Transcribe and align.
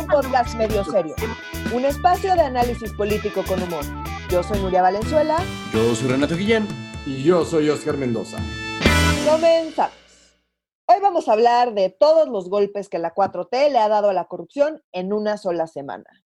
un 0.00 0.06
podcast 0.06 0.54
medio 0.54 0.82
serio, 0.82 1.14
un 1.74 1.84
espacio 1.84 2.34
de 2.34 2.40
análisis 2.40 2.92
político 2.94 3.44
con 3.46 3.62
humor. 3.62 3.84
Yo 4.30 4.42
soy 4.42 4.58
Nuria 4.60 4.80
Valenzuela. 4.80 5.36
Yo 5.74 5.94
soy 5.94 6.08
Renato 6.08 6.36
Guillén. 6.36 6.66
Y 7.04 7.22
yo 7.22 7.44
soy 7.44 7.68
Oscar 7.68 7.98
Mendoza. 7.98 8.38
Comenzamos. 9.28 9.94
Hoy 10.86 10.96
vamos 11.02 11.28
a 11.28 11.32
hablar 11.32 11.74
de 11.74 11.90
todos 11.90 12.28
los 12.28 12.48
golpes 12.48 12.88
que 12.88 12.98
la 12.98 13.14
4T 13.14 13.70
le 13.70 13.78
ha 13.78 13.88
dado 13.88 14.08
a 14.08 14.14
la 14.14 14.24
corrupción 14.24 14.82
en 14.92 15.12
una 15.12 15.36
sola 15.36 15.66
semana. 15.66 16.24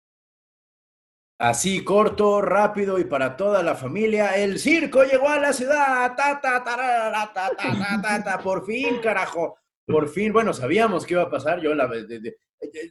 Así 1.37 1.83
corto, 1.83 2.41
rápido 2.41 2.99
y 2.99 3.03
para 3.03 3.35
toda 3.35 3.63
la 3.63 3.75
familia, 3.75 4.37
el 4.37 4.59
circo 4.59 5.03
llegó 5.03 5.29
a 5.29 5.39
la 5.39 5.51
ciudad. 5.51 6.15
Ta, 6.15 6.39
ta, 6.41 6.63
ta, 6.63 6.75
ta, 6.75 7.33
ta, 7.33 8.01
ta, 8.01 8.23
ta, 8.23 8.39
Por 8.39 8.65
fin, 8.65 8.99
carajo. 9.01 9.57
Por 9.85 10.07
fin, 10.07 10.31
bueno, 10.31 10.53
sabíamos 10.53 11.05
que 11.05 11.13
iba 11.15 11.23
a 11.23 11.29
pasar. 11.29 11.59
Yo 11.61 11.75
la 11.75 11.87
de, 11.87 12.19
de, 12.19 12.37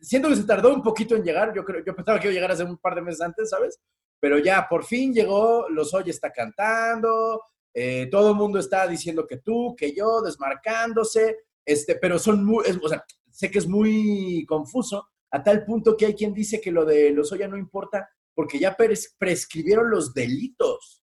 siento 0.03 0.29
que 0.29 0.37
se 0.37 0.45
tardó 0.45 0.75
un 0.75 0.83
poquito 0.83 1.17
en 1.17 1.25
llegar. 1.25 1.53
Yo 1.55 1.65
creo, 1.65 1.85
yo 1.85 1.95
pensaba 1.95 2.19
que 2.19 2.27
iba 2.27 2.33
a 2.33 2.35
llegar 2.35 2.51
hace 2.53 2.65
un 2.65 2.79
par 2.79 2.95
de 2.95 3.03
meses 3.03 3.21
antes, 3.21 3.51
¿sabes? 3.51 3.81
Pero 4.21 4.39
ya 4.39 4.67
por 4.69 4.85
fin 4.85 5.13
llegó. 5.13 5.69
Los 5.69 5.93
Hoy 5.95 6.11
está 6.11 6.31
cantando. 6.33 7.43
Eh, 7.75 8.09
todo 8.11 8.31
el 8.31 8.37
mundo 8.37 8.59
está 8.59 8.87
diciendo 8.87 9.27
que 9.27 9.39
tú, 9.39 9.75
que 9.77 9.95
yo, 9.95 10.23
desmarcándose. 10.23 11.39
Este, 11.65 11.97
pero 11.97 12.19
son 12.19 12.45
muy, 12.45 12.65
es, 12.67 12.79
o 12.83 12.89
sea, 12.89 13.05
sé 13.31 13.51
que 13.51 13.59
es 13.59 13.67
muy 13.67 14.45
confuso 14.47 15.09
a 15.31 15.43
tal 15.43 15.65
punto 15.65 15.97
que 15.97 16.07
hay 16.07 16.15
quien 16.15 16.33
dice 16.33 16.61
que 16.61 16.71
lo 16.71 16.85
de 16.85 17.11
los 17.11 17.31
Lozoya 17.31 17.49
no 17.49 17.59
importa 17.59 18.09
porque 18.35 18.59
ya 18.59 18.77
prescribieron 19.19 19.91
los 19.91 20.15
delitos. 20.15 21.03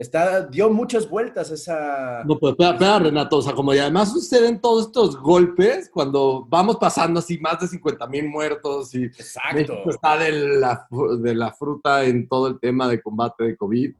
Está, 0.00 0.46
dio 0.46 0.70
muchas 0.70 1.08
vueltas 1.10 1.50
esa... 1.50 2.24
No, 2.24 2.38
pues 2.38 2.52
espera, 2.52 2.70
espera, 2.70 3.00
Renato, 3.00 3.36
o 3.36 3.42
sea, 3.42 3.52
como 3.52 3.74
y 3.74 3.78
además 3.78 4.10
suceden 4.10 4.58
todos 4.58 4.86
estos 4.86 5.20
golpes 5.20 5.90
cuando 5.92 6.46
vamos 6.48 6.78
pasando 6.78 7.20
así 7.20 7.36
más 7.36 7.60
de 7.60 7.68
50 7.68 8.06
mil 8.06 8.30
muertos 8.30 8.94
y 8.94 9.04
Exacto. 9.04 9.56
México 9.56 9.90
está 9.90 10.16
de 10.16 10.32
la, 10.32 10.86
de 11.18 11.34
la 11.34 11.52
fruta 11.52 12.04
en 12.04 12.26
todo 12.30 12.46
el 12.46 12.58
tema 12.58 12.88
de 12.88 13.02
combate 13.02 13.44
de 13.44 13.58
COVID. 13.58 13.94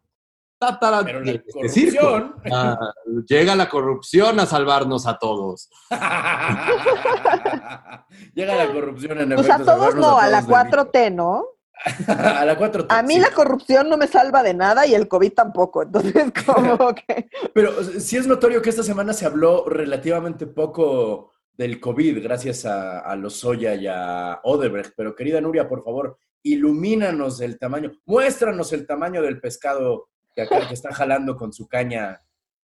Pero 0.59 1.21
la 1.21 1.43
corrupción... 1.43 2.35
Ah, 2.51 2.79
llega 3.27 3.55
la 3.55 3.69
corrupción 3.69 4.41
a 4.41 4.47
salvarnos 4.47 5.07
a 5.07 5.19
todos. 5.19 5.69
llega 8.35 8.57
la 8.57 8.73
corrupción 8.73 9.21
en. 9.21 9.35
O 9.35 9.43
sea, 9.43 9.59
todos 9.59 9.95
no, 9.97 10.19
a, 10.19 10.29
la 10.29 10.43
4T, 10.43 11.15
¿no? 11.15 11.45
a 12.09 12.45
la 12.45 12.57
4 12.57 12.87
A 12.89 13.03
mí 13.03 13.19
la 13.19 13.31
corrupción 13.31 13.89
no 13.89 13.97
me 13.97 14.07
salva 14.07 14.43
de 14.43 14.55
nada 14.55 14.87
y 14.87 14.95
el 14.95 15.09
COVID 15.09 15.33
tampoco. 15.33 15.83
Entonces, 15.83 16.33
como 16.47 16.95
que. 16.95 17.29
Pero 17.55 17.83
sí 17.83 18.17
es 18.17 18.27
notorio 18.27 18.63
que 18.63 18.71
esta 18.71 18.83
semana 18.83 19.13
se 19.13 19.27
habló 19.27 19.65
relativamente 19.69 20.47
poco 20.47 21.33
del 21.53 21.81
COVID 21.81 22.23
gracias 22.23 22.65
a, 22.65 23.01
a 23.01 23.17
los 23.17 23.37
Soya 23.37 23.75
y 23.75 23.87
a 23.87 24.41
Odebrecht. 24.45 24.93
Pero 24.97 25.15
querida 25.15 25.41
Nuria, 25.41 25.69
por 25.69 25.83
favor, 25.85 26.19
ilumínanos 26.43 27.41
el 27.41 27.59
tamaño, 27.59 27.93
muéstranos 28.07 28.73
el 28.73 28.87
tamaño 28.87 29.23
del 29.23 29.41
pescado 29.41 30.09
que 30.35 30.43
acá 30.43 30.67
que 30.69 30.75
está 30.75 30.93
jalando 30.95 31.37
con 31.37 31.53
su 31.53 31.69
caña 31.69 32.23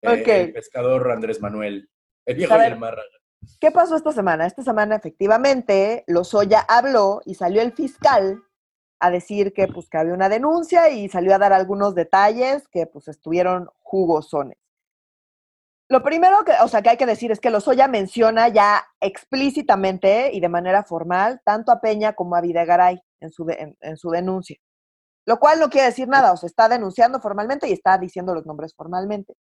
eh, 0.01 0.23
el 0.25 0.53
pescador 0.53 1.11
Andrés 1.11 1.39
Manuel, 1.39 1.89
el 2.25 2.35
viejo 2.35 2.55
y 2.57 2.65
el 2.65 2.77
marra. 2.77 3.03
¿Qué 3.59 3.71
pasó 3.71 3.95
esta 3.95 4.11
semana? 4.11 4.45
Esta 4.45 4.63
semana 4.63 4.95
efectivamente 4.95 6.03
Lozoya 6.07 6.61
habló 6.61 7.21
y 7.25 7.35
salió 7.35 7.61
el 7.61 7.73
fiscal 7.73 8.43
a 9.03 9.11
decir 9.11 9.51
que, 9.51 9.67
pues, 9.67 9.89
que 9.89 9.97
había 9.97 10.13
una 10.13 10.29
denuncia 10.29 10.89
y 10.89 11.09
salió 11.09 11.35
a 11.35 11.37
dar 11.37 11.51
algunos 11.51 11.93
detalles 11.93 12.69
que 12.69 12.87
pues 12.87 13.09
estuvieron 13.09 13.69
jugosones. 13.81 14.57
Lo 15.89 16.01
primero 16.01 16.45
que, 16.45 16.53
o 16.63 16.69
sea, 16.69 16.81
que 16.81 16.89
hay 16.89 16.97
que 16.97 17.05
decir 17.05 17.29
es 17.29 17.41
que 17.41 17.49
Lozoya 17.49 17.89
menciona 17.89 18.47
ya 18.47 18.81
explícitamente 19.01 20.31
y 20.31 20.39
de 20.39 20.47
manera 20.47 20.83
formal 20.83 21.41
tanto 21.43 21.73
a 21.73 21.81
Peña 21.81 22.13
como 22.13 22.37
a 22.37 22.41
Videgaray 22.41 23.01
en 23.19 23.31
su, 23.31 23.45
en, 23.49 23.97
su 23.97 24.09
denuncia. 24.09 24.57
Lo 25.25 25.37
cual 25.37 25.59
no 25.59 25.69
quiere 25.69 25.87
decir 25.87 26.07
nada, 26.07 26.31
o 26.31 26.37
sea, 26.37 26.47
está 26.47 26.69
denunciando 26.69 27.19
formalmente 27.19 27.67
y 27.67 27.73
está 27.73 27.97
diciendo 27.97 28.33
los 28.33 28.45
nombres 28.45 28.73
formalmente. 28.73 29.35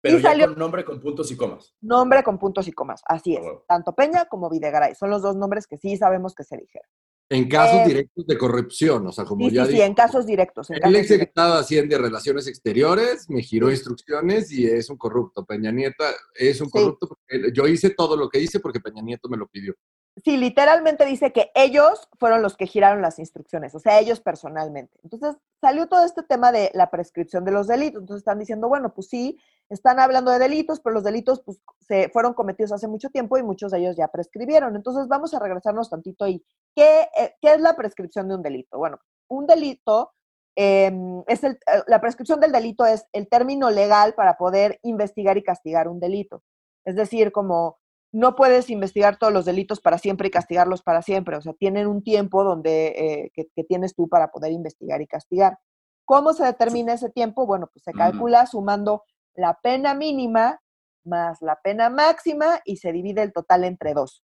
Pero 0.00 0.18
y 0.18 0.22
salió, 0.22 0.46
con 0.48 0.58
nombre 0.58 0.84
con 0.86 1.00
puntos 1.00 1.30
y 1.30 1.36
comas. 1.36 1.74
Nombre 1.82 2.22
con 2.22 2.38
puntos 2.38 2.66
y 2.66 2.72
comas, 2.72 3.02
así 3.06 3.36
es. 3.36 3.44
Tanto 3.68 3.94
Peña 3.94 4.24
como 4.24 4.48
Videgaray. 4.48 4.94
Son 4.94 5.10
los 5.10 5.20
dos 5.20 5.36
nombres 5.36 5.66
que 5.66 5.76
sí 5.76 5.98
sabemos 5.98 6.34
que 6.34 6.44
se 6.44 6.56
dijeron. 6.56 6.88
En 7.32 7.48
casos 7.48 7.80
eh, 7.80 7.84
directos 7.86 8.26
de 8.26 8.36
corrupción, 8.36 9.06
o 9.06 9.12
sea, 9.12 9.24
como 9.24 9.48
sí, 9.48 9.54
ya 9.54 9.64
sí, 9.64 9.72
sí, 9.72 9.80
en 9.80 9.94
casos 9.94 10.26
directos. 10.26 10.68
En 10.70 10.86
el 10.86 10.96
exsecretario 10.96 11.54
Hacienda 11.54 11.96
de 11.96 12.02
Relaciones 12.02 12.46
Exteriores 12.46 13.30
me 13.30 13.42
giró 13.42 13.70
instrucciones 13.70 14.52
y 14.52 14.66
es 14.66 14.90
un 14.90 14.98
corrupto. 14.98 15.46
Peña 15.46 15.72
Nieta 15.72 16.12
es 16.34 16.60
un 16.60 16.68
corrupto 16.68 17.08
porque 17.08 17.50
yo 17.54 17.66
hice 17.66 17.88
todo 17.88 18.18
lo 18.18 18.28
que 18.28 18.38
hice 18.38 18.60
porque 18.60 18.80
Peña 18.80 19.00
Nieto 19.00 19.30
me 19.30 19.38
lo 19.38 19.46
pidió. 19.46 19.74
Sí, 20.22 20.36
literalmente 20.36 21.06
dice 21.06 21.32
que 21.32 21.50
ellos 21.54 22.06
fueron 22.18 22.42
los 22.42 22.54
que 22.54 22.66
giraron 22.66 23.00
las 23.00 23.18
instrucciones, 23.18 23.74
o 23.74 23.80
sea, 23.80 23.98
ellos 23.98 24.20
personalmente. 24.20 25.00
Entonces 25.02 25.36
salió 25.62 25.86
todo 25.86 26.04
este 26.04 26.24
tema 26.24 26.50
de 26.50 26.72
la 26.74 26.90
prescripción 26.90 27.44
de 27.44 27.52
los 27.52 27.68
delitos. 27.68 28.02
Entonces 28.02 28.22
están 28.22 28.40
diciendo, 28.40 28.68
bueno, 28.68 28.92
pues 28.92 29.08
sí, 29.08 29.38
están 29.70 30.00
hablando 30.00 30.32
de 30.32 30.40
delitos, 30.40 30.80
pero 30.80 30.94
los 30.94 31.04
delitos 31.04 31.40
pues, 31.40 31.60
se 31.80 32.08
fueron 32.08 32.34
cometidos 32.34 32.72
hace 32.72 32.88
mucho 32.88 33.10
tiempo 33.10 33.38
y 33.38 33.44
muchos 33.44 33.70
de 33.70 33.78
ellos 33.78 33.96
ya 33.96 34.08
prescribieron. 34.08 34.74
Entonces 34.74 35.06
vamos 35.06 35.32
a 35.34 35.38
regresarnos 35.38 35.88
tantito 35.88 36.26
y 36.26 36.44
¿qué, 36.74 37.02
eh, 37.16 37.36
¿qué 37.40 37.54
es 37.54 37.60
la 37.60 37.76
prescripción 37.76 38.28
de 38.28 38.34
un 38.34 38.42
delito? 38.42 38.76
Bueno, 38.76 38.98
un 39.28 39.46
delito 39.46 40.10
em, 40.56 41.22
es 41.28 41.44
el, 41.44 41.52
eh, 41.52 41.82
la 41.86 42.00
prescripción 42.00 42.40
del 42.40 42.50
delito 42.50 42.84
es 42.84 43.06
el 43.12 43.28
término 43.28 43.70
legal 43.70 44.14
para 44.14 44.36
poder 44.36 44.80
investigar 44.82 45.38
y 45.38 45.44
castigar 45.44 45.86
un 45.86 46.00
delito. 46.00 46.42
Es 46.84 46.96
decir, 46.96 47.30
como 47.30 47.78
no 48.12 48.36
puedes 48.36 48.70
investigar 48.70 49.16
todos 49.16 49.32
los 49.32 49.44
delitos 49.44 49.80
para 49.80 49.98
siempre 49.98 50.28
y 50.28 50.30
castigarlos 50.30 50.82
para 50.82 51.02
siempre. 51.02 51.36
O 51.36 51.40
sea, 51.40 51.54
tienen 51.54 51.86
un 51.86 52.02
tiempo 52.02 52.44
donde, 52.44 52.88
eh, 52.88 53.32
que, 53.34 53.64
tienes 53.64 53.94
tú 53.94 54.08
para 54.08 54.30
poder 54.30 54.52
investigar 54.52 55.00
y 55.00 55.06
castigar. 55.06 55.58
¿Cómo 56.04 56.32
se 56.34 56.44
determina 56.44 56.92
ese 56.92 57.10
tiempo? 57.10 57.46
Bueno, 57.46 57.68
pues 57.72 57.84
se 57.84 57.92
calcula 57.92 58.46
sumando 58.46 59.04
la 59.34 59.58
pena 59.62 59.94
mínima 59.94 60.60
más 61.04 61.42
la 61.42 61.56
pena 61.60 61.90
máxima 61.90 62.60
y 62.64 62.76
se 62.76 62.92
divide 62.92 63.22
el 63.22 63.32
total 63.32 63.64
entre 63.64 63.94
dos. 63.94 64.22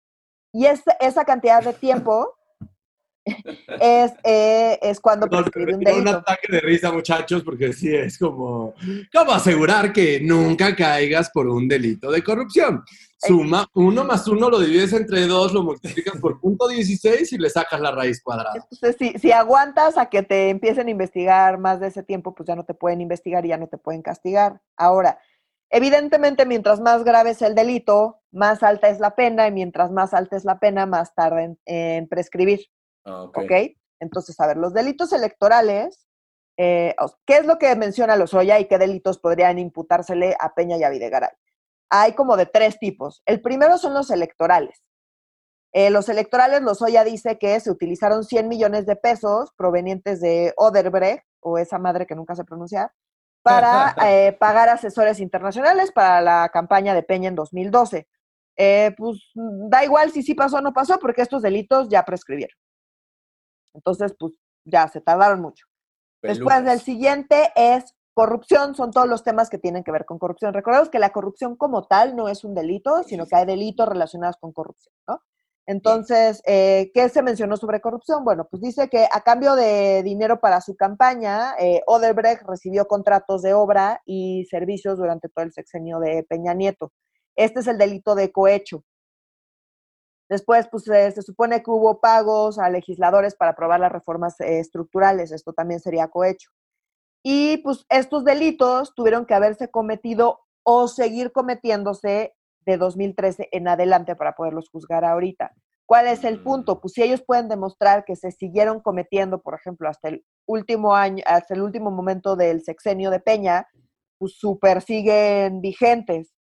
Y 0.53 0.66
esa 0.66 1.25
cantidad 1.25 1.62
de 1.62 1.72
tiempo 1.75 2.34
es, 3.80 4.12
eh, 4.24 4.78
es 4.82 5.00
cuando 5.00 5.28
prescribe 5.28 5.74
un 5.74 5.80
delito. 5.80 6.02
Un 6.02 6.08
ataque 6.08 6.52
de 6.52 6.60
risa, 6.60 6.92
muchachos, 6.92 7.42
porque 7.42 7.72
sí, 7.72 7.94
es 7.94 8.18
como, 8.18 8.74
¿cómo 9.12 9.32
asegurar 9.32 9.92
que 9.92 10.20
nunca 10.20 10.74
caigas 10.74 11.30
por 11.30 11.48
un 11.48 11.68
delito 11.68 12.10
de 12.10 12.22
corrupción? 12.22 12.84
Suma 13.20 13.68
uno 13.74 14.04
más 14.04 14.28
uno, 14.28 14.48
lo 14.48 14.60
divides 14.60 14.92
entre 14.92 15.26
dos, 15.26 15.52
lo 15.52 15.64
multiplicas 15.64 16.20
por 16.20 16.40
punto 16.40 16.68
16 16.68 17.32
y 17.32 17.38
le 17.38 17.50
sacas 17.50 17.80
la 17.80 17.90
raíz 17.90 18.22
cuadrada. 18.22 18.54
Entonces, 18.54 18.96
si, 18.98 19.18
si 19.18 19.32
aguantas 19.32 19.98
a 19.98 20.06
que 20.06 20.22
te 20.22 20.50
empiecen 20.50 20.86
a 20.86 20.90
investigar 20.90 21.58
más 21.58 21.80
de 21.80 21.88
ese 21.88 22.04
tiempo, 22.04 22.34
pues 22.34 22.46
ya 22.46 22.54
no 22.54 22.64
te 22.64 22.74
pueden 22.74 23.00
investigar 23.00 23.44
y 23.44 23.48
ya 23.48 23.56
no 23.56 23.66
te 23.66 23.76
pueden 23.76 24.02
castigar. 24.02 24.60
Ahora, 24.76 25.18
evidentemente, 25.70 26.46
mientras 26.46 26.80
más 26.80 27.02
grave 27.02 27.30
es 27.30 27.42
el 27.42 27.56
delito, 27.56 28.20
más 28.30 28.62
alta 28.62 28.88
es 28.88 29.00
la 29.00 29.16
pena 29.16 29.48
y 29.48 29.52
mientras 29.52 29.90
más 29.90 30.14
alta 30.14 30.36
es 30.36 30.44
la 30.44 30.60
pena, 30.60 30.86
más 30.86 31.12
tarda 31.14 31.56
en 31.64 32.08
prescribir. 32.08 32.68
Ah, 33.08 33.22
ok. 33.22 33.52
Entonces, 34.00 34.38
a 34.41 34.46
ver, 34.46 34.56
los 34.56 34.72
delitos 34.72 35.12
electorales, 35.12 36.06
eh, 36.56 36.94
¿qué 37.26 37.38
es 37.38 37.46
lo 37.46 37.58
que 37.58 37.74
menciona 37.76 38.16
Lozoya 38.16 38.58
y 38.60 38.66
qué 38.66 38.78
delitos 38.78 39.19
podrían 39.19 39.58
imputársele 39.58 40.36
a 40.38 40.54
Peña 40.54 40.76
y 40.76 40.84
a 40.84 40.91
Videgaray? 40.91 41.30
Hay 41.91 42.12
como 42.12 42.36
de 42.36 42.46
tres 42.46 42.78
tipos. 42.78 43.22
El 43.26 43.41
primero 43.41 43.78
son 43.78 43.94
los 43.94 44.10
electorales. 44.10 44.82
Eh, 45.72 45.91
los 45.91 46.08
electorales, 46.08 46.62
Lozoya 46.62 47.04
dice 47.04 47.38
que 47.38 47.58
se 47.60 47.70
utilizaron 47.70 48.24
100 48.24 48.48
millones 48.48 48.86
de 48.86 48.96
pesos 48.96 49.52
provenientes 49.56 50.20
de 50.20 50.52
Oderbrecht, 50.56 51.25
o 51.40 51.58
esa 51.58 51.78
madre 51.78 52.06
que 52.06 52.14
nunca 52.14 52.34
se 52.34 52.44
pronuncia, 52.44 52.92
para 53.42 53.94
eh, 54.06 54.32
pagar 54.32 54.69
asesores 54.69 55.20
internacionales 55.20 55.92
para 55.92 56.20
la 56.20 56.48
campaña 56.52 56.94
de 56.94 57.02
Peña 57.02 57.28
en 57.28 57.34
2012. 57.34 58.08
pues 58.96 59.19
da 59.34 59.84
igual 59.84 60.10
si 60.10 60.22
sí 60.22 60.34
pasó 60.34 60.58
o 60.58 60.60
no 60.60 60.72
pasó, 60.72 60.98
porque 60.98 61.22
estos 61.22 61.43
delitos 61.43 61.88
ya 61.88 62.05
prescribieron. 62.05 62.56
Entonces, 63.78 64.14
pues 64.19 64.34
ya 64.64 64.88
se 64.88 65.00
tardaron 65.00 65.40
mucho. 65.40 65.66
Después 66.20 66.64
del 66.64 66.80
siguiente 66.80 67.52
es 67.54 67.94
corrupción, 68.12 68.75
son 68.75 68.90
todos 68.90 69.08
los 69.08 69.22
temas 69.22 69.48
que 69.48 69.58
tienen 69.58 69.84
que 69.84 69.92
ver 69.92 70.04
con 70.04 70.19
corrupción. 70.19 70.52
Recordemos 70.52 70.88
que 70.90 70.98
la 70.98 71.10
corrupción 71.10 71.56
como 71.56 71.86
tal 71.86 72.16
no 72.16 72.28
es 72.28 72.42
un 72.42 72.54
delito, 72.54 73.04
sino 73.04 73.26
que 73.26 73.36
hay 73.36 73.46
delitos 73.46 73.88
relacionados 73.88 74.36
con 74.40 74.52
corrupción, 74.52 74.92
¿no? 75.06 75.22
Entonces, 75.66 76.42
eh, 76.46 76.90
¿qué 76.94 77.10
se 77.10 77.22
mencionó 77.22 77.58
sobre 77.58 77.82
corrupción? 77.82 78.25
Bueno, 78.25 78.48
pues 78.50 78.62
dice 78.62 78.88
que 78.88 79.06
a 79.12 79.20
cambio 79.20 79.54
de 79.54 80.02
dinero 80.02 80.40
para 80.40 80.62
su 80.62 80.74
campaña, 80.74 81.54
eh, 81.58 81.82
Odebrecht 81.86 82.42
recibió 82.48 82.88
contratos 82.88 83.42
de 83.42 83.52
obra 83.52 84.00
y 84.06 84.46
servicios 84.46 84.96
durante 84.96 85.28
todo 85.28 85.44
el 85.44 85.52
sexenio 85.52 86.00
de 86.00 86.24
Peña 86.28 86.54
Nieto. 86.54 86.90
Este 87.36 87.60
es 87.60 87.66
el 87.66 87.76
delito 87.76 88.14
de 88.14 88.32
cohecho. 88.32 88.82
Después, 90.28 90.69
pues 90.70 90.84
se 90.84 91.22
supone 91.22 91.62
que 91.62 91.70
hubo 91.70 92.00
pagos 92.00 92.58
a 92.58 92.69
legisladores 92.69 93.34
para 93.34 93.52
aprobar 93.52 93.80
las 93.80 93.92
reformas 93.92 94.38
eh, 94.40 94.58
estructurales, 94.58 95.32
esto 95.32 95.52
también 95.52 95.80
sería 95.80 96.08
cohecho. 96.08 96.50
Y 97.22 97.58
pues 97.58 97.84
estos 97.88 98.25
delitos 98.25 98.94
tuvieron 98.94 99.26
que 99.26 99.34
haberse 99.34 99.70
cometido 99.70 100.40
o 100.62 100.86
seguir 100.86 101.32
cometiéndose 101.32 102.34
de 102.66 102.76
2013 102.76 103.48
en 103.52 103.69
adelante 103.69 104.14
para 104.16 104.34
poderlos 104.34 104.69
juzgar 104.69 105.04
ahorita. 105.04 105.52
¿Cuál 105.86 106.06
es 106.06 106.22
el 106.25 106.42
punto? 106.42 106.82
Pues 106.82 106.92
si 106.92 107.02
ellos 107.02 107.22
pueden 107.22 107.48
demostrar 107.48 108.04
que 108.04 108.14
se 108.14 108.31
siguieron 108.31 108.81
cometiendo, 108.81 109.40
por 109.40 109.54
ejemplo, 109.54 109.88
hasta 109.88 110.10
el 110.10 110.22
último 110.46 110.94
año, 110.94 111.24
hasta 111.26 111.54
el 111.54 111.62
último 111.62 111.90
momento 111.90 112.36
del 112.36 112.62
sexenio 112.62 113.10
de 113.10 113.20
Peña, 113.20 113.66
pues 114.19 114.34
súper 114.36 114.82
siguen 114.82 115.62
vigentes. 115.62 116.34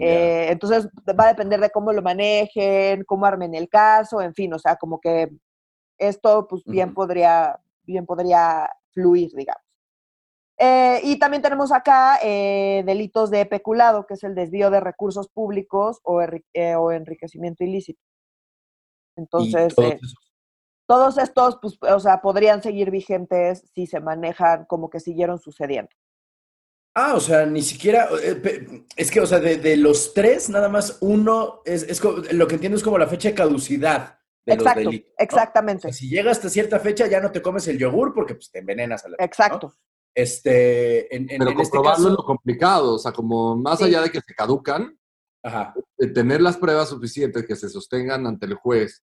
Eh, 0.00 0.48
entonces 0.50 0.88
va 1.18 1.24
a 1.24 1.28
depender 1.28 1.60
de 1.60 1.70
cómo 1.70 1.92
lo 1.92 2.02
manejen, 2.02 3.04
cómo 3.04 3.26
armen 3.26 3.54
el 3.54 3.68
caso, 3.68 4.20
en 4.20 4.34
fin, 4.34 4.52
o 4.52 4.58
sea, 4.58 4.76
como 4.76 5.00
que 5.00 5.30
esto 5.98 6.48
pues 6.48 6.64
bien 6.64 6.94
podría, 6.94 7.60
bien 7.82 8.04
podría 8.04 8.68
fluir, 8.92 9.30
digamos. 9.34 9.62
Eh, 10.56 11.00
y 11.02 11.18
también 11.18 11.42
tenemos 11.42 11.72
acá 11.72 12.18
eh, 12.22 12.82
delitos 12.86 13.30
de 13.30 13.44
peculado, 13.46 14.06
que 14.06 14.14
es 14.14 14.24
el 14.24 14.34
desvío 14.34 14.70
de 14.70 14.80
recursos 14.80 15.28
públicos 15.28 16.00
o, 16.04 16.20
o 16.22 16.92
enriquecimiento 16.92 17.64
ilícito. 17.64 18.00
Entonces, 19.16 19.74
todos, 20.86 21.18
estos, 21.18 21.58
pues, 21.60 21.78
o 21.80 22.00
sea, 22.00 22.20
podrían 22.20 22.62
seguir 22.62 22.90
vigentes 22.90 23.64
si 23.74 23.86
se 23.86 24.00
manejan 24.00 24.66
como 24.66 24.90
que 24.90 25.00
siguieron 25.00 25.38
sucediendo. 25.38 25.90
Ah, 26.94 27.14
o 27.14 27.20
sea, 27.20 27.44
ni 27.44 27.62
siquiera, 27.62 28.08
es 28.96 29.10
que, 29.10 29.20
o 29.20 29.26
sea, 29.26 29.40
de, 29.40 29.76
los 29.76 30.14
tres, 30.14 30.48
nada 30.48 30.68
más 30.68 30.98
uno, 31.00 31.60
es, 31.64 31.82
es, 31.82 32.02
lo 32.32 32.46
que 32.46 32.54
entiendo 32.54 32.78
es 32.78 32.84
como 32.84 32.98
la 32.98 33.08
fecha 33.08 33.30
de 33.30 33.34
caducidad 33.34 34.18
Exacto, 34.46 34.90
Exactamente. 35.18 35.92
si 35.92 36.08
llega 36.08 36.30
hasta 36.30 36.50
cierta 36.50 36.78
fecha 36.78 37.06
ya 37.06 37.20
no 37.20 37.32
te 37.32 37.40
comes 37.40 37.66
el 37.68 37.78
yogur 37.78 38.12
porque 38.12 38.34
pues, 38.34 38.50
te 38.50 38.58
envenenas 38.58 39.04
a 39.04 39.08
la 39.08 39.16
Exacto. 39.20 39.74
Este, 40.14 41.14
en, 41.14 41.26
Pero 41.26 41.50
este 41.50 41.62
comprobarlo 41.62 42.08
es 42.08 42.14
lo 42.14 42.24
complicado, 42.24 42.94
o 42.94 42.98
sea, 42.98 43.10
como 43.10 43.56
más 43.56 43.82
allá 43.82 44.00
de 44.00 44.10
que 44.10 44.20
se 44.20 44.34
caducan, 44.34 44.96
tener 46.14 46.40
las 46.40 46.56
pruebas 46.56 46.90
suficientes 46.90 47.44
que 47.44 47.56
se 47.56 47.68
sostengan 47.68 48.26
ante 48.26 48.46
el 48.46 48.54
juez, 48.54 49.02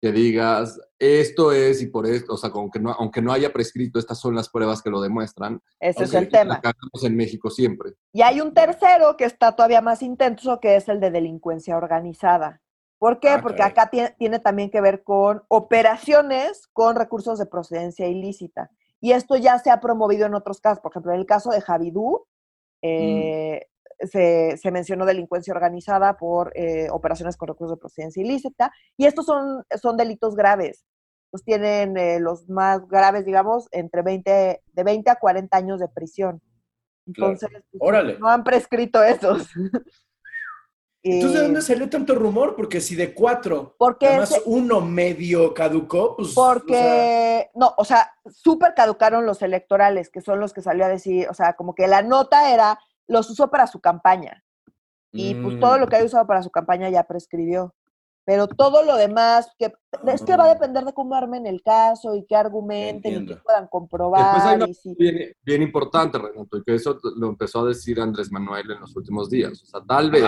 que 0.00 0.12
digas, 0.12 0.78
esto 0.98 1.52
es 1.52 1.82
y 1.82 1.86
por 1.86 2.06
esto, 2.06 2.34
o 2.34 2.36
sea, 2.36 2.50
aunque 2.54 2.78
no, 2.78 2.92
aunque 2.92 3.22
no 3.22 3.32
haya 3.32 3.52
prescrito, 3.52 3.98
estas 3.98 4.18
son 4.18 4.34
las 4.34 4.48
pruebas 4.48 4.82
que 4.82 4.90
lo 4.90 5.00
demuestran. 5.00 5.60
Ese 5.80 6.04
es 6.04 6.14
el 6.14 6.28
tema. 6.28 6.60
en 7.02 7.16
México 7.16 7.50
siempre. 7.50 7.92
Y 8.12 8.22
hay 8.22 8.40
un 8.40 8.52
tercero 8.52 9.16
que 9.16 9.24
está 9.24 9.56
todavía 9.56 9.80
más 9.80 10.02
intenso, 10.02 10.60
que 10.60 10.76
es 10.76 10.88
el 10.88 11.00
de 11.00 11.10
delincuencia 11.10 11.76
organizada. 11.76 12.60
¿Por 12.98 13.20
qué? 13.20 13.30
Ah, 13.30 13.40
Porque 13.42 13.62
acá 13.62 13.90
tiene, 13.90 14.38
también 14.38 14.70
que 14.70 14.80
ver 14.80 15.02
con 15.02 15.42
operaciones 15.48 16.66
con 16.72 16.96
recursos 16.96 17.38
de 17.38 17.46
procedencia 17.46 18.06
ilícita. 18.06 18.70
Y 19.00 19.12
esto 19.12 19.36
ya 19.36 19.58
se 19.58 19.70
ha 19.70 19.80
promovido 19.80 20.26
en 20.26 20.34
otros 20.34 20.60
casos. 20.60 20.80
Por 20.80 20.92
ejemplo, 20.92 21.12
en 21.12 21.20
el 21.20 21.26
caso 21.26 21.50
de 21.50 21.60
Javidú, 21.60 22.26
mm. 22.82 22.86
eh, 22.86 23.68
se, 24.00 24.70
mencionó 24.70 25.06
delincuencia 25.06 25.54
organizada 25.54 26.16
por 26.16 26.52
eh, 26.56 26.88
operaciones 26.90 27.36
con 27.36 27.48
recursos 27.48 27.76
de 27.76 27.80
procedencia 27.80 28.22
ilícita. 28.22 28.72
Y 28.96 29.06
estos 29.06 29.26
son, 29.26 29.64
son 29.80 29.96
delitos 29.96 30.34
graves. 30.34 30.84
Pues 31.30 31.42
tienen 31.44 31.96
eh, 31.96 32.20
los 32.20 32.48
más 32.48 32.86
graves, 32.86 33.24
digamos, 33.24 33.68
entre 33.72 34.02
20, 34.02 34.62
de 34.72 34.84
20 34.84 35.10
a 35.10 35.16
40 35.16 35.56
años 35.56 35.80
de 35.80 35.88
prisión. 35.88 36.40
Entonces, 37.06 37.50
pues, 37.76 38.20
no 38.20 38.28
han 38.28 38.44
prescrito 38.44 39.02
esos. 39.02 39.48
Entonces, 41.06 41.38
¿de 41.38 41.44
dónde 41.44 41.60
salió 41.60 41.90
tanto 41.90 42.14
rumor? 42.14 42.56
Porque 42.56 42.80
si 42.80 42.94
de 42.94 43.12
cuatro, 43.12 43.76
porque 43.78 44.06
además 44.06 44.40
uno 44.46 44.80
medio 44.80 45.52
caducó, 45.52 46.16
pues... 46.16 46.32
Porque, 46.32 47.50
no, 47.54 47.74
o 47.76 47.84
sea, 47.84 48.10
súper 48.30 48.72
caducaron 48.72 49.26
los 49.26 49.42
electorales, 49.42 50.08
que 50.08 50.22
son 50.22 50.40
los 50.40 50.54
que 50.54 50.62
salió 50.62 50.86
a 50.86 50.88
decir, 50.88 51.28
o 51.28 51.34
sea, 51.34 51.52
como 51.52 51.74
que 51.74 51.88
la 51.88 52.00
nota 52.00 52.54
era, 52.54 52.78
los 53.08 53.30
usó 53.30 53.50
para 53.50 53.66
su 53.66 53.80
campaña. 53.80 54.42
Y 55.12 55.34
pues 55.36 55.60
todo 55.60 55.78
lo 55.78 55.86
que 55.86 55.94
había 55.94 56.06
usado 56.06 56.26
para 56.26 56.42
su 56.42 56.50
campaña 56.50 56.90
ya 56.90 57.04
prescribió. 57.04 57.72
Pero 58.26 58.48
todo 58.48 58.82
lo 58.82 58.96
demás, 58.96 59.48
que 59.58 59.72
es 60.06 60.22
que 60.22 60.36
va 60.36 60.44
a 60.44 60.54
depender 60.54 60.84
de 60.84 60.92
cómo 60.92 61.14
armen 61.14 61.46
el 61.46 61.62
caso 61.62 62.16
y 62.16 62.24
qué 62.26 62.34
argumenten 62.34 63.22
y 63.22 63.26
qué 63.26 63.36
puedan 63.36 63.68
comprobar. 63.68 64.58
bien, 64.98 65.32
bien, 65.42 65.62
importante, 65.62 66.18
Renato, 66.18 66.56
y 66.56 66.64
que 66.64 66.74
eso 66.74 66.98
lo 67.16 67.28
empezó 67.28 67.60
a 67.60 67.68
decir 67.68 68.00
Andrés 68.00 68.32
Manuel 68.32 68.70
en 68.70 68.80
los 68.80 68.96
últimos 68.96 69.30
días. 69.30 69.62
O 69.62 69.66
sea, 69.66 69.80
tal 69.86 70.10
vez 70.10 70.24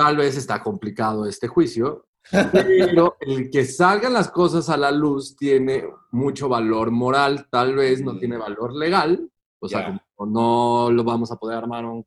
tal 0.00 0.16
vez 0.16 0.34
está 0.34 0.62
complicado 0.62 1.26
este 1.26 1.46
juicio, 1.46 2.06
pero 2.52 3.16
el 3.20 3.50
que 3.50 3.66
salgan 3.66 4.14
las 4.14 4.30
cosas 4.30 4.70
a 4.70 4.78
la 4.78 4.90
luz 4.90 5.36
tiene 5.36 5.84
mucho 6.10 6.48
valor 6.48 6.90
moral, 6.90 7.46
tal 7.50 7.74
vez 7.76 8.02
no 8.02 8.18
tiene 8.18 8.38
valor 8.38 8.74
legal, 8.74 9.30
o 9.60 9.68
sea, 9.68 10.02
no 10.18 10.90
lo 10.90 11.04
vamos 11.04 11.30
a 11.30 11.36
poder 11.36 11.58
armar 11.58 11.84
un, 11.84 12.04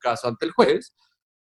caso 0.00 0.28
ante 0.28 0.46
el 0.46 0.52
juez, 0.52 0.96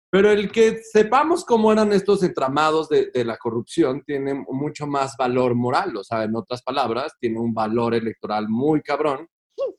pero 0.09 0.31
el 0.31 0.51
que 0.51 0.79
sepamos 0.81 1.45
cómo 1.45 1.71
eran 1.71 1.93
estos 1.93 2.23
entramados 2.23 2.89
de, 2.89 3.11
de, 3.13 3.25
la 3.25 3.37
corrupción 3.37 4.03
tiene 4.05 4.33
mucho 4.49 4.87
más 4.87 5.15
valor 5.17 5.55
moral, 5.55 5.95
o 5.97 6.03
sea, 6.03 6.23
en 6.23 6.35
otras 6.35 6.63
palabras, 6.63 7.13
tiene 7.19 7.39
un 7.39 7.53
valor 7.53 7.93
electoral 7.93 8.47
muy 8.49 8.81
cabrón. 8.81 9.27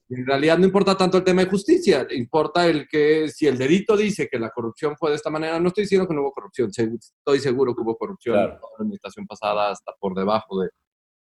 En 0.09 0.25
realidad 0.25 0.57
no 0.57 0.67
importa 0.67 0.97
tanto 0.97 1.19
el 1.19 1.25
tema 1.25 1.43
de 1.43 1.51
justicia, 1.51 2.07
importa 2.11 2.67
el 2.67 2.87
que 2.89 3.29
si 3.29 3.47
el 3.47 3.59
delito 3.59 3.97
dice 3.97 4.29
que 4.31 4.39
la 4.39 4.51
corrupción 4.51 4.97
fue 4.97 5.11
de 5.11 5.17
esta 5.17 5.31
manera, 5.31 5.59
no 5.59 5.69
estoy 5.69 5.85
diciendo 5.85 6.07
que 6.07 6.15
no 6.15 6.23
hubo 6.23 6.33
corrupción, 6.33 6.71
estoy 6.71 7.41
seguro 7.41 7.75
que 7.75 7.83
hubo 7.83 7.97
corrupción 7.97 8.39
en 8.39 8.49
la 8.51 8.61
administración 8.79 9.27
pasada 9.27 9.71
hasta 9.71 9.93
por 9.99 10.15
debajo 10.15 10.61
de 10.61 10.71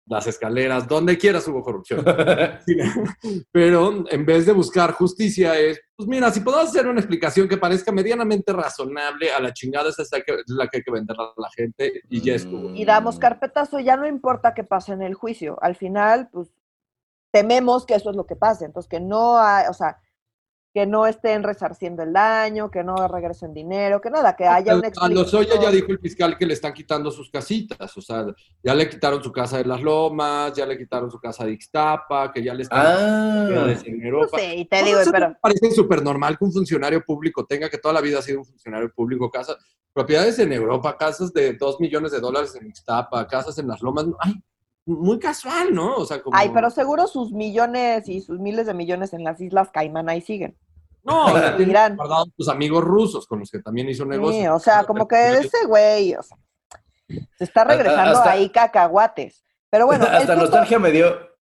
las 0.05 0.27
escaleras, 0.27 0.87
donde 0.87 1.17
quieras 1.17 1.47
hubo 1.47 1.61
corrupción. 1.61 2.03
Pero 3.51 4.03
en 4.09 4.25
vez 4.25 4.45
de 4.45 4.51
buscar 4.51 4.91
justicia 4.91 5.57
es, 5.57 5.79
pues 5.95 6.07
mira, 6.09 6.31
si 6.31 6.41
podemos 6.41 6.69
hacer 6.69 6.87
una 6.87 6.99
explicación 6.99 7.47
que 7.47 7.57
parezca 7.57 7.91
medianamente 7.91 8.51
razonable, 8.51 9.31
a 9.31 9.39
la 9.39 9.53
chingada 9.53 9.89
esa 9.89 10.03
es 10.03 10.11
la 10.47 10.67
que 10.67 10.77
hay 10.77 10.83
que 10.83 10.91
vender 10.91 11.15
a 11.17 11.33
la 11.39 11.49
gente 11.55 12.01
y 12.09 12.21
ya 12.21 12.35
estuvo. 12.35 12.69
Y 12.71 12.85
damos 12.85 13.17
carpetazo, 13.17 13.79
ya 13.79 13.95
no 13.95 14.07
importa 14.07 14.53
qué 14.53 14.63
pase 14.63 14.93
en 14.93 15.01
el 15.01 15.13
juicio. 15.13 15.57
Al 15.61 15.75
final, 15.75 16.29
pues 16.31 16.51
tememos 17.31 17.85
que 17.85 17.95
eso 17.95 18.09
es 18.09 18.15
lo 18.15 18.25
que 18.25 18.35
pase. 18.35 18.65
Entonces, 18.65 18.89
que 18.89 18.99
no 18.99 19.37
hay, 19.37 19.65
o 19.69 19.73
sea, 19.73 19.99
que 20.73 20.87
no 20.87 21.05
estén 21.05 21.43
resarciendo 21.43 22.01
el 22.01 22.13
daño, 22.13 22.71
que 22.71 22.83
no 22.83 23.07
regresen 23.07 23.53
dinero, 23.53 24.01
que 24.01 24.09
nada, 24.09 24.35
que 24.35 24.47
haya 24.47 24.75
un 24.75 24.83
A 24.99 25.07
Lozoya 25.07 25.61
ya 25.61 25.69
dijo 25.69 25.91
el 25.91 25.99
fiscal 25.99 26.35
que 26.35 26.47
le 26.47 26.55
están 26.55 26.73
quitando 26.73 27.11
sus 27.11 27.29
casitas, 27.29 27.95
o 27.95 28.01
sea, 28.01 28.25
ya 28.63 28.73
le 28.73 28.89
quitaron 28.89 29.23
su 29.23 29.31
casa 29.31 29.59
de 29.59 29.65
las 29.65 29.83
Lomas, 29.83 30.51
ya 30.53 30.65
le 30.65 30.75
quitaron 30.75 31.11
su 31.11 31.19
casa 31.19 31.45
de 31.45 31.51
Ixtapa, 31.51 32.31
que 32.31 32.43
ya 32.43 32.55
le 32.55 32.63
están 32.63 32.85
ah. 32.87 33.75
en 33.85 34.03
Europa. 34.03 34.39
Sí, 34.39 34.67
te 34.69 34.83
digo, 34.83 34.99
pero... 35.11 35.35
Parece 35.39 35.69
súper 35.71 36.01
normal 36.01 36.39
que 36.39 36.45
un 36.45 36.51
funcionario 36.51 37.03
público 37.05 37.45
tenga, 37.45 37.69
que 37.69 37.77
toda 37.77 37.93
la 37.93 38.01
vida 38.01 38.17
ha 38.17 38.23
sido 38.23 38.39
un 38.39 38.45
funcionario 38.45 38.91
público, 38.91 39.29
casa, 39.29 39.55
propiedades 39.93 40.39
en 40.39 40.53
Europa, 40.53 40.97
casas 40.97 41.31
de 41.33 41.53
dos 41.53 41.79
millones 41.79 42.11
de 42.11 42.19
dólares 42.19 42.55
en 42.59 42.65
Ixtapa, 42.65 43.27
casas 43.27 43.59
en 43.59 43.67
las 43.67 43.83
Lomas, 43.83 44.07
ay, 44.21 44.41
muy 44.85 45.19
casual, 45.19 45.73
¿no? 45.73 45.97
O 45.97 46.05
sea, 46.05 46.21
como... 46.21 46.35
Ay, 46.35 46.49
pero 46.53 46.69
seguro 46.69 47.07
sus 47.07 47.31
millones 47.31 48.09
y 48.09 48.21
sus 48.21 48.39
miles 48.39 48.65
de 48.65 48.73
millones 48.73 49.13
en 49.13 49.23
las 49.23 49.39
Islas 49.39 49.69
Caimán 49.71 50.09
ahí 50.09 50.19
siguen. 50.19 50.57
No, 51.03 51.25
tienen 51.57 51.95
guardados 51.95 52.29
tus 52.35 52.47
amigos 52.47 52.83
rusos 52.83 53.27
con 53.27 53.39
los 53.39 53.51
que 53.51 53.59
también 53.59 53.89
hizo 53.89 54.05
negocio. 54.05 54.39
Sí, 54.41 54.47
o 54.47 54.59
sea, 54.59 54.85
como 54.85 55.07
que 55.07 55.37
ese 55.37 55.65
güey, 55.67 56.15
o 56.15 56.23
sea, 56.23 56.37
se 57.07 57.43
está 57.43 57.65
regresando 57.65 58.21
ahí 58.23 58.49
cacahuates. 58.49 59.43
Pero 59.69 59.85
bueno. 59.85 60.05
Hasta 60.09 60.35
nostalgia 60.35 60.79
me 60.79 60.91
dio. 60.91 61.33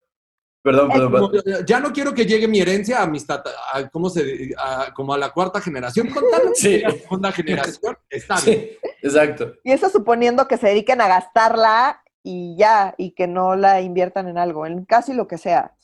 Perdón, 0.62 0.90
perdón, 0.90 1.33
Ya 1.66 1.81
no 1.81 1.92
quiero 1.92 2.14
que 2.14 2.25
llegue 2.25 2.47
mi 2.47 2.61
herencia 2.61 3.02
a 3.02 3.07
mis 3.07 3.26
tata, 3.26 3.50
a, 3.73 3.88
¿cómo 3.88 4.09
se 4.09 4.54
como 4.95 5.12
a 5.12 5.19
la 5.19 5.33
cuarta 5.33 5.61
generación. 5.61 6.09
Con 6.09 6.23
sí. 6.54 6.81
la 6.81 6.92
segunda 6.92 7.33
generación, 7.33 7.99
está 8.09 8.40
bien. 8.40 8.71
exacto. 9.02 9.54
Y 9.64 9.73
eso 9.73 9.88
suponiendo 9.90 10.47
que 10.47 10.57
se 10.57 10.69
dediquen 10.69 11.00
a 11.00 11.09
gastarla 11.09 12.02
y 12.23 12.57
ya, 12.57 12.95
y 12.97 13.11
que 13.11 13.26
no 13.26 13.57
la 13.57 13.81
inviertan 13.81 14.28
en 14.28 14.38
algo, 14.38 14.64
en 14.64 14.85
casi 14.85 15.12
lo 15.12 15.26
que 15.26 15.37
sea. 15.37 15.75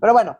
pero 0.00 0.12
bueno, 0.12 0.38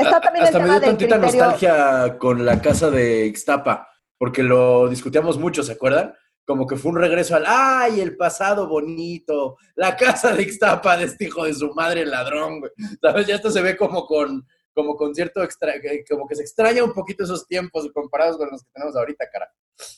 está 0.00 0.20
también 0.20 0.44
Hasta 0.44 0.58
el 0.58 0.64
tema 0.64 0.74
me 0.74 0.80
dio 0.80 0.88
tantita 0.88 1.18
nostalgia 1.18 2.18
con 2.18 2.44
la 2.44 2.60
casa 2.60 2.90
de 2.90 3.26
Ixtapa, 3.26 3.88
porque 4.18 4.42
lo 4.42 4.88
discutíamos 4.88 5.38
mucho, 5.38 5.62
¿se 5.62 5.72
acuerdan? 5.72 6.14
Como 6.44 6.66
que 6.66 6.76
fue 6.76 6.90
un 6.90 6.98
regreso 6.98 7.36
al, 7.36 7.44
ay, 7.46 8.00
el 8.00 8.16
pasado 8.16 8.66
bonito, 8.66 9.56
la 9.76 9.96
casa 9.96 10.32
de 10.32 10.42
Ixtapa 10.42 10.96
de 10.96 11.04
este 11.04 11.26
hijo 11.26 11.44
de 11.44 11.54
su 11.54 11.72
madre 11.74 12.04
ladrón, 12.04 12.60
güey. 12.60 12.72
¿Sabes? 13.00 13.26
Ya 13.26 13.36
esto 13.36 13.50
se 13.50 13.62
ve 13.62 13.76
como 13.76 14.06
con, 14.06 14.46
como 14.74 14.96
con 14.96 15.14
cierto, 15.14 15.42
extra, 15.42 15.74
como 16.08 16.26
que 16.26 16.34
se 16.34 16.42
extraña 16.42 16.82
un 16.82 16.92
poquito 16.92 17.24
esos 17.24 17.46
tiempos 17.46 17.88
comparados 17.92 18.36
con 18.36 18.50
los 18.50 18.62
que 18.62 18.70
tenemos 18.72 18.96
ahorita, 18.96 19.24
cara. 19.32 19.52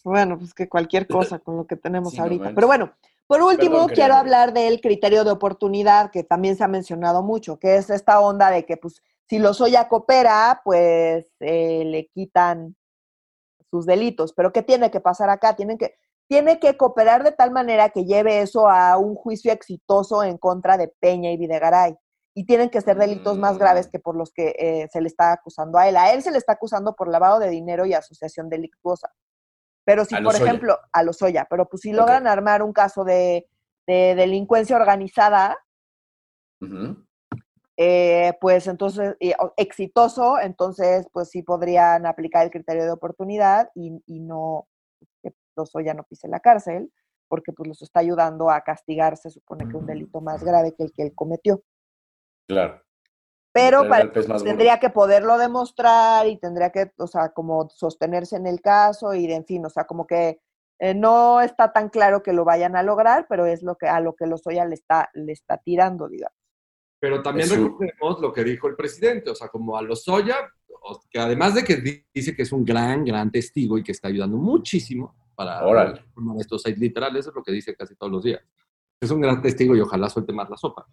Bueno, 0.05 0.39
pues 0.39 0.55
que 0.55 0.69
cualquier 0.69 1.07
cosa 1.07 1.39
con 1.39 1.57
lo 1.57 1.67
que 1.67 1.77
tenemos 1.77 2.19
ahorita. 2.19 2.53
Pero 2.55 2.67
bueno, 2.67 2.93
por 3.27 3.41
último, 3.43 3.87
quiero 3.89 4.15
hablar 4.15 4.53
del 4.53 4.81
criterio 4.81 5.25
de 5.25 5.31
oportunidad, 5.31 6.11
que 6.11 6.23
también 6.23 6.57
se 6.57 6.65
ha 6.65 6.69
mencionado 6.69 7.23
mucho, 7.23 7.59
que 7.59 7.77
es 7.77 7.89
esta 7.89 8.21
onda 8.21 8.51
de 8.51 8.67
que, 8.67 8.77
pues, 8.77 9.03
si 9.33 9.39
Lozoya 9.39 9.89
coopera, 9.89 10.61
pues 10.63 11.27
eh, 11.41 11.85
le 11.87 12.07
quitan 12.09 12.77
sus 13.71 13.87
delitos. 13.87 14.35
Pero 14.35 14.53
¿qué 14.53 14.63
tiene 14.63 14.91
que 14.91 15.01
pasar 15.01 15.31
acá? 15.31 15.57
Tienen 15.57 15.79
que, 15.79 15.95
tiene 16.29 16.61
que 16.61 16.77
cooperar 16.77 17.25
de 17.25 17.33
tal 17.33 17.51
manera 17.51 17.89
que 17.89 18.05
lleve 18.05 18.43
eso 18.43 18.69
a 18.69 18.99
un 18.99 19.15
juicio 19.15 19.51
exitoso 19.51 20.23
en 20.23 20.37
contra 20.37 20.77
de 20.77 20.89
Peña 21.01 21.31
y 21.31 21.39
Videgaray. 21.39 21.97
Y 22.35 22.45
tienen 22.45 22.69
que 22.69 22.83
ser 22.83 22.99
delitos 22.99 23.39
más 23.39 23.57
graves 23.57 23.89
que 23.89 23.99
por 23.99 24.17
los 24.17 24.33
que 24.35 24.55
eh, 24.59 24.89
se 24.93 25.01
le 25.01 25.09
está 25.09 25.33
acusando 25.33 25.79
a 25.79 25.89
él. 25.89 25.97
A 25.97 26.13
él 26.13 26.23
se 26.23 26.31
le 26.31 26.37
está 26.37 26.53
acusando 26.53 26.95
por 26.95 27.09
lavado 27.09 27.39
de 27.39 27.49
dinero 27.49 27.87
y 27.87 27.95
asociación 27.95 28.51
delictuosa. 28.51 29.15
Pero 29.87 30.05
si, 30.05 30.15
por 30.21 30.35
ejemplo, 30.35 30.79
a 30.93 31.03
Lozoya, 31.03 31.47
pero 31.49 31.71
pues 31.71 31.81
si 31.81 31.93
logran 31.93 32.27
armar 32.27 32.63
un 32.63 32.75
caso 32.75 33.03
de, 33.03 33.49
de 33.87 34.15
delincuencia 34.15 34.77
organizada. 34.77 35.57
Eh, 37.77 38.33
pues 38.41 38.67
entonces, 38.67 39.17
exitoso, 39.57 40.39
entonces 40.39 41.07
pues 41.13 41.31
sí 41.31 41.43
podrían 41.43 42.07
aplicar 42.07 42.45
el 42.45 42.51
criterio 42.51 42.85
de 42.85 42.91
oportunidad 42.91 43.71
y, 43.75 44.03
y 44.07 44.21
no, 44.21 44.69
que 45.23 45.33
Lozoya 45.57 45.95
no 45.95 46.05
pise 46.05 46.29
la 46.29 46.41
cárcel, 46.41 46.93
porque 47.29 47.53
pues 47.53 47.67
los 47.69 47.83
está 47.83 48.01
ayudando 48.01 48.51
a 48.51 48.61
castigar, 48.61 49.17
se 49.17 49.31
supone 49.31 49.67
que 49.69 49.77
un 49.77 49.87
delito 49.87 50.21
más 50.21 50.45
grave 50.45 50.75
que 50.75 50.83
el 50.83 50.93
que 50.93 51.03
él 51.03 51.13
cometió. 51.15 51.63
Claro. 52.47 52.83
Pero 53.53 53.87
para, 53.89 54.11
tendría 54.11 54.79
que 54.81 54.89
poderlo 54.89 55.37
demostrar 55.37 56.27
y 56.27 56.39
tendría 56.39 56.71
que, 56.71 56.91
o 56.97 57.07
sea, 57.07 57.31
como 57.31 57.69
sostenerse 57.69 58.37
en 58.37 58.47
el 58.47 58.63
caso 58.63 59.15
y, 59.15 59.31
en 59.31 59.45
fin, 59.45 59.65
o 59.65 59.69
sea, 59.69 59.85
como 59.85 60.07
que 60.07 60.41
eh, 60.79 60.95
no 60.95 61.43
está 61.43 61.73
tan 61.73 61.91
claro 61.91 62.23
que 62.23 62.33
lo 62.33 62.45
vayan 62.45 62.77
a 62.77 62.83
lograr, 62.83 63.27
pero 63.29 63.45
es 63.45 63.63
lo 63.63 63.77
que 63.77 63.89
a 63.89 64.01
lo 64.01 64.15
que 64.15 64.27
Lozoya 64.27 64.65
le 64.65 64.75
está, 64.75 65.11
le 65.13 65.33
está 65.33 65.59
tirando, 65.59 66.09
digamos. 66.09 66.42
Pero 67.03 67.21
también 67.21 67.49
Es 67.49 67.57
recordemos 67.59 68.21
lo 68.21 68.33
que 68.33 68.45
dijo 68.45 68.69
el 68.69 68.77
presidente, 68.77 69.29
o 69.29 69.35
sea, 69.35 69.49
como 69.49 69.77
a 69.77 69.83
Lozoya, 69.83 70.37
o- 70.83 71.01
que 71.11 71.19
además 71.19 71.53
de 71.57 71.65
que 71.65 71.77
di- 71.77 72.05
dice 72.15 72.35
que 72.37 72.43
es 72.43 72.53
un 72.53 72.65
gran, 72.65 73.05
gran 73.05 73.29
testigo 73.33 73.77
y 73.77 73.83
que 73.83 73.91
está 73.91 74.07
ayudando 74.07 74.37
muchísimo 74.37 75.13
para 75.35 75.67
Órale. 75.67 76.01
formar 76.15 76.37
estos 76.39 76.63
seis 76.63 76.79
literales, 76.79 77.27
es 77.27 77.35
lo 77.35 77.43
que 77.43 77.51
dice 77.51 77.75
casi 77.75 77.97
todos 77.97 78.13
los 78.13 78.23
días. 78.23 78.41
Es 79.01 79.11
un 79.11 79.21
gran 79.21 79.43
testigo 79.43 79.75
y 79.75 79.81
ojalá 79.81 80.09
suelte 80.09 80.33
más 80.33 80.49
la 80.49 80.57
sopa. 80.57 80.87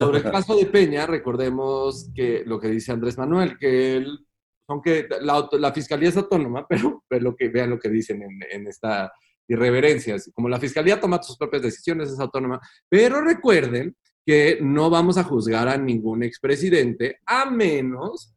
Sobre 0.00 0.18
el 0.18 0.24
caso 0.30 0.56
de 0.56 0.64
Peña, 0.64 1.06
recordemos 1.06 2.08
que 2.14 2.44
lo 2.46 2.58
que 2.58 2.68
dice 2.68 2.92
Andrés 2.92 3.18
Manuel, 3.18 3.58
que 3.58 3.96
él, 3.96 4.26
aunque 4.68 5.06
la, 5.20 5.46
la 5.52 5.70
fiscalía 5.72 6.08
es 6.08 6.16
autónoma, 6.16 6.66
pero, 6.96 7.04
pero 7.06 7.22
lo 7.24 7.36
que, 7.36 7.48
vean 7.50 7.68
lo 7.68 7.78
que 7.78 7.90
dicen 7.90 8.22
en, 8.22 8.38
en 8.50 8.66
esta 8.68 9.12
irreverencia. 9.46 10.16
Como 10.32 10.48
la 10.48 10.58
fiscalía 10.58 10.98
toma 10.98 11.22
sus 11.22 11.36
propias 11.36 11.60
decisiones, 11.62 12.10
es 12.10 12.18
autónoma, 12.18 12.58
pero 12.88 13.20
recuerden 13.20 13.94
que 14.24 14.58
no 14.60 14.90
vamos 14.90 15.18
a 15.18 15.24
juzgar 15.24 15.68
a 15.68 15.76
ningún 15.76 16.22
expresidente 16.22 17.20
a 17.26 17.50
menos 17.50 18.34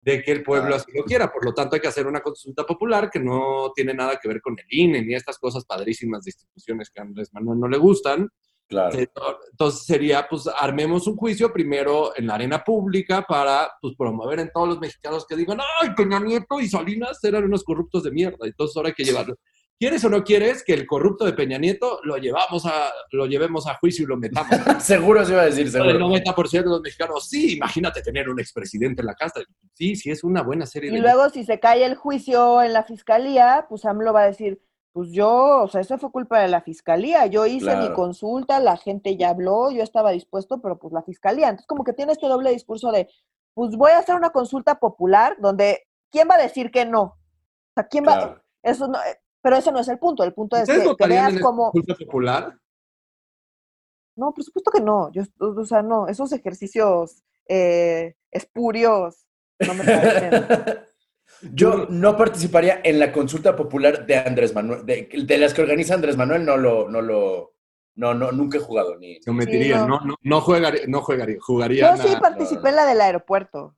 de 0.00 0.22
que 0.22 0.32
el 0.32 0.42
pueblo 0.42 0.74
así 0.74 0.90
lo 0.94 1.04
quiera. 1.04 1.30
Por 1.30 1.44
lo 1.44 1.52
tanto, 1.52 1.74
hay 1.74 1.80
que 1.80 1.88
hacer 1.88 2.06
una 2.06 2.20
consulta 2.20 2.64
popular 2.64 3.10
que 3.10 3.20
no 3.20 3.72
tiene 3.74 3.92
nada 3.92 4.18
que 4.20 4.28
ver 4.28 4.40
con 4.40 4.56
el 4.58 4.66
INE 4.70 5.02
ni 5.02 5.14
estas 5.14 5.38
cosas 5.38 5.64
padrísimas 5.64 6.24
de 6.24 6.30
instituciones 6.30 6.90
que 6.90 7.00
a 7.00 7.04
Andrés 7.04 7.30
Manuel 7.32 7.60
no 7.60 7.68
le 7.68 7.78
gustan. 7.78 8.28
Claro. 8.68 8.92
Sí, 8.92 9.06
Entonces 9.50 9.84
sería, 9.84 10.26
pues, 10.28 10.46
armemos 10.46 11.06
un 11.06 11.16
juicio 11.16 11.52
primero 11.52 12.12
en 12.16 12.26
la 12.26 12.34
arena 12.34 12.62
pública 12.62 13.24
para, 13.26 13.70
pues, 13.80 13.94
promover 13.96 14.40
en 14.40 14.50
todos 14.52 14.68
los 14.68 14.80
mexicanos 14.80 15.26
que 15.26 15.36
digan, 15.36 15.58
ay, 15.80 15.90
Peña 15.96 16.20
Nieto 16.20 16.60
y 16.60 16.68
Salinas 16.68 17.22
eran 17.24 17.44
unos 17.44 17.64
corruptos 17.64 18.02
de 18.02 18.10
mierda. 18.10 18.46
Entonces 18.46 18.76
ahora 18.76 18.90
hay 18.90 18.94
que 18.94 19.04
llevarlo. 19.04 19.36
¿Quieres 19.80 20.04
o 20.04 20.08
no 20.08 20.24
quieres 20.24 20.64
que 20.64 20.74
el 20.74 20.86
corrupto 20.86 21.24
de 21.24 21.34
Peña 21.34 21.56
Nieto 21.56 22.00
lo 22.02 22.16
llevamos 22.16 22.66
a, 22.66 22.92
lo 23.12 23.26
llevemos 23.26 23.68
a 23.68 23.74
juicio 23.74 24.04
y 24.04 24.08
lo 24.08 24.16
metamos? 24.16 24.50
seguro 24.82 25.24
se 25.24 25.32
iba 25.32 25.42
a 25.42 25.46
decir, 25.46 25.66
El 25.66 25.72
seguro. 25.72 26.08
90% 26.08 26.50
de 26.50 26.64
los 26.64 26.80
mexicanos, 26.80 27.28
sí, 27.28 27.54
imagínate 27.54 28.02
tener 28.02 28.28
un 28.28 28.40
expresidente 28.40 29.02
en 29.02 29.06
la 29.06 29.14
casa. 29.14 29.40
Sí, 29.74 29.94
sí, 29.94 30.10
es 30.10 30.24
una 30.24 30.42
buena 30.42 30.66
serie 30.66 30.90
Y 30.90 30.94
de... 30.94 31.00
luego, 31.00 31.30
si 31.30 31.44
se 31.44 31.60
cae 31.60 31.84
el 31.84 31.94
juicio 31.94 32.60
en 32.62 32.72
la 32.72 32.82
fiscalía, 32.82 33.66
pues 33.68 33.84
AMLO 33.84 34.12
va 34.12 34.22
a 34.22 34.26
decir, 34.26 34.60
pues 34.92 35.12
yo, 35.12 35.62
o 35.62 35.68
sea, 35.68 35.80
eso 35.80 35.96
fue 35.96 36.10
culpa 36.10 36.40
de 36.40 36.48
la 36.48 36.60
fiscalía. 36.60 37.26
Yo 37.26 37.46
hice 37.46 37.76
mi 37.76 37.92
consulta, 37.92 38.58
la 38.58 38.76
gente 38.76 39.16
ya 39.16 39.28
habló, 39.28 39.70
yo 39.70 39.84
estaba 39.84 40.10
dispuesto, 40.10 40.60
pero 40.60 40.76
pues 40.76 40.92
la 40.92 41.04
fiscalía. 41.04 41.50
Entonces, 41.50 41.68
como 41.68 41.84
que 41.84 41.92
tiene 41.92 42.10
este 42.10 42.26
doble 42.26 42.50
discurso 42.50 42.90
de, 42.90 43.08
pues 43.54 43.76
voy 43.76 43.92
a 43.92 43.98
hacer 43.98 44.16
una 44.16 44.30
consulta 44.30 44.80
popular 44.80 45.36
donde, 45.38 45.86
¿quién 46.10 46.26
va 46.28 46.34
a 46.34 46.42
decir 46.42 46.72
que 46.72 46.84
no? 46.84 47.02
O 47.02 47.16
sea, 47.76 47.86
¿quién 47.86 48.04
va? 48.08 48.16
Claro. 48.16 48.42
Eso 48.60 48.88
no, 48.88 48.98
eh, 48.98 49.20
pero 49.42 49.56
ese 49.56 49.72
no 49.72 49.80
es 49.80 49.88
el 49.88 49.98
punto. 49.98 50.22
El 50.24 50.34
punto 50.34 50.56
es 50.56 50.62
¿Ustedes 50.62 50.88
que, 50.88 50.96
que 50.96 51.08
veas 51.08 51.38
como, 51.40 51.70
consulta 51.70 51.94
popular? 52.04 52.58
no, 54.16 54.32
por 54.32 54.44
supuesto 54.44 54.70
que 54.70 54.80
no. 54.80 55.10
Yo, 55.12 55.22
o 55.38 55.64
sea, 55.64 55.82
no, 55.82 56.08
esos 56.08 56.32
ejercicios 56.32 57.22
eh, 57.48 58.16
espurios 58.30 59.26
no 59.60 59.74
me 59.74 59.84
parecen. 59.84 60.46
Yo 61.52 61.86
no 61.88 62.16
participaría 62.16 62.80
en 62.82 62.98
la 62.98 63.12
consulta 63.12 63.54
popular 63.54 64.06
de 64.06 64.16
Andrés 64.16 64.54
Manuel, 64.54 64.84
de, 64.84 65.08
de 65.24 65.38
las 65.38 65.54
que 65.54 65.62
organiza 65.62 65.94
Andrés 65.94 66.16
Manuel, 66.16 66.44
no 66.44 66.56
lo, 66.56 66.88
no 66.88 67.00
lo, 67.00 67.54
no, 67.94 68.14
no, 68.14 68.32
nunca 68.32 68.58
he 68.58 68.60
jugado 68.60 68.96
ni. 68.96 69.20
Se 69.22 69.30
metería, 69.30 69.78
no. 69.78 69.86
no, 69.86 70.00
no, 70.04 70.14
no 70.22 70.40
jugaría, 70.40 70.82
no 70.88 71.00
jugaría, 71.00 71.36
jugaría. 71.40 71.96
Yo 71.96 72.02
sí 72.02 72.16
participé 72.20 72.70
en 72.70 72.76
la 72.76 72.86
del 72.86 73.00
aeropuerto. 73.00 73.76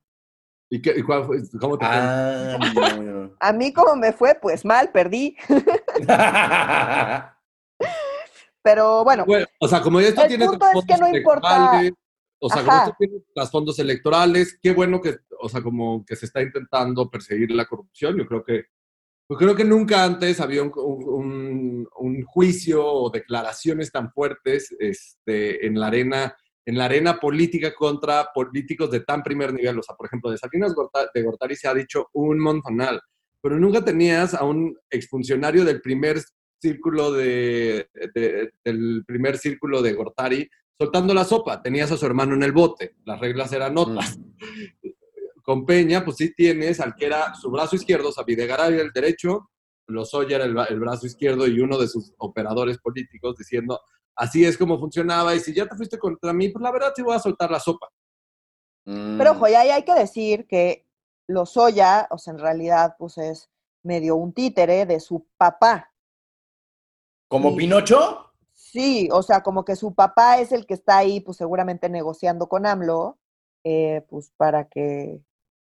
¿Y, 0.73 0.81
qué, 0.81 0.93
y 0.97 1.03
cuál 1.03 1.25
fue? 1.25 1.37
¿Cómo 1.59 1.77
te 1.77 1.85
fue? 1.85 1.95
Ah, 1.95 2.57
no, 2.73 3.03
no. 3.03 3.31
A 3.41 3.51
mí 3.51 3.73
como 3.73 3.95
me 3.97 4.13
fue, 4.13 4.35
pues 4.41 4.63
mal, 4.63 4.89
perdí. 4.91 5.35
Pero 8.63 9.03
bueno, 9.03 9.25
Bueno, 9.25 9.45
o 9.59 9.67
sea, 9.67 9.81
como 9.81 9.99
esto 9.99 10.21
El 10.21 10.27
tiene 10.29 10.45
punto 10.47 10.65
es 10.73 10.85
que 10.85 10.97
no 10.97 11.07
importa- 11.09 11.55
electorales, 11.57 11.93
O 12.39 12.49
sea, 12.49 12.63
como 12.63 12.77
esto 12.77 12.95
tiene 12.97 13.13
trasfondos 13.35 13.79
electorales, 13.79 14.59
qué 14.61 14.71
bueno 14.73 15.01
que, 15.01 15.17
o 15.39 15.49
sea, 15.49 15.61
como 15.61 16.05
que 16.05 16.15
se 16.15 16.25
está 16.27 16.41
intentando 16.41 17.09
perseguir 17.09 17.51
la 17.51 17.65
corrupción. 17.65 18.17
Yo 18.17 18.25
creo 18.27 18.43
que, 18.43 18.65
yo 19.29 19.35
creo 19.37 19.55
que 19.55 19.63
nunca 19.65 20.03
antes 20.03 20.39
había 20.39 20.61
un, 20.63 20.71
un- 20.75 21.87
un 21.97 22.23
juicio 22.23 22.85
o 22.85 23.09
declaraciones 23.09 23.91
tan 23.91 24.11
fuertes 24.11 24.73
este, 24.79 25.65
en 25.65 25.79
la 25.79 25.87
arena 25.87 26.35
en 26.65 26.77
la 26.77 26.85
arena 26.85 27.19
política 27.19 27.73
contra 27.73 28.29
políticos 28.33 28.91
de 28.91 29.01
tan 29.01 29.23
primer 29.23 29.53
nivel. 29.53 29.79
O 29.79 29.83
sea, 29.83 29.95
por 29.95 30.05
ejemplo, 30.07 30.29
de 30.31 30.37
Salinas 30.37 30.73
de 31.13 31.21
Gortari 31.23 31.55
se 31.55 31.67
ha 31.67 31.73
dicho 31.73 32.07
un 32.13 32.39
montonal, 32.39 33.01
pero 33.41 33.57
nunca 33.59 33.83
tenías 33.83 34.33
a 34.33 34.43
un 34.43 34.77
exfuncionario 34.89 35.65
del 35.65 35.81
primer 35.81 36.21
círculo 36.61 37.11
de, 37.11 37.89
de- 38.13 38.51
del 38.63 39.03
primer 39.07 39.37
círculo 39.37 39.81
de 39.81 39.93
Gortari 39.93 40.47
soltando 40.79 41.13
la 41.13 41.25
sopa. 41.25 41.61
Tenías 41.61 41.91
a 41.91 41.97
su 41.97 42.05
hermano 42.05 42.35
en 42.35 42.43
el 42.43 42.51
bote, 42.51 42.95
las 43.05 43.19
reglas 43.19 43.51
eran 43.53 43.77
otras. 43.77 44.19
Con 45.43 45.65
Peña, 45.65 46.05
pues 46.05 46.17
sí 46.17 46.33
tienes 46.35 46.79
al 46.79 46.93
que 46.95 47.07
era 47.07 47.33
su 47.33 47.49
brazo 47.49 47.75
izquierdo, 47.75 48.09
o 48.09 48.11
sea, 48.11 48.23
Videgaray 48.23 48.79
el 48.79 48.91
derecho, 48.91 49.49
Lozoya 49.87 50.35
era 50.37 50.45
el, 50.45 50.55
el 50.69 50.79
brazo 50.79 51.07
izquierdo 51.07 51.47
y 51.47 51.59
uno 51.59 51.77
de 51.79 51.87
sus 51.87 52.13
operadores 52.19 52.77
políticos 52.77 53.35
diciendo, 53.37 53.79
así 54.21 54.45
es 54.45 54.55
como 54.55 54.79
funcionaba, 54.79 55.33
y 55.33 55.39
si 55.39 55.51
ya 55.51 55.65
te 55.65 55.75
fuiste 55.75 55.97
contra 55.97 56.31
mí, 56.31 56.49
pues 56.49 56.61
la 56.61 56.71
verdad 56.71 56.93
sí 56.95 57.01
voy 57.01 57.15
a 57.15 57.19
soltar 57.19 57.49
la 57.49 57.59
sopa. 57.59 57.89
Mm. 58.85 59.17
pero 59.17 59.31
ojo, 59.31 59.47
y 59.47 59.53
ahí 59.53 59.69
hay 59.69 59.83
que 59.83 59.93
decir 59.93 60.47
que 60.47 60.87
Lozoya, 61.27 62.07
o 62.11 62.17
sea, 62.17 62.33
en 62.33 62.39
realidad, 62.39 62.95
pues 62.97 63.17
es 63.17 63.49
medio 63.83 64.15
un 64.15 64.33
títere 64.33 64.85
de 64.85 64.99
su 64.99 65.25
papá. 65.37 65.91
¿Como. 67.27 67.55
Pinocho? 67.55 68.31
Sí, 68.53 69.09
o 69.11 69.23
sea, 69.23 69.41
como 69.41 69.65
que 69.65 69.75
su 69.75 69.93
papá 69.95 70.37
es 70.39 70.51
el 70.51 70.65
que 70.67 70.75
está 70.75 70.97
ahí, 70.97 71.19
pues 71.19 71.37
seguramente 71.37 71.89
negociando 71.89 72.47
con 72.47 72.65
AMLO, 72.65 73.17
eh, 73.63 74.05
pues 74.07 74.31
para 74.37 74.67
que 74.67 75.21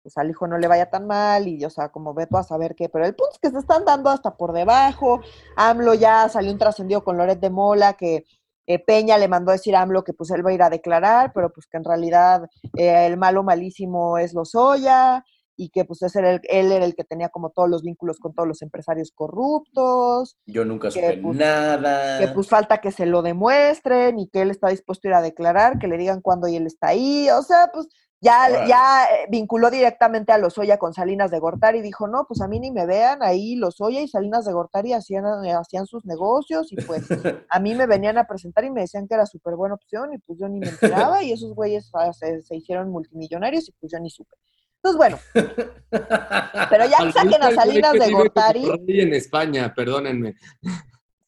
pues, 0.08 0.18
al 0.18 0.30
hijo 0.30 0.48
no 0.48 0.58
le 0.58 0.70
vaya 0.70 0.90
tan 0.90 1.06
mal 1.06 1.50
y, 1.50 1.66
o 1.66 1.70
sea, 1.70 1.90
como 1.90 2.14
ve 2.14 2.28
tú 2.28 2.38
a 2.38 2.44
saber 2.44 2.76
qué, 2.76 2.88
pero 2.88 3.06
el 3.06 3.14
punto 3.14 3.34
es 3.34 3.40
que 3.40 3.50
se 3.50 3.60
están 3.60 3.84
dando 3.84 4.10
hasta 4.10 4.38
por 4.38 4.54
debajo, 4.54 5.20
AMLO 5.58 5.96
ya 5.96 6.30
salió 6.30 6.50
un 6.50 6.58
trascendido 6.58 7.04
con 7.04 7.18
Loret 7.18 7.42
de 7.42 7.50
Mola 7.50 7.92
que 7.92 8.24
eh, 8.68 8.80
Peña 8.80 9.18
le 9.18 9.28
mandó 9.28 9.52
a 9.52 9.56
decir 9.56 9.76
a 9.76 9.82
AMLO 9.82 10.04
que 10.04 10.14
pues 10.14 10.30
él 10.32 10.46
va 10.46 10.52
a 10.52 10.54
ir 10.54 10.62
a 10.62 10.70
declarar, 10.70 11.32
pero 11.34 11.52
pues 11.52 11.66
que 11.68 11.78
en 11.78 11.84
realidad 11.86 12.44
eh, 12.78 13.06
el 13.08 13.18
malo 13.18 13.42
malísimo 13.44 14.18
es 14.18 14.34
Lozoya 14.34 15.24
y 15.60 15.70
que 15.70 15.86
pues 15.86 16.04
ese 16.04 16.20
era 16.20 16.32
el- 16.34 16.42
él 16.44 16.72
era 16.72 16.86
el 16.86 16.94
que 16.96 17.04
tenía 17.04 17.30
como 17.30 17.50
todos 17.50 17.68
los 17.68 17.82
vínculos 17.82 18.20
con 18.20 18.34
todos 18.36 18.48
los 18.48 18.62
empresarios 18.62 19.12
corruptos 19.16 20.38
Yo 20.46 20.66
nunca 20.66 20.90
Que, 20.90 20.94
supe 20.94 21.18
pues, 21.24 21.38
nada. 21.38 22.20
que 22.20 22.28
pues 22.30 22.48
falta 22.48 22.80
que 22.80 22.92
se 22.92 23.06
lo 23.06 23.22
demuestren 23.22 24.20
y 24.20 24.28
que 24.30 24.42
él 24.42 24.52
está 24.52 24.70
dispuesto 24.70 25.08
a 25.08 25.10
ir 25.12 25.16
a 25.16 25.22
declarar, 25.22 25.80
que 25.80 25.88
le 25.88 25.98
digan 25.98 26.22
cuándo 26.22 26.48
y 26.48 26.56
él 26.58 26.68
está 26.68 26.90
ahí, 26.90 27.30
o 27.32 27.42
sea, 27.42 27.70
pues 27.74 27.88
ya, 28.20 28.66
ya 28.68 29.06
eh, 29.06 29.28
vinculó 29.30 29.70
directamente 29.70 30.32
a 30.32 30.38
Lozoya 30.38 30.78
con 30.78 30.94
Salinas 30.94 31.30
de 31.30 31.40
Gortari 31.40 31.80
y 31.80 31.82
dijo, 31.84 32.08
no, 32.08 32.26
pues 32.28 32.42
a 32.42 32.48
mí 32.48 32.60
ni 32.60 32.72
me 32.72 32.86
vean, 32.86 33.20
ahí 33.22 33.56
Lozoya 33.56 34.02
y 34.02 34.08
Salinas 34.08 34.46
de 34.46 34.54
Gortari 34.54 34.94
hacían, 34.94 35.26
eh, 35.46 35.54
hacían 35.54 35.86
sus 35.86 36.06
negocios 36.06 36.72
y 36.72 36.78
pues 36.78 37.04
a 37.50 37.60
mí 37.60 37.76
me 37.76 37.86
venían 37.86 38.18
a 38.18 38.26
presentar 38.26 38.64
y 38.64 38.72
me 38.72 38.82
decían 38.82 39.08
que 39.08 39.14
era 39.16 39.26
súper 39.26 39.56
buena 39.56 39.76
opción 39.76 40.14
y 40.14 40.18
pues 40.20 40.40
yo 40.40 40.48
ni 40.50 40.60
me 40.60 40.70
enteraba 40.70 41.22
y 41.24 41.32
esos 41.32 41.54
güeyes 41.54 41.92
se, 42.14 42.42
se 42.42 42.56
hicieron 42.56 42.90
multimillonarios 42.90 43.70
y 43.70 43.72
pues 43.74 43.92
yo 43.92 44.00
ni 44.00 44.10
supe. 44.10 44.36
Entonces, 44.78 44.98
bueno, 44.98 45.20
pero 46.70 46.86
ya 46.86 46.98
que 47.04 47.12
saquen 47.12 47.44
a 47.44 47.52
Salinas 47.52 47.94
de 47.94 48.12
Gortari. 48.12 48.64
en 48.88 49.14
España, 49.14 49.74
perdónenme. 49.74 50.36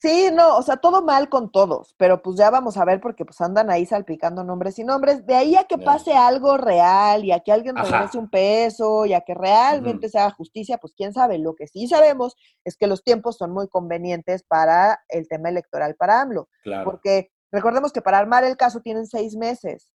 Sí, 0.02 0.30
no, 0.32 0.56
o 0.58 0.62
sea, 0.62 0.78
todo 0.78 1.02
mal 1.02 1.28
con 1.28 1.52
todos, 1.52 1.94
pero 1.98 2.22
pues 2.22 2.38
ya 2.38 2.50
vamos 2.50 2.78
a 2.78 2.86
ver 2.86 3.02
porque 3.02 3.26
pues 3.26 3.42
andan 3.42 3.70
ahí 3.70 3.86
salpicando 3.86 4.46
nombres 4.46 4.80
y 4.80 4.86
nombres. 4.86 5.26
De 5.26 5.36
ahí 5.36 5.58
a 5.58 5.66
que 5.66 5.78
pase 5.78 6.14
algo 6.14 6.56
real 6.56 7.26
y 7.26 7.34
a 7.34 7.42
que 7.42 7.52
alguien 7.52 7.78
Ajá. 7.78 7.98
regrese 7.98 8.18
un 8.18 8.30
peso 8.30 9.06
y 9.06 9.14
a 9.14 9.20
que 9.22 9.34
realmente 9.34 10.08
se 10.08 10.18
haga 10.18 10.32
justicia, 10.32 10.78
pues 10.78 10.94
quién 10.96 11.12
sabe. 11.12 11.38
Lo 11.38 11.54
que 11.54 11.68
sí 11.68 11.86
sabemos 11.88 12.38
es 12.64 12.78
que 12.78 12.88
los 12.88 13.04
tiempos 13.04 13.36
son 13.36 13.52
muy 13.52 13.68
convenientes 13.68 14.44
para 14.44 15.02
el 15.10 15.28
tema 15.28 15.50
electoral 15.50 15.96
para 15.96 16.22
AMLO, 16.22 16.48
Claro. 16.64 16.86
porque 16.86 17.32
recordemos 17.52 17.92
que 17.92 18.02
para 18.02 18.20
armar 18.20 18.46
el 18.46 18.56
caso 18.56 18.80
tienen 18.80 19.06
seis 19.06 19.36
meses. 19.36 19.92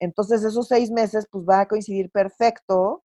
Entonces 0.00 0.42
esos 0.42 0.66
seis 0.66 0.90
meses 0.90 1.28
pues 1.30 1.44
va 1.48 1.60
a 1.60 1.68
coincidir 1.68 2.10
perfecto 2.10 3.04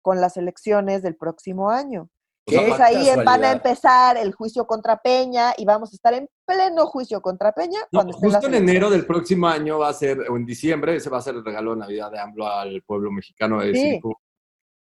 con 0.00 0.22
las 0.22 0.38
elecciones 0.38 1.02
del 1.02 1.14
próximo 1.14 1.68
año. 1.68 2.08
O 2.44 2.50
sea, 2.50 2.60
Pues 2.66 2.76
Qué 2.76 2.82
ahí 2.82 3.24
van 3.24 3.44
a 3.44 3.52
empezar 3.52 4.16
el 4.16 4.32
juicio 4.32 4.66
contra 4.66 4.96
Peña 4.98 5.52
y 5.56 5.64
vamos 5.64 5.92
a 5.92 5.94
estar 5.94 6.12
en 6.14 6.28
pleno 6.44 6.86
juicio 6.86 7.20
contra 7.20 7.52
Peña 7.52 7.80
cuando 7.92 8.12
justo 8.14 8.46
en 8.48 8.54
enero 8.54 8.90
del 8.90 9.06
próximo 9.06 9.46
año 9.46 9.78
va 9.78 9.88
a 9.88 9.92
ser, 9.92 10.18
o 10.28 10.36
en 10.36 10.44
diciembre, 10.44 10.96
ese 10.96 11.08
va 11.08 11.18
a 11.18 11.22
ser 11.22 11.36
el 11.36 11.44
regalo 11.44 11.72
de 11.72 11.76
Navidad 11.80 12.10
de 12.10 12.18
AMLO 12.18 12.46
al 12.48 12.82
pueblo 12.82 13.12
mexicano 13.12 13.60
de 13.60 13.66
Sí. 13.74 13.82
decir, 13.82 14.00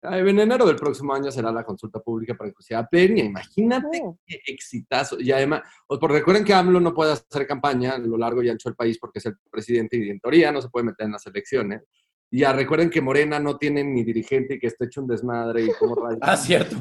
"Ay, 0.03 0.21
en 0.21 0.39
enero 0.39 0.65
del 0.65 0.77
próximo 0.77 1.13
año 1.13 1.29
será 1.31 1.51
la 1.51 1.65
consulta 1.65 1.99
pública 1.99 2.33
para 2.33 2.49
que 2.51 2.63
sea 2.63 2.87
Peña. 2.87 3.25
Imagínate 3.25 4.03
qué 4.25 4.39
exitazo. 4.47 5.19
Y 5.19 5.29
además, 5.33 5.63
porque 5.85 6.07
recuerden 6.07 6.45
que 6.45 6.53
AMLO 6.53 6.79
no 6.79 6.93
puede 6.93 7.11
hacer 7.11 7.45
campaña 7.45 7.95
a 7.95 7.97
lo 7.97 8.17
largo 8.17 8.41
y 8.41 8.49
ancho 8.49 8.69
del 8.69 8.77
país 8.77 8.97
porque 8.97 9.19
es 9.19 9.25
el 9.25 9.35
presidente 9.51 9.97
y 9.97 10.09
en 10.09 10.19
teoría 10.21 10.53
no 10.53 10.61
se 10.61 10.69
puede 10.69 10.85
meter 10.85 11.05
en 11.07 11.11
las 11.11 11.25
elecciones. 11.27 11.81
Y 12.31 12.41
ya 12.41 12.53
recuerden 12.53 12.91
que 12.91 13.01
Morena 13.01 13.39
no 13.39 13.57
tiene 13.57 13.83
ni 13.83 14.03
dirigente 14.03 14.53
y 14.55 14.59
que 14.59 14.67
está 14.67 14.85
hecho 14.85 15.01
un 15.01 15.07
desmadre 15.07 15.63
y 15.63 15.69
como 15.79 15.95
rayos. 15.95 16.19
Ah, 16.21 16.37
cierto. 16.37 16.75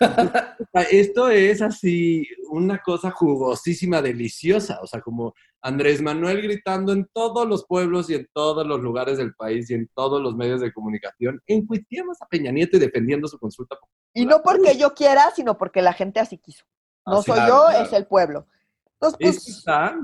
Esto 0.90 1.28
es 1.28 1.60
así 1.60 2.26
una 2.50 2.78
cosa 2.78 3.10
jugosísima, 3.10 4.00
deliciosa. 4.00 4.78
O 4.82 4.86
sea, 4.86 5.00
como 5.02 5.34
Andrés 5.60 6.00
Manuel 6.00 6.40
gritando 6.42 6.92
en 6.92 7.06
todos 7.12 7.46
los 7.46 7.66
pueblos 7.66 8.08
y 8.08 8.14
en 8.14 8.26
todos 8.32 8.66
los 8.66 8.80
lugares 8.80 9.18
del 9.18 9.34
país 9.34 9.70
y 9.70 9.74
en 9.74 9.88
todos 9.94 10.22
los 10.22 10.34
medios 10.34 10.60
de 10.60 10.72
comunicación, 10.72 11.42
encuestiamos 11.46 12.20
a 12.22 12.26
Peña 12.26 12.50
Nieto 12.50 12.76
y 12.76 12.80
defendiendo 12.80 13.28
su 13.28 13.38
consulta. 13.38 13.76
Y 14.14 14.24
no 14.24 14.42
porque 14.42 14.78
yo 14.78 14.94
quiera, 14.94 15.30
sino 15.34 15.58
porque 15.58 15.82
la 15.82 15.92
gente 15.92 16.20
así 16.20 16.38
quiso. 16.38 16.64
No 17.04 17.18
Así, 17.18 17.26
soy 17.26 17.34
claro, 17.34 17.52
yo, 17.54 17.66
claro. 17.68 17.84
es 17.84 17.92
el 17.92 18.06
pueblo. 18.06 18.46
Entonces, 18.94 19.18
Es 19.20 19.44
pues, 19.44 19.48
está- 19.58 19.94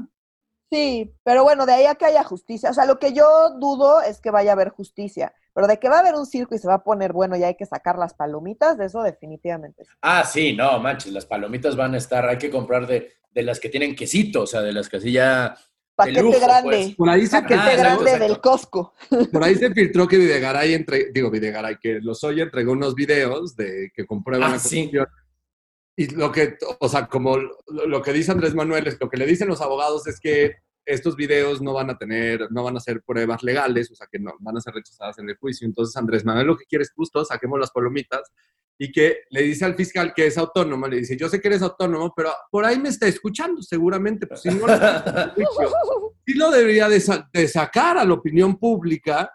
sí, 0.72 1.14
pero 1.22 1.42
bueno, 1.44 1.66
de 1.66 1.72
ahí 1.74 1.84
a 1.86 1.94
que 1.96 2.06
haya 2.06 2.24
justicia. 2.24 2.70
O 2.70 2.74
sea, 2.74 2.86
lo 2.86 2.98
que 2.98 3.12
yo 3.12 3.26
dudo 3.60 4.00
es 4.00 4.20
que 4.20 4.30
vaya 4.30 4.52
a 4.52 4.54
haber 4.54 4.70
justicia. 4.70 5.34
Pero 5.54 5.66
de 5.66 5.78
que 5.78 5.90
va 5.90 5.96
a 5.96 6.00
haber 6.00 6.14
un 6.14 6.24
circo 6.24 6.54
y 6.54 6.58
se 6.58 6.66
va 6.66 6.74
a 6.74 6.82
poner 6.84 7.12
bueno 7.12 7.36
y 7.36 7.42
hay 7.44 7.56
que 7.56 7.66
sacar 7.66 7.98
las 7.98 8.14
palomitas, 8.14 8.78
de 8.78 8.86
eso 8.86 9.02
definitivamente. 9.02 9.84
sí. 9.84 9.90
Ah, 10.00 10.24
sí, 10.24 10.56
no, 10.56 10.78
manches, 10.80 11.12
las 11.12 11.26
palomitas 11.26 11.76
van 11.76 11.94
a 11.94 11.98
estar, 11.98 12.26
hay 12.26 12.38
que 12.38 12.48
comprar 12.50 12.86
de, 12.86 13.12
de 13.30 13.42
las 13.42 13.60
que 13.60 13.68
tienen 13.68 13.94
quesito, 13.94 14.42
o 14.42 14.46
sea, 14.46 14.62
de 14.62 14.72
las 14.72 14.88
que 14.88 14.96
así 14.96 15.12
ya... 15.12 15.54
Paquete 15.94 16.22
lujo, 16.22 16.40
grande. 16.40 16.70
pues. 16.70 16.94
Por 16.96 17.10
ahí 17.10 17.26
se, 17.26 17.42
Paquete 17.42 17.60
Ah, 17.60 17.76
grande 17.76 18.04
exacto. 18.04 18.24
del 18.26 18.40
Costco. 18.40 18.94
por 19.30 19.44
ahí 19.44 19.54
se 19.56 19.70
filtró 19.74 20.08
que 20.08 20.16
Videgaray, 20.16 20.72
entre, 20.72 21.12
digo 21.12 21.30
Videgaray, 21.30 21.76
que 21.78 22.00
Lozoya 22.00 22.44
entregó 22.44 22.72
unos 22.72 22.94
videos 22.94 23.54
de 23.54 23.90
que 23.94 24.06
comprueban 24.06 24.48
Ah, 24.48 24.52
la 24.54 24.58
sí. 24.58 24.90
Y 25.96 26.08
lo 26.14 26.32
que, 26.32 26.56
o 26.80 26.88
sea, 26.88 27.06
como 27.06 27.36
lo, 27.36 28.02
que 28.02 28.12
dice 28.12 28.32
Andrés 28.32 28.54
Manuel, 28.54 28.86
es 28.86 28.98
lo 29.00 29.08
que 29.10 29.18
le 29.18 29.26
dicen 29.26 29.48
los 29.48 29.60
abogados 29.60 30.06
es 30.06 30.18
que 30.20 30.54
estos 30.86 31.16
videos 31.16 31.60
no 31.60 31.74
van 31.74 31.90
a 31.90 31.98
tener, 31.98 32.50
no 32.50 32.64
van 32.64 32.76
a 32.76 32.80
ser 32.80 33.02
pruebas 33.02 33.42
legales, 33.42 33.90
o 33.90 33.94
sea, 33.94 34.08
que 34.10 34.18
no 34.18 34.32
van 34.40 34.56
a 34.56 34.60
ser 34.60 34.74
rechazadas 34.74 35.18
en 35.18 35.28
el 35.28 35.36
juicio. 35.36 35.66
Entonces, 35.66 35.96
Andrés 35.96 36.24
Manuel 36.24 36.46
lo 36.46 36.56
que 36.56 36.64
quiere 36.64 36.82
es 36.82 36.92
justo, 36.92 37.24
saquemos 37.24 37.60
las 37.60 37.70
palomitas 37.70 38.22
y 38.78 38.90
que 38.90 39.18
le 39.30 39.42
dice 39.42 39.64
al 39.64 39.76
fiscal 39.76 40.12
que 40.14 40.26
es 40.26 40.38
autónomo, 40.38 40.88
le 40.88 40.96
dice, 40.96 41.16
yo 41.16 41.28
sé 41.28 41.40
que 41.40 41.48
eres 41.48 41.62
autónomo, 41.62 42.12
pero 42.16 42.30
por 42.50 42.64
ahí 42.64 42.78
me 42.80 42.88
está 42.88 43.06
escuchando 43.06 43.62
seguramente, 43.62 44.26
pues 44.26 44.40
si 44.40 44.48
no 44.48 44.66
lo, 44.66 44.78
juicio, 45.36 46.14
sí 46.26 46.34
lo 46.34 46.50
debería 46.50 46.88
de, 46.88 47.00
sa- 47.00 47.28
de 47.32 47.46
sacar 47.46 47.98
a 47.98 48.04
la 48.04 48.14
opinión 48.14 48.56
pública, 48.58 49.30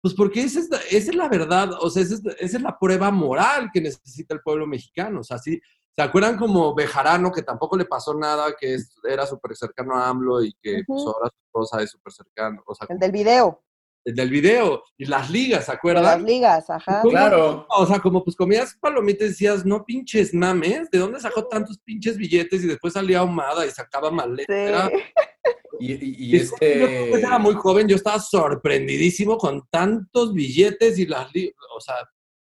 pues 0.00 0.14
porque 0.14 0.42
esa 0.42 0.60
es, 0.60 0.68
la- 0.70 0.76
esa 0.90 1.10
es 1.10 1.14
la 1.16 1.28
verdad, 1.28 1.70
o 1.80 1.90
sea, 1.90 2.02
esa 2.02 2.14
es, 2.14 2.22
esa 2.38 2.56
es 2.58 2.62
la 2.62 2.78
prueba 2.78 3.10
moral 3.10 3.70
que 3.72 3.80
necesita 3.80 4.34
el 4.34 4.40
pueblo 4.42 4.66
mexicano, 4.66 5.20
o 5.20 5.24
sea, 5.24 5.38
sí, 5.38 5.60
¿se 5.96 6.02
acuerdan 6.02 6.36
como 6.38 6.74
Bejarano, 6.74 7.30
que 7.30 7.42
tampoco 7.42 7.76
le 7.76 7.84
pasó 7.84 8.14
nada, 8.14 8.54
que 8.58 8.74
es- 8.74 8.94
era 9.08 9.26
súper 9.26 9.54
cercano 9.56 9.96
a 9.96 10.08
AMLO 10.08 10.42
y 10.44 10.52
que 10.62 10.82
pues, 10.86 11.02
ahora 11.06 11.28
su 11.30 11.40
esposa 11.46 11.82
es 11.82 11.90
súper 11.90 12.12
cercano, 12.12 12.62
o 12.66 12.74
sea, 12.74 12.86
El 12.90 12.98
del 12.98 13.12
video, 13.12 13.62
el 14.04 14.14
del 14.16 14.30
video, 14.30 14.82
y 14.98 15.04
las 15.04 15.30
ligas, 15.30 15.64
¿se 15.66 15.70
de 15.70 15.74
las 15.74 15.78
acuerdan? 15.78 16.24
ligas, 16.24 16.68
ajá. 16.70 17.02
Claro. 17.02 17.66
O 17.70 17.86
sea, 17.86 18.00
como 18.00 18.24
pues 18.24 18.34
comías 18.34 18.76
palomitas 18.80 19.26
y 19.26 19.30
decías, 19.30 19.64
no 19.64 19.84
pinches 19.84 20.34
mames, 20.34 20.90
¿de 20.90 20.98
dónde 20.98 21.20
sacó 21.20 21.46
tantos 21.46 21.78
pinches 21.84 22.16
billetes? 22.16 22.64
Y 22.64 22.66
después 22.66 22.94
salía 22.94 23.20
ahumada 23.20 23.64
y 23.66 23.70
sacaba 23.70 24.10
maleta. 24.10 24.88
Sí. 24.88 24.96
Y, 25.80 25.94
y- 25.94 25.98
y 26.26 26.30
Yo 26.30 26.38
este... 26.44 27.08
pues, 27.10 27.24
era 27.24 27.38
muy 27.40 27.54
joven, 27.54 27.88
yo 27.88 27.96
estaba 27.96 28.20
sorprendidísimo 28.20 29.36
con 29.36 29.66
tantos 29.68 30.32
billetes 30.32 30.96
y 30.98 31.06
las... 31.06 31.32
li- 31.34 31.52
O 31.76 31.80
sea, 31.80 31.96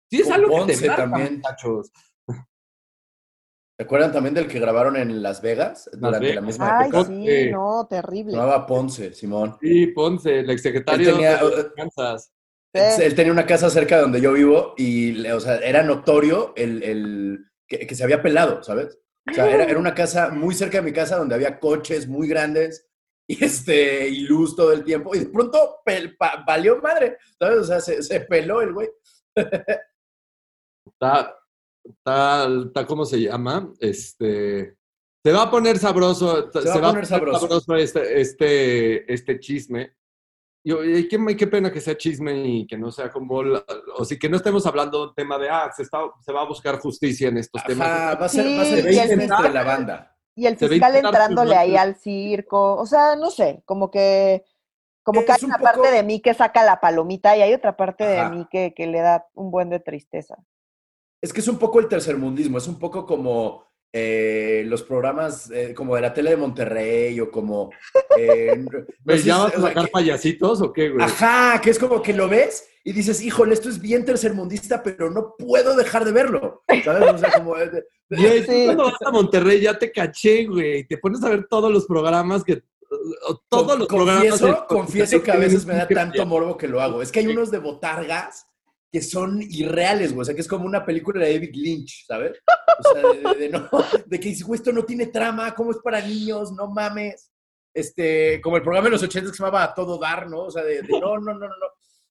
sí 0.10 0.21
es 0.21 0.25
Con 0.25 0.34
algo 0.34 0.65
que 0.65 0.75
te 0.75 0.88
marca, 0.88 1.04
también. 1.04 1.36
muchachos. 1.36 1.91
¿Se 3.80 3.84
acuerdan 3.84 4.12
también 4.12 4.34
del 4.36 4.50
que 4.50 4.60
grabaron 4.60 4.98
en 4.98 5.24
Las 5.24 5.42
Vegas 5.42 5.89
durante 5.94 6.20
Vegas. 6.20 6.36
la 6.36 6.42
misma 6.42 6.80
Ay, 6.82 6.89
época? 6.89 7.06
sí, 7.06 7.50
no, 7.50 7.88
Se 7.89 7.96
terrible. 7.96 8.34
llamaba 8.34 8.65
Ponce, 8.68 9.13
Simón. 9.13 9.58
Sí, 9.62 9.88
Ponce, 9.88 10.39
el 10.39 10.50
exsecretario 10.50 11.08
Él 11.12 11.15
tenía- 11.15 11.38
de 11.38 11.74
Kansas. 11.78 12.34
Sí. 12.76 13.04
Él 13.04 13.15
tenía 13.15 13.32
una 13.32 13.46
casa 13.46 13.70
cerca 13.70 13.96
de 13.96 14.02
donde 14.02 14.20
yo 14.20 14.34
vivo 14.34 14.74
y, 14.76 15.26
o 15.30 15.39
sea, 15.39 15.60
era 15.60 15.82
notorio 15.82 16.52
el, 16.58 16.84
el- 16.84 17.39
que, 17.70 17.88
que 17.88 17.96
se 17.96 18.04
había 18.04 18.22
pelado, 18.22 18.62
¿sabes? 18.63 19.00
O 19.32 19.34
sea, 19.34 19.50
era, 19.50 19.63
era 19.63 19.80
una 19.80 19.96
casa 19.96 20.28
muy 20.30 20.54
cerca 20.54 20.80
de 20.80 20.84
mi 20.84 20.92
casa 20.92 21.15
donde 21.15 21.36
había 21.36 21.58
coches 21.58 22.06
muy 22.06 22.28
grandes 22.28 22.86
y, 23.30 23.42
este, 23.46 24.10
y 24.10 24.24
luz 24.28 24.58
todo 24.58 24.74
el 24.74 24.84
tiempo. 24.84 25.15
Y 25.15 25.20
de 25.20 25.26
pronto 25.28 25.78
pel- 25.86 26.18
pa- 26.18 26.44
valió 26.46 26.82
madre, 26.82 27.15
¿sabes? 27.39 27.60
O 27.60 27.63
sea, 27.63 27.80
se, 27.80 28.04
se 28.04 28.20
peló 28.20 28.62
el 28.62 28.74
güey. 28.74 28.89
Está, 30.86 31.34
está, 31.89 32.47
está, 32.65 32.86
¿cómo 32.86 33.06
se 33.06 33.21
llama? 33.21 33.71
Este... 33.80 34.75
Se 35.21 35.34
va 35.34 35.43
a 35.43 35.52
poner 35.52 35.78
sabroso, 35.78 36.49
se, 36.49 36.80
va 36.80 36.88
a 36.88 36.91
poner 36.91 37.06
sabroso. 37.06 37.75
este, 37.75 38.21
este, 38.21 39.13
este 39.13 39.38
chisme. 39.39 39.93
Y, 40.63 40.73
y 40.73 41.08
qué, 41.10 41.17
qué 41.38 41.45
pena 41.47 41.71
que 41.73 41.82
sea 41.82 41.97
chisme 41.97 42.34
y 42.47 42.65
que 42.65 42.78
no 42.78 42.89
sea 42.89 43.12
como, 43.12 43.43
la- 43.43 43.65
o 43.97 44.06
sí, 44.06 44.17
que 44.17 44.30
no 44.30 44.38
estemos 44.38 44.65
hablando 44.65 44.99
de 45.02 45.08
un 45.10 45.15
tema 45.15 45.38
de, 45.38 45.49
ah, 45.49 45.69
se, 45.75 45.84
está, 45.84 45.99
se 46.21 46.32
va 46.32 46.41
a 46.43 46.47
buscar 46.47 46.80
justicia 46.80 47.28
en 47.28 47.38
estos 47.38 47.62
temas. 47.65 47.88
Ajá, 47.88 48.15
va 48.15 48.25
a 48.25 48.30
ser, 48.30 48.45
va 48.45 48.62
a 48.62 48.65
Sí, 48.65 48.71
ser 48.75 48.86
y 48.93 48.97
el 48.97 49.02
chisme 49.10 49.23
fiscal- 49.23 49.38
entre 49.45 49.54
la 49.54 49.63
banda. 49.63 50.17
Y 50.36 50.45
el 50.47 50.58
Se 50.58 50.69
fiscal 50.69 50.95
entrándole 50.95 51.56
ahí 51.58 51.75
al 51.75 51.95
circo. 51.97 52.75
O 52.78 52.86
sea, 52.86 53.17
no 53.17 53.30
sé, 53.30 53.62
como 53.65 53.91
que, 53.91 54.45
como 55.04 55.25
que 55.25 55.32
Es 55.34 55.38
hay 55.39 55.43
un 55.43 55.49
una 55.52 55.58
poco- 55.58 55.71
parte 55.82 55.91
de 55.91 56.04
mí 56.04 56.21
que 56.21 56.34
saca 56.34 56.63
la 56.63 56.80
palomita 56.80 57.36
y 57.36 57.41
hay 57.41 57.54
otra 57.54 57.75
parte 57.75 58.06
Ajá. 58.19 58.30
de 58.30 58.38
mí 58.38 58.47
que, 58.49 58.73
que 58.73 58.88
le 58.88 59.02
da 59.02 59.28
un 59.34 59.52
buen 59.52 59.69
de 59.69 59.82
tristeza. 59.82 60.38
Es 61.21 61.34
que 61.34 61.41
es 61.41 61.47
un 61.47 61.58
poco 61.58 61.79
el 61.79 61.88
tercermundismo, 61.88 62.58
es 62.58 62.67
un 62.67 62.79
poco 62.79 63.05
como 63.05 63.67
eh, 63.91 64.63
los 64.67 64.84
programas 64.84 65.49
eh, 65.51 65.73
como 65.73 65.95
de 65.95 66.01
la 66.01 66.13
tele 66.13 66.29
de 66.32 66.38
Monterrey 66.38 67.19
o 67.19 67.29
como... 67.32 67.71
eh, 68.17 68.55
no 68.58 68.86
¿Me 69.03 69.17
sé 69.17 69.25
llamas 69.25 69.55
a 69.55 69.62
sacar 69.62 69.86
que- 69.86 69.91
payasitos 69.91 70.62
o 70.62 70.71
qué, 70.71 70.89
güey? 70.89 71.03
Ajá, 71.03 71.60
que 71.62 71.71
es 71.71 71.79
como 71.79 72.01
que 72.01 72.13
lo 72.13 72.27
ves 72.29 72.65
y 72.84 72.93
dices, 72.93 73.21
híjole, 73.21 73.53
esto 73.53 73.67
es 73.69 73.82
bien 73.82 74.05
tercermundista, 74.05 74.82
pero 74.82 75.10
no 75.12 75.36
puedo 75.38 75.75
dejar 75.75 76.05
de 76.05 76.12
verlo. 76.12 76.63
¿Sabes? 76.86 77.13
O 77.13 77.17
sea, 77.17 77.32
como... 77.34 77.58
eh, 77.58 77.84
Güey, 78.12 78.43
Sí. 78.43 78.65
cuando 78.65 78.86
vas 78.86 78.95
a 79.05 79.12
Monterrey 79.12 79.60
ya 79.62 79.77
te 79.77 79.91
caché, 79.91 80.45
güey. 80.45 80.88
Te 80.88 80.97
pones 80.97 81.21
a 81.23 81.29
ver 81.29 81.45
todos 81.47 81.71
los 81.71 81.86
programas 81.86 82.43
que. 82.43 82.63
Todos 83.49 83.77
los 83.77 83.88
programas. 83.88 84.23
confieso, 84.23 84.47
de- 84.47 84.58
confieso 84.67 85.21
que 85.23 85.32
a 85.32 85.36
veces 85.36 85.63
me 85.67 85.75
da 85.75 85.88
tanto 85.93 86.25
morbo 86.25 86.58
que 86.58 86.67
lo 86.67 86.82
hago. 86.82 87.03
Es 87.03 87.12
que 87.12 87.19
hay 87.19 87.27
unos 87.27 87.51
de 87.51 87.60
botargas 87.60 88.47
que 88.91 89.02
son 89.02 89.41
irreales, 89.41 90.13
güey. 90.13 90.21
O 90.21 90.25
sea, 90.25 90.36
que 90.36 90.41
es 90.41 90.47
como 90.47 90.65
una 90.65 90.86
película 90.86 91.23
de 91.23 91.34
David 91.34 91.54
Lynch, 91.54 92.06
¿sabes? 92.08 92.39
O 92.80 92.93
sea, 92.93 93.34
de, 93.34 93.49
no, 93.49 93.69
de 94.06 94.19
que 94.19 94.30
dices, 94.30 94.45
güey, 94.45 94.58
esto 94.58 94.71
no 94.71 94.84
tiene 94.84 95.08
trama, 95.08 95.54
¿cómo 95.54 95.71
es 95.71 95.78
para 95.84 96.02
niños? 96.02 96.52
No 96.52 96.67
mames. 96.67 97.32
Este, 97.73 98.41
como 98.41 98.58
el 98.58 98.63
programa 98.63 98.86
de 98.86 98.91
los 98.91 99.04
80 99.04 99.30
que 99.30 99.38
se 99.38 99.43
llamaba 99.43 99.73
Todo 99.73 99.99
Dar, 99.99 100.28
¿no? 100.28 100.45
O 100.45 100.52
sea, 100.52 100.63
de, 100.63 100.82
no, 100.84 100.99
no, 101.19 101.34
no, 101.34 101.34
no, 101.34 101.47
no. 101.47 101.67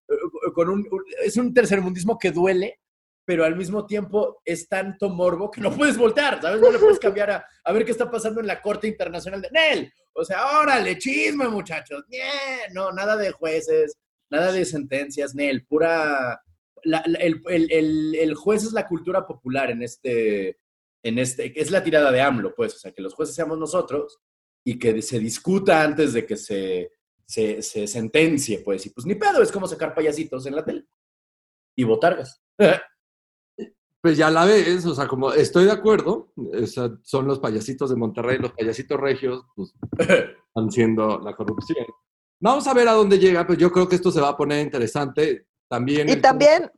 Eh, 0.09 0.53
Con 0.55 0.69
un, 0.69 0.89
es 1.25 1.37
un 1.37 1.53
tercermundismo 1.53 2.19
que 2.19 2.31
duele, 2.31 2.81
pero 3.25 3.45
al 3.45 3.57
mismo 3.57 3.85
tiempo 3.85 4.41
es 4.45 4.69
tanto 4.69 5.11
morbo 5.11 5.51
que 5.51 5.61
no 5.61 5.71
puedes 5.75 5.99
voltear, 5.99 6.41
¿sabes? 6.41 6.61
No 6.61 6.71
le 6.71 6.79
puedes 6.79 6.99
cambiar 6.99 7.31
a, 7.31 7.47
a 7.65 7.73
ver 7.73 7.85
qué 7.85 7.91
está 7.91 8.11
pasando 8.11 8.41
en 8.41 8.47
la 8.47 8.63
Corte 8.63 8.87
Internacional 8.87 9.43
de 9.43 9.51
Nel. 9.51 9.93
O 10.13 10.25
sea, 10.25 10.59
órale, 10.61 10.97
chisme, 10.97 11.49
muchachos. 11.49 12.05
Ñe, 12.09 12.73
No, 12.73 12.93
nada 12.93 13.17
de 13.17 13.31
jueces, 13.33 13.97
nada 14.31 14.53
de 14.53 14.65
sentencias, 14.65 15.35
Nel, 15.35 15.67
pura... 15.67 16.41
la- 16.85 17.03
la- 17.07 17.19
el, 17.19 17.43
el- 17.49 18.15
el- 18.15 18.35
juez 18.35 18.65
es 18.65 18.73
la 18.73 18.87
cultura 18.87 19.27
popular 19.27 19.71
en 19.71 19.83
este, 19.83 20.59
en 21.03 21.19
este, 21.19 21.59
es 21.61 21.71
la 21.71 21.83
tirada 21.83 22.11
de 22.13 22.21
AMLO, 22.21 22.55
pues, 22.55 22.75
o 22.75 22.79
sea, 22.79 22.93
que 22.93 23.03
los 23.03 23.15
jueces 23.15 23.35
seamos 23.35 23.59
nosotros 23.59 24.19
y 24.65 24.79
que 24.79 25.01
se 25.03 25.19
discuta 25.19 25.83
antes 25.83 26.13
de 26.13 26.27
que 26.27 26.37
se, 26.37 26.93
se, 27.27 27.63
se 27.63 27.87
sentencie, 27.87 28.61
pues, 28.61 28.85
y 28.87 28.91
pues 28.91 29.07
ni 29.07 29.15
pedo, 29.15 29.43
es 29.43 29.53
como 29.53 29.67
sacar 29.69 29.95
payasitos 29.95 30.45
en 30.47 30.57
la 30.57 30.65
tele 30.65 30.87
y 31.77 31.85
botargas. 31.85 32.43
Pues 34.01 34.17
ya 34.17 34.31
la 34.31 34.45
ves, 34.45 34.87
o 34.87 34.95
sea, 34.95 35.09
como 35.09 35.33
estoy 35.33 35.65
de 35.65 35.73
acuerdo. 35.73 36.33
o 36.37 36.67
sea, 36.67 36.89
son 37.03 37.27
los 37.27 37.41
payasitos 37.41 37.91
de 37.91 37.97
Monterrey, 37.97 38.39
los 38.39 38.53
payasitos 38.53 38.99
regios, 38.99 39.43
pues 39.57 39.75
están 39.99 40.71
siendo 40.71 41.19
la 41.19 41.35
corrupción. 41.35 41.85
Vamos 42.41 42.69
a 42.69 42.75
ver 42.75 42.87
a 42.87 42.93
dónde 42.93 43.19
llega, 43.19 43.45
pero 43.45 43.59
yo 43.59 43.73
creo 43.73 43.89
que 43.89 43.97
esto 43.97 44.13
se 44.13 44.21
va 44.21 44.29
a 44.29 44.37
poner 44.37 44.65
interesante. 44.65 45.48
También. 45.69 46.09
Y 46.09 46.13
el 46.13 46.21
también, 46.23 46.71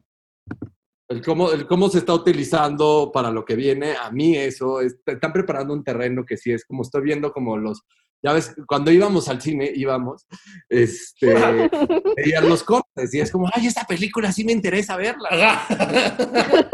El 1.08 1.22
cómo, 1.22 1.50
el 1.52 1.66
cómo 1.66 1.88
se 1.88 1.98
está 1.98 2.14
utilizando 2.14 3.10
para 3.12 3.30
lo 3.30 3.44
que 3.44 3.56
viene, 3.56 3.96
a 3.96 4.10
mí 4.10 4.36
eso, 4.36 4.80
es- 4.80 4.96
están 5.06 5.32
preparando 5.32 5.72
un 5.74 5.82
terreno 5.82 6.24
que 6.24 6.36
sí 6.36 6.52
es 6.52 6.64
como 6.64 6.82
estoy 6.82 7.02
viendo 7.02 7.32
como 7.32 7.56
los, 7.56 7.82
ya 8.22 8.32
ves, 8.32 8.54
cuando 8.66 8.92
íbamos 8.92 9.28
al 9.28 9.40
cine, 9.40 9.72
íbamos, 9.74 10.24
este, 10.68 11.34
veían 12.16 12.48
los 12.48 12.62
cortes 12.62 13.12
y 13.12 13.20
es 13.20 13.30
como, 13.32 13.48
ay, 13.52 13.66
esta 13.66 13.84
película 13.86 14.30
sí 14.30 14.44
me 14.44 14.52
interesa 14.52 14.96
verla. 14.96 15.66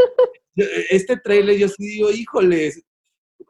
este 0.90 1.16
trailer 1.18 1.56
yo 1.56 1.68
sí 1.68 1.86
digo, 1.86 2.10
híjoles, 2.10 2.82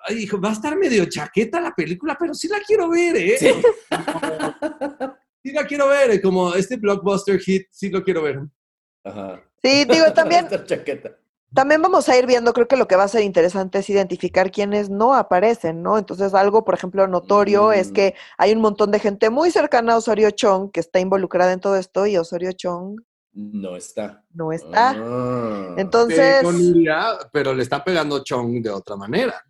ay, 0.07 0.19
hijo, 0.25 0.41
va 0.41 0.51
a 0.51 0.53
estar 0.53 0.77
medio 0.77 1.05
chaqueta 1.07 1.61
la 1.61 1.75
película, 1.75 2.17
pero 2.19 2.33
sí 2.35 2.47
la 2.49 2.61
quiero 2.61 2.89
ver, 2.91 3.17
¿eh? 3.17 3.37
Sí, 3.39 3.49
sí 5.43 5.53
la 5.53 5.67
quiero 5.67 5.89
ver, 5.89 6.21
como 6.23 6.55
este 6.55 6.77
blockbuster 6.77 7.41
hit, 7.41 7.67
sí 7.71 7.89
lo 7.91 8.03
quiero 8.05 8.23
ver. 8.23 8.41
Ajá. 9.07 9.41
Sí, 9.63 9.85
digo, 9.85 10.07
también, 10.15 10.45
Esta 10.47 10.65
chaqueta. 10.65 11.17
también 11.55 11.81
vamos 11.81 12.09
a 12.09 12.17
ir 12.19 12.27
viendo, 12.27 12.53
creo 12.53 12.69
que 12.69 12.77
lo 12.77 12.87
que 12.89 12.97
va 12.97 13.05
a 13.05 13.09
ser 13.09 13.23
interesante 13.23 13.79
es 13.79 13.89
identificar 13.91 14.51
quiénes 14.51 14.91
no 14.91 15.15
aparecen, 15.15 15.83
¿no? 15.83 15.97
Entonces, 15.99 16.35
algo, 16.35 16.65
por 16.65 16.75
ejemplo, 16.75 17.07
notorio 17.07 17.73
es 17.73 17.91
Mm. 17.91 17.95
que 17.95 18.15
hay 18.39 18.53
un 18.53 18.61
montón 18.61 18.91
de 18.91 18.99
gente 18.99 19.31
muy 19.31 19.51
cercana 19.51 19.95
a 19.95 19.97
Osorio 19.99 20.31
Chong 20.31 20.71
que 20.71 20.81
está 20.81 21.01
involucrada 21.01 21.53
en 21.53 21.61
todo 21.61 21.77
esto 21.77 22.07
y 22.07 22.17
Osorio 22.17 22.53
Chong 22.53 23.01
No 23.33 23.77
está. 23.77 24.25
no 24.33 24.51
está. 24.53 24.95
Ah. 24.97 25.75
Entonces, 25.79 26.43
pero 27.33 27.53
le 27.55 27.63
está 27.63 27.85
pegando 27.85 28.23
Chong 28.25 28.63
de 28.63 28.71
otra 28.71 28.97
manera. 28.97 29.43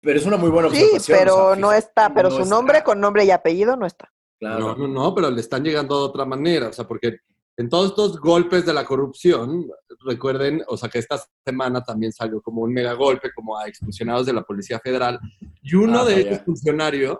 Pero 0.00 0.18
es 0.18 0.26
una 0.26 0.36
muy 0.36 0.50
buena 0.50 0.70
sí, 0.70 0.76
observación. 0.82 1.18
pero 1.18 1.34
o 1.48 1.52
sea, 1.54 1.60
no 1.60 1.72
está, 1.72 2.14
pero 2.14 2.28
no 2.30 2.36
su 2.36 2.42
está. 2.42 2.54
nombre 2.54 2.82
con 2.84 3.00
nombre 3.00 3.24
y 3.24 3.30
apellido 3.30 3.76
no 3.76 3.84
está. 3.84 4.10
Claro. 4.38 4.58
No, 4.60 4.76
no, 4.76 4.88
no, 4.88 5.14
pero 5.14 5.30
le 5.30 5.40
están 5.40 5.64
llegando 5.64 5.98
de 5.98 6.04
otra 6.06 6.24
manera, 6.24 6.68
o 6.68 6.72
sea, 6.72 6.86
porque 6.86 7.18
en 7.58 7.68
todos 7.68 7.90
estos 7.90 8.18
golpes 8.20 8.64
de 8.64 8.72
la 8.72 8.84
corrupción, 8.84 9.68
recuerden, 10.06 10.62
o 10.68 10.76
sea, 10.76 10.88
que 10.88 11.00
esta 11.00 11.20
semana 11.44 11.82
también 11.82 12.12
salió 12.12 12.40
como 12.40 12.62
un 12.62 12.72
mega 12.72 12.92
golpe, 12.94 13.30
como 13.34 13.58
a 13.58 13.66
expulsionados 13.68 14.24
de 14.26 14.32
la 14.32 14.42
Policía 14.44 14.78
Federal, 14.78 15.18
y 15.62 15.74
uno 15.74 16.00
Ah, 16.00 16.04
de 16.06 16.20
estos 16.20 16.40
funcionarios 16.44 17.18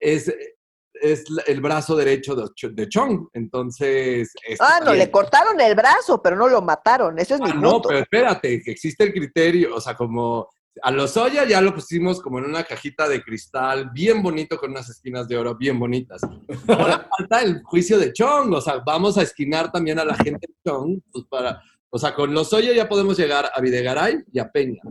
es, 0.00 0.32
es 0.94 1.24
el 1.46 1.60
brazo 1.60 1.96
derecho 1.96 2.34
de, 2.36 2.44
Ch- 2.44 2.72
de 2.74 2.88
Chong, 2.88 3.28
entonces... 3.32 4.32
este 4.46 4.56
Ah, 4.60 4.76
no, 4.78 4.86
también- 4.86 5.06
le 5.06 5.10
cortaron 5.10 5.60
el 5.60 5.74
brazo, 5.74 6.22
pero 6.22 6.36
no 6.36 6.48
lo 6.48 6.62
mataron. 6.62 7.18
Ese 7.18 7.34
es 7.34 7.40
mi 7.40 7.50
Ah, 7.50 7.54
no, 7.54 7.72
punto. 7.72 7.88
pero 7.88 8.00
espérate, 8.00 8.62
que 8.62 8.70
existe 8.70 9.04
el 9.04 9.12
criterio, 9.12 9.74
o 9.74 9.80
sea, 9.80 9.96
como 9.96 10.48
a 10.82 10.90
los 10.90 11.12
Soya 11.12 11.44
ya 11.44 11.60
lo 11.60 11.74
pusimos 11.74 12.20
como 12.20 12.38
en 12.38 12.44
una 12.46 12.64
cajita 12.64 13.08
de 13.08 13.22
cristal 13.22 13.90
bien 13.92 14.22
bonito 14.22 14.58
con 14.58 14.70
unas 14.70 14.88
esquinas 14.90 15.26
de 15.28 15.36
oro 15.36 15.56
bien 15.56 15.78
bonitas. 15.78 16.20
Ahora 16.68 17.08
falta 17.18 17.42
el 17.42 17.62
juicio 17.62 17.98
de 17.98 18.12
Chong, 18.12 18.52
o 18.52 18.60
sea, 18.60 18.78
vamos 18.84 19.16
a 19.18 19.22
esquinar 19.22 19.72
también 19.72 19.98
a 19.98 20.04
la 20.04 20.14
gente 20.14 20.46
de 20.46 20.54
Chong, 20.70 21.00
pues 21.10 21.24
para, 21.30 21.62
o 21.90 21.98
sea, 21.98 22.14
con 22.14 22.32
los 22.34 22.50
Soya 22.50 22.72
ya 22.72 22.88
podemos 22.88 23.16
llegar 23.18 23.50
a 23.54 23.60
Videgaray 23.60 24.18
y 24.32 24.38
a 24.38 24.50
Peña. 24.50 24.82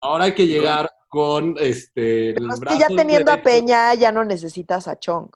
Ahora 0.00 0.24
hay 0.24 0.34
que 0.34 0.46
llegar 0.46 0.90
con 1.08 1.56
este 1.58 2.30
es 2.30 2.36
que 2.60 2.78
ya 2.78 2.88
teniendo 2.88 3.32
a. 3.32 3.42
Peña 3.42 3.94
ya 3.94 4.12
no 4.12 4.24
necesitas 4.24 4.86
a 4.88 4.98
Chong. 4.98 5.28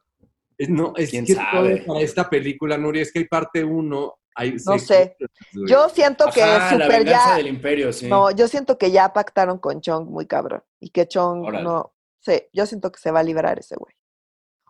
Es- 0.59 0.69
No, 0.69 0.93
es 0.97 1.11
¿Quién 1.11 1.25
que 1.25 1.35
sabe? 1.35 1.79
todo 1.79 1.87
para 1.95 2.01
esta 2.01 2.29
película, 2.29 2.77
Nuri, 2.77 3.01
es 3.01 3.13
que 3.13 3.21
hay 3.21 3.25
parte 3.27 3.65
uno, 3.65 4.19
hay 4.35 4.53
No 4.67 4.79
sé. 4.79 5.17
cosas. 5.19 5.67
Yo 5.69 5.89
siento 5.89 6.27
que 6.33 6.43
Ajá, 6.43 6.71
super 6.73 7.05
ya. 7.05 7.37
del 7.37 7.47
imperio, 7.49 7.93
sí. 7.93 8.09
No, 8.09 8.31
yo 8.31 8.49
siento 8.49 8.79
que 8.79 8.91
ya 8.91 9.13
pactaron 9.13 9.59
con 9.59 9.81
Chong 9.81 10.09
muy 10.09 10.27
cabrón. 10.27 10.63
Y 10.81 10.91
que 10.91 11.07
Chong 11.09 11.47
Órale. 11.47 11.65
no. 11.65 11.93
Sí, 12.21 12.43
yo 12.53 12.67
siento 12.67 12.93
que 12.93 12.99
se 13.01 13.11
va 13.11 13.21
a 13.21 13.23
liberar 13.25 13.59
ese 13.59 13.77
güey. 13.77 13.95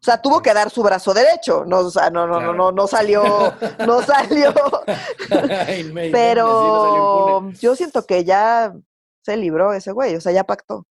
O 0.00 0.04
sea, 0.04 0.22
tuvo 0.22 0.40
que 0.40 0.54
dar 0.54 0.70
su 0.70 0.82
brazo 0.82 1.12
derecho. 1.12 1.64
No, 1.66 1.80
o 1.80 1.90
sea, 1.90 2.08
no, 2.10 2.26
no, 2.26 2.38
Claro. 2.38 2.52
no, 2.54 2.70
no, 2.70 2.72
no 2.82 2.86
salió, 2.86 3.22
no 3.86 4.00
salió. 4.02 4.54
Pero 6.12 7.50
yo 7.52 7.76
siento 7.76 8.04
que 8.06 8.24
ya 8.24 8.72
se 9.24 9.36
libró 9.36 9.72
ese 9.72 9.92
güey. 9.92 10.16
O 10.16 10.20
sea, 10.20 10.32
ya 10.32 10.44
pactó. 10.44 10.86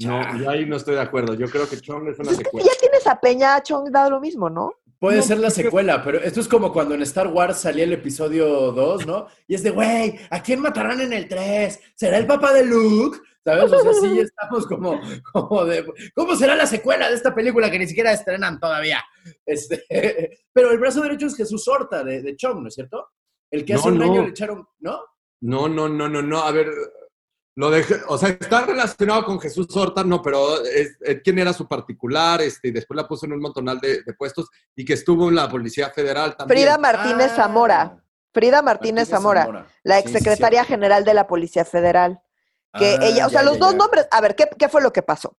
No, 0.00 0.36
yo 0.38 0.50
ahí 0.50 0.66
no 0.66 0.76
estoy 0.76 0.96
de 0.96 1.00
acuerdo. 1.00 1.34
Yo 1.34 1.46
creo 1.48 1.68
que 1.68 1.80
Chong 1.80 2.08
es 2.08 2.18
una 2.18 2.26
Pues 2.26 2.38
secuela. 2.38 2.66
ya 2.66 2.78
tienes 2.80 3.06
a 3.06 3.20
Peña, 3.20 3.62
Chong 3.62 3.90
da 3.90 4.08
lo 4.10 4.20
mismo, 4.20 4.50
¿no? 4.50 4.74
Puede 5.04 5.18
No, 5.18 5.22
ser 5.22 5.38
la 5.38 5.48
es 5.48 5.54
que- 5.54 5.64
secuela, 5.64 6.02
pero 6.02 6.18
esto 6.18 6.40
es 6.40 6.48
como 6.48 6.72
cuando 6.72 6.94
en 6.94 7.02
Star 7.02 7.26
Wars 7.26 7.58
salía 7.58 7.84
el 7.84 7.92
episodio 7.92 8.72
2, 8.72 9.06
¿no? 9.06 9.26
Y 9.46 9.54
es 9.54 9.62
de, 9.62 9.68
güey, 9.68 10.18
¿a 10.30 10.42
quién 10.42 10.60
matarán 10.60 10.98
en 11.02 11.12
el 11.12 11.28
3? 11.28 11.78
¿Será 11.94 12.16
el 12.16 12.26
papá 12.26 12.54
de 12.54 12.64
Luke? 12.64 13.18
¿Sabes? 13.44 13.70
O 13.70 13.80
sea, 13.80 13.92
sí 13.92 14.18
estamos 14.20 14.66
como, 14.66 14.98
como 15.30 15.66
de, 15.66 15.84
¿cómo 16.14 16.34
será 16.36 16.56
la 16.56 16.66
secuela 16.66 17.10
de 17.10 17.16
esta 17.16 17.34
película 17.34 17.70
que 17.70 17.78
ni 17.78 17.86
siquiera 17.86 18.12
estrenan 18.12 18.58
todavía? 18.58 19.04
Este, 19.44 19.84
pero 20.54 20.70
el 20.70 20.78
brazo 20.78 21.02
derecho 21.02 21.26
es 21.26 21.36
Jesús 21.36 21.68
Horta 21.68 22.02
de, 22.02 22.22
de 22.22 22.34
Chong, 22.34 22.62
¿no 22.62 22.68
es 22.68 22.74
cierto? 22.74 23.10
El 23.50 23.66
que 23.66 23.74
hace 23.74 23.88
No, 23.90 23.92
un 23.92 23.98
no. 23.98 24.04
año 24.10 24.22
le 24.22 24.30
echaron, 24.30 24.66
¿no? 24.78 25.00
No, 25.42 25.68
no, 25.68 25.86
no, 25.86 26.08
no, 26.08 26.22
no. 26.22 26.42
A 26.42 26.50
ver, 26.50 26.68
lo 27.56 27.70
de, 27.70 27.84
o 28.08 28.18
sea, 28.18 28.30
está 28.30 28.62
relacionado 28.66 29.24
con 29.24 29.38
Jesús 29.40 29.66
Horta, 29.76 30.02
no, 30.02 30.20
pero 30.22 30.62
es, 30.64 30.96
es 31.00 31.20
quién 31.22 31.38
era 31.38 31.52
su 31.52 31.68
particular, 31.68 32.42
este, 32.42 32.68
y 32.68 32.70
después 32.72 32.96
la 32.96 33.06
puso 33.06 33.26
en 33.26 33.32
un 33.32 33.40
montonal 33.40 33.78
de, 33.80 34.02
de 34.02 34.14
puestos 34.14 34.48
y 34.74 34.84
que 34.84 34.94
estuvo 34.94 35.28
en 35.28 35.36
la 35.36 35.48
Policía 35.48 35.90
Federal 35.90 36.36
también. 36.36 36.58
Frida 36.60 36.78
Martínez 36.78 37.30
Ah, 37.32 37.36
Zamora. 37.36 38.00
Frida 38.32 38.62
Martínez, 38.62 39.08
Zamora, 39.08 39.66
la 39.84 39.96
Sí, 39.98 40.02
sí, 40.02 40.08
exsecretaria 40.08 40.60
cierto. 40.64 40.70
general 40.74 41.04
de 41.04 41.14
la 41.14 41.26
Policía 41.28 41.64
Federal. 41.64 42.20
Que 42.76 42.96
Ah, 43.00 43.06
ella, 43.06 43.26
o 43.26 43.30
sea, 43.30 43.42
ya, 43.42 43.44
los 43.46 43.54
ya, 43.54 43.60
dos 43.60 43.70
ya. 43.72 43.78
nombres. 43.78 44.08
A 44.10 44.20
ver, 44.20 44.34
¿qué, 44.34 44.48
qué 44.58 44.68
fue 44.68 44.82
lo 44.82 44.92
que 44.92 45.02
pasó? 45.02 45.36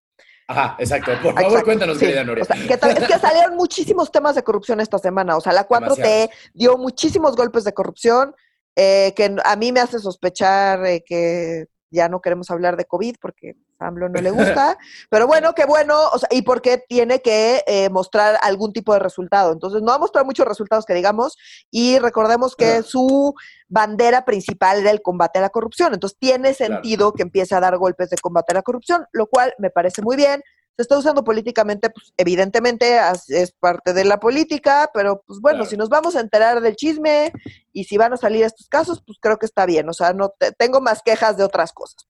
Ajá, 0.47 0.78
exacto. 0.80 1.12
Por 1.21 1.34
favor, 1.34 1.41
Exacto, 1.41 1.65
cuéntanos, 1.65 1.97
sí. 1.97 2.06
querida 2.06 2.23
Noria. 2.23 2.43
O 2.43 2.45
sea, 2.47 2.56
que 2.56 2.73
es 3.01 3.08
que 3.08 3.19
salieron 3.19 3.58
muchísimos 3.58 4.10
temas 4.12 4.36
de 4.36 4.43
corrupción 4.43 4.80
esta 4.80 4.97
semana. 4.99 5.36
O 5.36 5.41
sea, 5.41 5.51
la 5.51 5.67
4T 5.67 5.95
Demasiados. 5.97 6.30
dio 6.54 6.78
muchísimos 6.78 7.36
golpes 7.36 7.65
de 7.65 7.73
corrupción 7.73 8.34
eh, 8.78 9.13
que 9.17 9.36
a 9.43 9.56
mí 9.58 9.71
me 9.73 9.82
hace 9.82 9.99
sospechar 9.99 10.86
eh, 10.86 11.04
que 11.06 11.65
ya 11.91 12.10
no 12.10 12.21
queremos 12.21 12.50
hablar 12.52 12.78
de 12.78 12.86
COVID 12.86 13.15
porque 13.21 13.56
a 13.80 13.88
AMLO 13.88 14.10
no 14.10 14.21
le 14.21 14.32
gusta. 14.32 14.78
Pero 15.10 15.28
bueno, 15.28 15.54
qué 15.54 15.65
bueno. 15.65 15.95
O 16.13 16.19
sea, 16.19 16.30
y 16.32 16.41
porque 16.41 16.78
tiene 16.88 17.21
que 17.21 17.63
eh, 17.67 17.89
mostrar 17.89 18.38
algún 18.41 18.74
tipo 18.74 18.93
de 18.93 19.00
resultado. 19.00 19.52
Entonces, 19.54 19.82
no 19.82 19.91
ha 19.91 19.98
mostrado 20.00 20.26
muchos 20.26 20.48
resultados 20.48 20.86
que 20.86 20.93
digamos. 20.93 21.38
Y 21.71 22.00
recordemos 22.00 22.56
que 22.56 22.82
su 22.84 23.34
bandera 23.67 24.26
principal 24.26 24.80
era 24.80 24.91
el 24.91 25.02
combate 25.02 25.39
a 25.39 25.43
la 25.43 25.50
corrupción. 25.50 25.93
Entonces, 25.93 26.17
tiene 26.19 26.54
Claro. 26.54 26.74
sentido 26.76 27.13
que 27.13 27.24
empiece 27.24 27.56
a 27.56 27.60
dar 27.60 27.78
golpes 27.78 28.10
de 28.10 28.17
combate 28.17 28.54
a 28.54 28.56
la 28.56 28.62
corrupción, 28.62 29.06
lo 29.12 29.28
cual 29.28 29.54
me 29.58 29.69
parece 29.69 30.02
muy 30.02 30.15
bien 30.15 30.43
se 30.75 30.81
está 30.81 30.97
usando 30.97 31.23
políticamente, 31.23 31.89
pues 31.89 32.13
evidentemente 32.17 32.99
es 33.29 33.51
parte 33.53 33.93
de 33.93 34.03
la 34.05 34.19
política, 34.19 34.89
pero 34.93 35.23
pues 35.25 35.39
bueno, 35.39 35.59
Claro. 35.59 35.69
si 35.69 35.77
nos 35.77 35.89
vamos 35.89 36.15
a 36.15 36.19
enterar 36.19 36.59
del 36.61 36.75
chisme 36.75 37.31
y 37.71 37.85
si 37.85 37.97
van 37.97 38.13
a 38.13 38.17
salir 38.17 38.43
estos 38.43 38.67
casos, 38.67 39.01
pues 39.05 39.17
creo 39.21 39.38
que 39.38 39.45
está 39.45 39.65
bien, 39.65 39.88
o 39.89 39.93
sea, 39.93 40.11
no 40.13 40.29
te- 40.38 40.51
tengo 40.51 40.81
más 40.81 41.01
quejas 41.01 41.38
de 41.38 41.43
otras 41.43 41.71
cosas. 41.71 42.05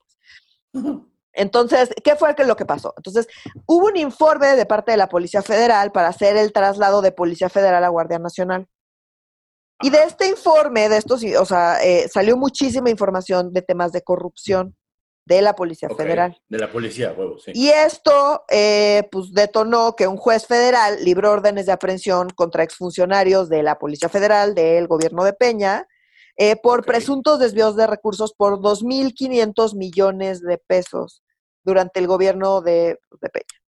Entonces, 1.33 1.89
¿qué 2.03 2.15
fue 2.15 2.33
lo 2.45 2.55
que 2.55 2.65
pasó? 2.65 2.93
Entonces, 2.97 3.27
hubo 3.65 3.87
un 3.87 3.97
informe 3.97 4.55
de 4.55 4.65
parte 4.65 4.91
de 4.91 4.97
la 4.97 5.09
Policía 5.09 5.41
Federal 5.41 5.91
para 5.91 6.07
hacer 6.07 6.37
el 6.37 6.53
traslado 6.53 7.01
de 7.01 7.11
Policía 7.11 7.49
Federal 7.49 7.83
a 7.83 7.89
Guardia 7.89 8.19
Nacional. 8.19 8.67
Y 9.81 9.89
de 9.89 10.03
este 10.03 10.29
informe, 10.29 10.87
de 10.87 10.97
estos, 10.97 11.21
o 11.37 11.45
sea, 11.45 11.83
eh, 11.83 12.07
salió 12.07 12.37
muchísima 12.37 12.89
información 12.89 13.51
de 13.51 13.61
temas 13.61 13.91
de 13.91 14.01
corrupción 14.01 14.75
de 15.25 15.41
la 15.41 15.55
Policía 15.55 15.89
Federal. 15.89 16.39
De 16.47 16.59
la 16.59 16.71
policía, 16.71 17.13
huevo, 17.17 17.39
sí. 17.39 17.51
Y 17.55 17.69
esto, 17.69 18.43
eh, 18.49 19.07
pues, 19.11 19.33
detonó 19.33 19.95
que 19.95 20.07
un 20.07 20.17
juez 20.17 20.45
federal 20.45 21.03
libró 21.03 21.31
órdenes 21.31 21.65
de 21.65 21.71
aprehensión 21.71 22.29
contra 22.29 22.63
exfuncionarios 22.63 23.49
de 23.49 23.63
la 23.63 23.79
Policía 23.79 24.09
Federal, 24.09 24.53
del 24.53 24.87
gobierno 24.87 25.23
de 25.23 25.33
Peña, 25.33 25.87
eh, 26.37 26.55
por 26.55 26.85
presuntos 26.85 27.39
desvíos 27.39 27.75
de 27.75 27.87
recursos 27.87 28.33
por 28.33 28.59
2.500 28.59 29.75
millones 29.75 30.41
de 30.41 30.57
pesos 30.59 31.23
durante 31.63 31.99
el 31.99 32.07
gobierno 32.07 32.61
de, 32.61 32.99
de 33.21 33.29
Peña. 33.29 33.65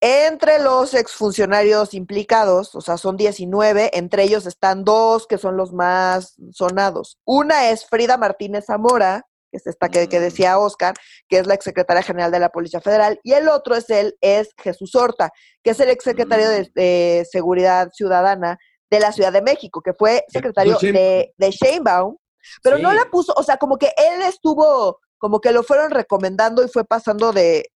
Entre 0.00 0.62
los 0.62 0.94
exfuncionarios 0.94 1.92
implicados, 1.94 2.74
o 2.74 2.80
sea, 2.80 2.98
son 2.98 3.16
19, 3.16 3.96
entre 3.98 4.24
ellos 4.24 4.46
están 4.46 4.84
dos 4.84 5.26
que 5.26 5.38
son 5.38 5.56
los 5.56 5.72
más 5.72 6.36
sonados. 6.52 7.18
Una 7.24 7.70
es 7.70 7.84
Frida 7.84 8.16
Martínez 8.16 8.66
Zamora, 8.66 9.27
que 9.50 9.56
es 9.58 9.66
esta 9.66 9.88
que, 9.88 10.08
que 10.08 10.20
decía 10.20 10.58
Oscar, 10.58 10.94
que 11.28 11.38
es 11.38 11.46
la 11.46 11.54
exsecretaria 11.54 12.02
general 12.02 12.30
de 12.30 12.40
la 12.40 12.50
Policía 12.50 12.80
Federal, 12.80 13.18
y 13.22 13.32
el 13.32 13.48
otro 13.48 13.74
es 13.74 13.88
él, 13.90 14.16
es 14.20 14.50
Jesús 14.58 14.94
Horta, 14.94 15.30
que 15.62 15.70
es 15.70 15.80
el 15.80 15.90
exsecretario 15.90 16.48
de, 16.48 16.62
Mm. 16.62 16.72
de 16.74 17.26
Seguridad 17.30 17.90
Ciudadana 17.92 18.58
de 18.90 19.00
la 19.00 19.12
Ciudad 19.12 19.32
de 19.32 19.42
México, 19.42 19.82
que 19.82 19.92
fue 19.92 20.24
secretario 20.28 20.78
de, 20.80 21.32
de 21.36 21.50
Sheinbaum, 21.50 22.16
pero 22.62 22.78
no 22.78 22.92
la 22.92 23.04
puso, 23.10 23.34
o 23.36 23.42
sea, 23.42 23.58
como 23.58 23.76
que 23.76 23.92
él 23.96 24.22
estuvo, 24.22 24.98
como 25.18 25.40
que 25.40 25.52
lo 25.52 25.62
fueron 25.62 25.90
recomendando 25.90 26.64
y 26.64 26.68
fue 26.68 26.84
pasando 26.84 27.32
de, 27.32 27.70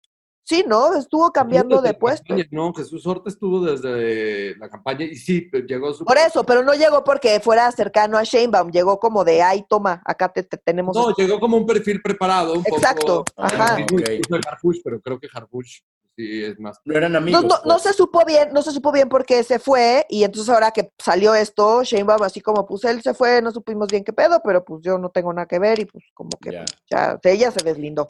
sí, 0.45 0.65
¿no? 0.67 0.95
Estuvo 0.95 1.31
cambiando 1.33 1.81
de 1.81 1.95
puesto. 1.95 2.25
campaña, 2.29 2.49
No, 2.51 2.73
Jesús 2.75 3.07
Horta 3.07 3.29
estuvo 3.31 3.61
desde 3.65 4.57
la 4.57 4.69
campaña 4.69 5.05
y 5.05 5.17
sí, 5.17 5.43
pero 5.43 5.67
llegó 5.67 5.93
su... 5.93 6.05
Por 6.05 6.19
eso, 6.19 6.45
pero 6.45 6.63
no 6.63 6.75
llegó 6.75 7.05
porque 7.05 7.41
fuera 7.41 7.71
cercano 7.73 8.19
a 8.19 8.23
Sheinbaum, 8.25 8.71
llegó 8.71 8.99
como 8.99 9.25
de, 9.25 9.43
ay, 9.43 9.65
toma, 9.69 10.03
acá 10.05 10.29
te, 10.33 10.43
te 10.43 10.57
tenemos... 10.57 10.97
No, 10.97 11.15
llegó 11.17 11.39
como 11.41 11.57
un 11.57 11.67
perfil 11.67 12.01
preparado 12.03 12.55
un 12.55 12.65
Exacto, 12.67 13.25
poco. 13.25 13.43
ajá. 13.43 13.77
Sí, 13.77 14.21
Harfush, 14.49 14.79
pero 14.85 15.01
creo 15.01 15.19
que 15.19 15.29
Harfush 15.33 15.81
sí 16.15 16.45
es 16.45 16.59
más. 16.61 16.79
No 16.85 16.95
eran 16.95 17.13
No, 17.13 17.19
amigos. 17.19 17.43
no, 17.45 17.49
no 17.49 17.61
pues. 17.65 17.83
se 17.85 17.93
supo 17.95 18.23
bien, 18.27 18.51
no 18.53 18.61
se 18.63 18.71
supo 18.73 18.93
bien 18.93 19.09
por 19.09 19.25
qué 19.25 19.43
se 19.45 19.59
fue, 19.59 20.05
y 20.11 20.25
entonces 20.25 20.53
ahora 20.53 20.71
que 20.71 20.91
salió 20.99 21.35
esto, 21.35 21.83
Sheinbaum 21.85 22.23
así 22.23 22.41
como, 22.41 22.67
pues 22.67 22.85
él 22.85 23.01
se 23.03 23.15
fue, 23.15 23.41
no 23.41 23.51
supimos 23.51 23.89
bien 23.89 24.05
qué 24.05 24.13
pedo, 24.13 24.41
pero 24.45 24.63
pues 24.65 24.83
yo 24.83 24.99
no 24.99 25.09
tengo 25.11 25.33
nada 25.33 25.47
que 25.47 25.59
ver, 25.59 25.79
y 25.79 25.87
pues 25.87 26.05
como 26.13 26.31
que 26.41 26.53
Ya. 26.53 26.65
pues, 26.65 26.79
ya, 26.91 27.19
ella 27.25 27.51
se 27.51 27.65
deslindó. 27.65 28.07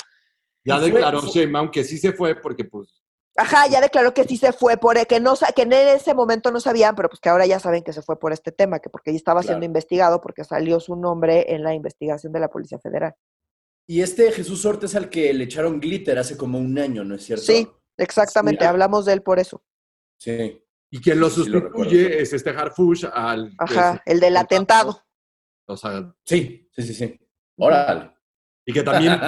Ya 0.64 0.79
declaró 0.79 1.20
Sheinbaum 1.22 1.70
que 1.70 1.85
sí 1.85 1.98
se 1.98 2.12
fue 2.12 2.35
porque 2.40 2.64
pues 2.64 3.03
Ajá, 3.37 3.66
ya 3.66 3.81
declaró 3.81 4.12
que 4.12 4.25
sí 4.25 4.37
se 4.37 4.53
fue 4.53 4.77
por 4.77 5.07
que 5.07 5.18
no 5.18 5.35
que 5.57 5.62
en 5.62 5.72
ese 5.72 6.12
momento 6.14 6.51
no 6.51 6.61
sabían, 6.61 6.94
pero 6.94 7.09
pues 7.09 7.18
que 7.18 7.31
ahora 7.31 7.46
ya 7.46 7.59
saben 7.59 7.83
que 7.83 7.94
se 7.94 8.03
fue 8.03 8.18
por 8.18 8.33
este 8.33 8.53
tema, 8.53 8.79
que 8.79 8.90
porque 8.90 9.11
ya 9.11 9.16
estaba 9.16 9.42
siendo 9.42 9.64
investigado 9.64 10.20
porque 10.20 10.44
salió 10.44 10.81
su 10.81 10.96
nombre 10.96 11.55
en 11.55 11.62
la 11.62 11.72
investigación 11.75 12.33
de 12.35 12.40
la 12.40 12.48
Policía 12.48 12.79
Federal. 12.79 13.14
Y 13.87 14.03
este 14.03 14.31
Jesús 14.33 14.64
Horta 14.66 14.85
es 14.87 14.94
al 14.94 15.09
que 15.09 15.33
le 15.33 15.44
echaron 15.44 15.81
glitter 15.81 16.18
hace 16.18 16.37
como 16.37 16.59
un 16.59 16.79
año, 16.79 17.05
¿no 17.05 17.14
es 17.14 17.25
cierto? 17.25 17.44
Sí, 17.44 17.66
exactamente, 17.96 18.64
Sí. 18.64 18.68
hablamos 18.68 19.07
de 19.07 19.14
él 19.14 19.22
por 19.22 19.38
eso. 19.38 19.62
Sí. 20.18 20.62
Y 20.90 21.01
quien 21.01 21.18
lo 21.18 21.31
Sí, 21.31 21.44
sí 21.44 21.48
lo 21.51 21.61
sustituye 21.61 22.20
es 22.20 22.35
este 22.35 22.51
Harfush 22.51 23.07
al... 23.11 23.51
Ajá, 23.57 24.03
el 24.05 24.20
del 24.20 24.37
atentado. 24.37 25.03
O 25.66 25.77
sea, 25.77 26.14
Sí, 26.27 26.68
sí, 26.70 26.83
sí, 26.83 26.92
sí. 26.94 27.18
Órale. 27.57 28.12
y 28.66 28.72
que 28.75 28.83
también 28.83 29.18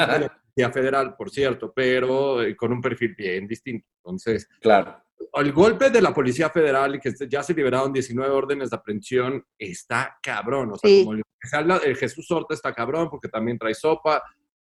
Policía 0.54 0.72
Federal, 0.72 1.16
por 1.16 1.30
cierto, 1.30 1.72
pero 1.74 2.40
eh, 2.42 2.54
con 2.56 2.72
un 2.72 2.80
perfil 2.80 3.14
bien 3.16 3.46
distinto. 3.46 3.88
Entonces, 4.04 4.48
Claro. 4.60 5.02
el 5.34 5.52
golpe 5.52 5.90
de 5.90 6.00
la 6.00 6.14
Policía 6.14 6.48
Federal 6.48 6.94
y 6.94 7.00
que 7.00 7.12
ya 7.28 7.42
se 7.42 7.54
liberaron 7.54 7.92
19 7.92 8.32
órdenes 8.32 8.70
de 8.70 8.76
aprehensión 8.76 9.44
está 9.58 10.16
cabrón. 10.22 10.70
O 10.72 10.76
sea, 10.76 10.88
Sí. 10.88 11.02
como 11.04 11.16
el, 11.16 11.22
se 11.42 11.56
habla- 11.56 11.80
el 11.84 11.96
Jesús 11.96 12.30
Horta 12.30 12.54
está 12.54 12.72
cabrón 12.72 13.10
porque 13.10 13.28
también 13.28 13.58
trae 13.58 13.74
sopa. 13.74 14.22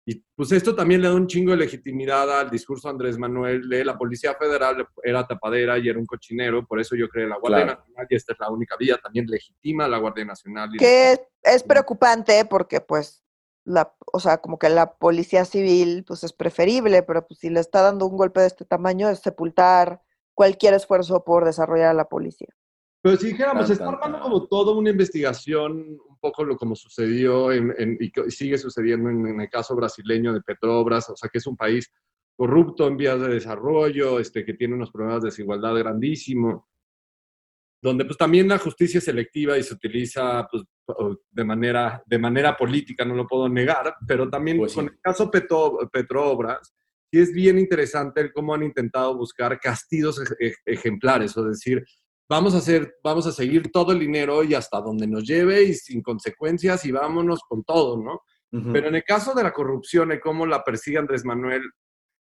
Y 0.10 0.24
pues 0.36 0.52
esto 0.54 0.74
también 0.74 1.02
le 1.02 1.10
da 1.10 1.14
un 1.14 1.28
chingo 1.28 1.52
de 1.52 1.58
legitimidad 1.58 2.40
al 2.40 2.50
discurso 2.50 2.88
de 2.88 2.94
Andrés 2.94 3.18
Manuel 3.20 3.68
de 3.70 3.84
la 3.84 3.98
Policía 3.98 4.34
Federal 4.36 4.88
era 5.04 5.28
tapadera 5.28 5.78
y 5.78 5.90
era 5.90 6.00
un 6.00 6.06
cochinero, 6.06 6.66
por 6.66 6.80
eso 6.80 6.96
yo 6.96 7.10
creo 7.10 7.28
la 7.28 7.38
Guardia 7.38 7.64
Claro. 7.66 7.80
Nacional 7.82 8.08
y 8.10 8.16
esta 8.16 8.32
es 8.34 8.40
la 8.40 8.50
única 8.50 8.78
vía, 8.80 8.98
también 9.04 9.26
legitima 9.28 9.84
a 9.84 9.90
la 9.90 9.98
Guardia 9.98 10.24
Nacional. 10.24 10.70
y- 10.74 10.78
Que 10.78 11.20
es 11.44 11.62
preocupante 11.62 12.46
porque 12.50 12.80
pues 12.80 13.22
la, 13.68 13.94
o 14.14 14.20
sea, 14.20 14.38
como 14.38 14.58
que 14.58 14.70
la 14.70 14.94
policía 14.94 15.44
civil 15.44 16.06
pues 16.08 16.24
es 16.24 16.32
preferible, 16.32 17.04
pero 17.04 17.28
pues 17.28 17.40
si 17.40 17.50
le 17.50 17.60
está 17.60 17.82
dando 17.82 18.06
un 18.08 18.16
golpe 18.16 18.40
de 18.40 18.48
este 18.48 18.64
tamaño 18.66 19.10
es 19.10 19.20
sepultar 19.20 20.02
cualquier 20.34 20.74
esfuerzo 20.74 21.24
por 21.26 21.44
desarrollar 21.44 21.90
a 21.90 21.94
la 21.94 22.06
policía. 22.08 22.48
Pero 23.02 23.18
si 23.18 23.28
dijéramos, 23.28 23.70
está 23.70 23.88
armando 23.90 24.20
como 24.22 24.48
toda 24.48 24.74
una 24.74 24.90
investigación, 24.90 26.00
un 26.10 26.18
poco 26.20 26.44
lo 26.44 26.56
como 26.58 26.76
sucedió 26.76 27.52
en, 27.52 27.74
en- 27.78 27.98
y 28.00 28.10
que 28.12 28.32
sigue 28.32 28.58
sucediendo 28.58 29.10
en, 29.10 29.28
en 29.28 29.42
el 29.42 29.50
caso 29.50 29.76
brasileño 29.76 30.34
de 30.34 30.42
Petrobras, 30.42 31.10
o 31.10 31.16
sea, 31.18 31.30
que 31.30 31.38
es 31.38 31.48
un 31.48 31.58
país 31.58 31.92
corrupto 32.36 32.88
en 32.88 32.98
vías 32.98 33.20
de 33.20 33.30
desarrollo, 33.30 34.20
este, 34.20 34.46
que 34.46 34.54
tiene 34.54 34.76
unos 34.76 34.92
problemas 34.92 35.22
de 35.24 35.28
desigualdad 35.30 35.76
grandísimo, 35.76 36.68
donde 37.88 38.06
pues 38.06 38.18
también 38.18 38.48
la 38.48 38.58
justicia 38.58 38.98
es 39.00 39.04
selectiva 39.06 39.58
y 39.58 39.64
se 39.64 39.74
utiliza 39.74 40.48
pues, 40.52 40.64
de, 41.32 41.44
manera, 41.44 42.02
de 42.06 42.18
manera 42.20 42.56
política, 42.56 43.04
no 43.06 43.16
lo 43.16 43.26
puedo 43.28 43.50
negar, 43.50 43.96
pero 44.08 44.30
también 44.30 44.58
Pues 44.58 44.72
sí. 44.72 44.76
con 44.78 44.86
el 44.86 45.00
caso 45.02 45.30
Petro, 45.32 45.78
Petrobras, 45.92 46.74
sí 47.12 47.20
es 47.20 47.32
bien 47.34 47.58
interesante 47.60 48.32
cómo 48.32 48.54
han 48.54 48.64
intentado 48.64 49.16
buscar 49.18 49.60
castigos 49.60 50.20
ej- 50.20 50.36
ej- 50.40 50.56
ejemplares, 50.66 51.36
es 51.36 51.46
decir, 51.46 51.84
vamos 52.30 52.54
a 52.54 52.58
hacer, 52.58 52.96
vamos 53.04 53.26
a 53.28 53.32
seguir 53.32 53.72
todo 53.72 53.92
el 53.94 54.00
dinero 54.00 54.44
y 54.44 54.54
hasta 54.54 54.82
donde 54.82 55.08
nos 55.08 55.24
lleve 55.26 55.64
y 55.64 55.74
sin 55.74 56.02
consecuencias 56.02 56.84
y 56.86 56.92
vámonos 56.92 57.40
con 57.48 57.64
todo, 57.64 57.98
¿no? 58.02 58.22
Pero 58.72 58.88
en 58.88 58.96
el 58.96 59.04
caso 59.04 59.34
de 59.34 59.44
la 59.44 59.52
corrupción 59.52 60.12
y 60.14 60.20
cómo 60.22 60.46
la 60.46 60.64
persigue 60.64 60.98
Andrés 60.98 61.26
Manuel, 61.26 61.64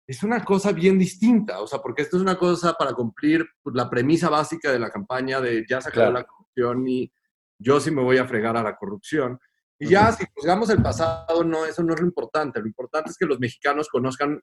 es 0.08 0.22
una 0.24 0.44
cosa 0.44 0.72
bien 0.72 1.00
distinta, 1.00 1.60
o 1.62 1.68
sea, 1.68 1.80
porque 1.80 2.04
esto 2.04 2.18
es 2.18 2.22
una 2.24 2.38
cosa 2.38 2.74
para 2.74 2.94
cumplir 2.94 3.46
pues, 3.64 3.76
la 3.76 3.90
premisa 3.90 4.30
básica 4.30 4.72
de 4.72 4.80
la 4.80 4.92
campaña 4.92 5.42
de 5.42 5.66
ya 5.68 5.82
se 5.82 5.90
acabó 5.90 6.12
Claro. 6.12 6.14
la 6.20 6.24
corrupción 6.26 6.88
y 6.88 7.12
yo 7.60 7.80
sí 7.80 7.90
me 7.92 8.04
voy 8.04 8.18
a 8.18 8.28
fregar 8.28 8.56
a 8.58 8.64
la 8.64 8.76
corrupción. 8.76 9.40
Y 9.80 9.88
ya, 9.90 10.12
si 10.12 10.26
juzgamos 10.34 10.70
el 10.70 10.82
pasado, 10.82 11.44
no, 11.44 11.66
eso 11.66 11.84
no 11.84 11.94
es 11.94 12.00
lo 12.00 12.06
importante. 12.06 12.62
Lo 12.62 12.68
importante 12.68 13.10
es 13.10 13.18
que 13.18 13.26
los 13.26 13.40
mexicanos 13.40 13.90
conozcan 13.90 14.40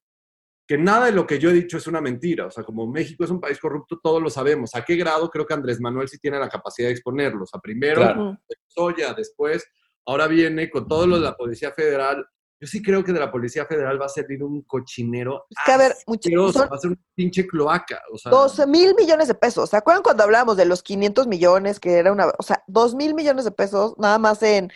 que 0.67 0.77
nada 0.77 1.07
de 1.07 1.11
lo 1.11 1.25
que 1.25 1.39
yo 1.39 1.49
he 1.49 1.53
dicho 1.53 1.77
es 1.77 1.87
una 1.87 2.01
mentira. 2.01 2.45
O 2.45 2.51
sea, 2.51 2.63
como 2.63 2.85
México 2.85 3.23
es 3.23 3.29
un 3.31 3.39
país 3.41 3.59
corrupto, 3.59 3.99
todos 4.01 4.21
lo 4.21 4.29
sabemos. 4.29 4.75
¿A 4.75 4.83
qué 4.85 4.95
grado? 4.95 5.29
Creo 5.29 5.45
que 5.45 5.53
Andrés 5.55 5.79
Manuel 5.81 6.07
sí 6.07 6.19
tiene 6.19 6.37
la 6.39 6.49
capacidad 6.49 6.87
de 6.87 6.93
exponerlos. 6.93 7.43
O 7.43 7.45
sea, 7.47 7.59
primero, 7.59 8.01
Claro. 8.01 8.37
Soya, 8.67 9.13
después, 9.13 9.65
ahora 10.05 10.27
viene 10.27 10.69
con 10.69 10.87
todo 10.87 11.07
lo 11.07 11.15
de 11.15 11.21
la 11.23 11.35
Policía 11.35 11.71
Federal. 11.71 12.25
Yo 12.63 12.67
sí 12.67 12.81
creo 12.81 13.03
que 13.03 13.11
de 13.11 13.19
la 13.19 13.29
Policía 13.29 13.65
Federal 13.65 14.01
va 14.01 14.05
a 14.05 14.09
salir 14.09 14.41
un 14.41 14.61
cochinero. 14.61 15.47
Es 15.49 15.57
que, 15.65 15.71
a 15.73 15.77
ver, 15.77 15.91
much- 16.07 16.19
asqueroso, 16.19 16.59
son 16.59 16.69
va 16.71 16.75
a 16.77 16.79
ser 16.79 16.91
una 16.91 16.99
pinche 17.13 17.45
cloaca. 17.45 18.01
O 18.13 18.17
sea, 18.17 18.31
12 18.31 18.67
mil 18.67 18.95
millones 18.95 19.27
de 19.27 19.33
pesos. 19.33 19.69
¿Se 19.69 19.75
acuerdan 19.75 20.01
cuando 20.01 20.23
hablábamos 20.23 20.55
de 20.55 20.63
los 20.63 20.81
500 20.81 21.27
millones, 21.27 21.81
que 21.81 21.97
era 21.97 22.13
una, 22.13 22.27
o 22.39 22.41
sea, 22.41 22.63
2 22.67 22.95
mil 22.95 23.15
millones 23.15 23.43
de 23.43 23.51
pesos 23.51 23.95
nada 23.97 24.17
más 24.17 24.41
en, 24.43 24.71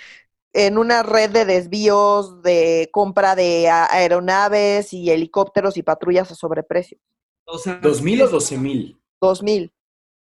en 0.51 0.77
una 0.77 1.01
red 1.01 1.29
de 1.29 1.45
desvíos, 1.45 2.41
de 2.41 2.89
compra 2.91 3.35
de 3.35 3.69
aeronaves 3.69 4.91
y 4.91 5.09
helicópteros 5.09 5.77
y 5.77 5.83
patrullas 5.83 6.29
a 6.29 6.35
sobreprecio? 6.35 6.97
o 7.45 7.57
sea, 7.57 7.75
¿Dos 7.75 8.01
mil 8.01 8.21
o 8.21 8.27
doce 8.27 8.57
mil? 8.57 8.99
2 9.21 9.43
mil. 9.43 9.73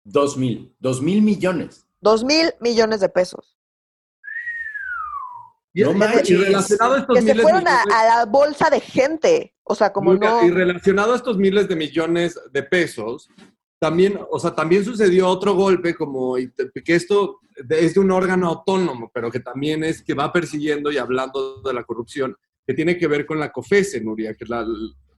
Dos 0.04 0.38
mil. 0.38 0.76
Dos 0.80 1.04
mil 1.04 1.22
millones. 1.22 1.86
2 2.02 2.24
mil 2.24 2.52
millones 2.62 3.00
de 3.00 3.10
pesos. 3.10 3.60
Y, 5.74 5.82
No 5.82 5.94
relacionado 5.94 6.94
a 6.94 7.00
estos 7.00 7.16
Que 7.16 7.22
se 7.22 7.28
miles 7.34 7.38
de 7.38 7.42
fueron 7.44 7.68
a, 7.68 7.72
millones- 7.84 7.94
a 7.96 8.06
la 8.06 8.26
bolsa 8.26 8.70
de 8.70 8.80
gente. 8.80 9.56
O 9.64 9.76
sea, 9.76 9.92
como 9.92 10.14
Luca, 10.14 10.30
no. 10.30 10.46
Y 10.48 10.52
relacionado 10.52 11.14
a 11.14 11.16
estos 11.16 11.38
miles 11.38 11.68
de 11.68 11.76
millones 11.76 12.40
de 12.52 12.64
pesos, 12.64 13.30
también, 13.80 14.20
o 14.30 14.40
sea, 14.40 14.54
también 14.54 14.86
sucedió 14.86 15.28
otro 15.28 15.56
golpe, 15.56 15.96
como 15.96 16.36
que 16.36 16.96
esto 16.96 17.40
es 17.70 17.94
de 17.94 18.00
un 18.00 18.12
órgano 18.12 18.48
autónomo, 18.50 19.12
pero 19.14 19.30
que 19.32 19.40
también 19.40 19.84
es 19.84 20.02
que 20.04 20.14
va 20.14 20.32
persiguiendo 20.32 20.92
y 20.92 20.98
hablando 20.98 21.62
de 21.62 21.74
la 21.74 21.84
corrupción, 21.84 22.36
que 22.66 22.74
tiene 22.74 22.98
que 22.98 23.08
ver 23.08 23.26
con 23.26 23.40
la 23.40 23.52
COFESE, 23.52 24.00
Nuria, 24.02 24.36
que, 24.36 24.46
la- 24.46 24.66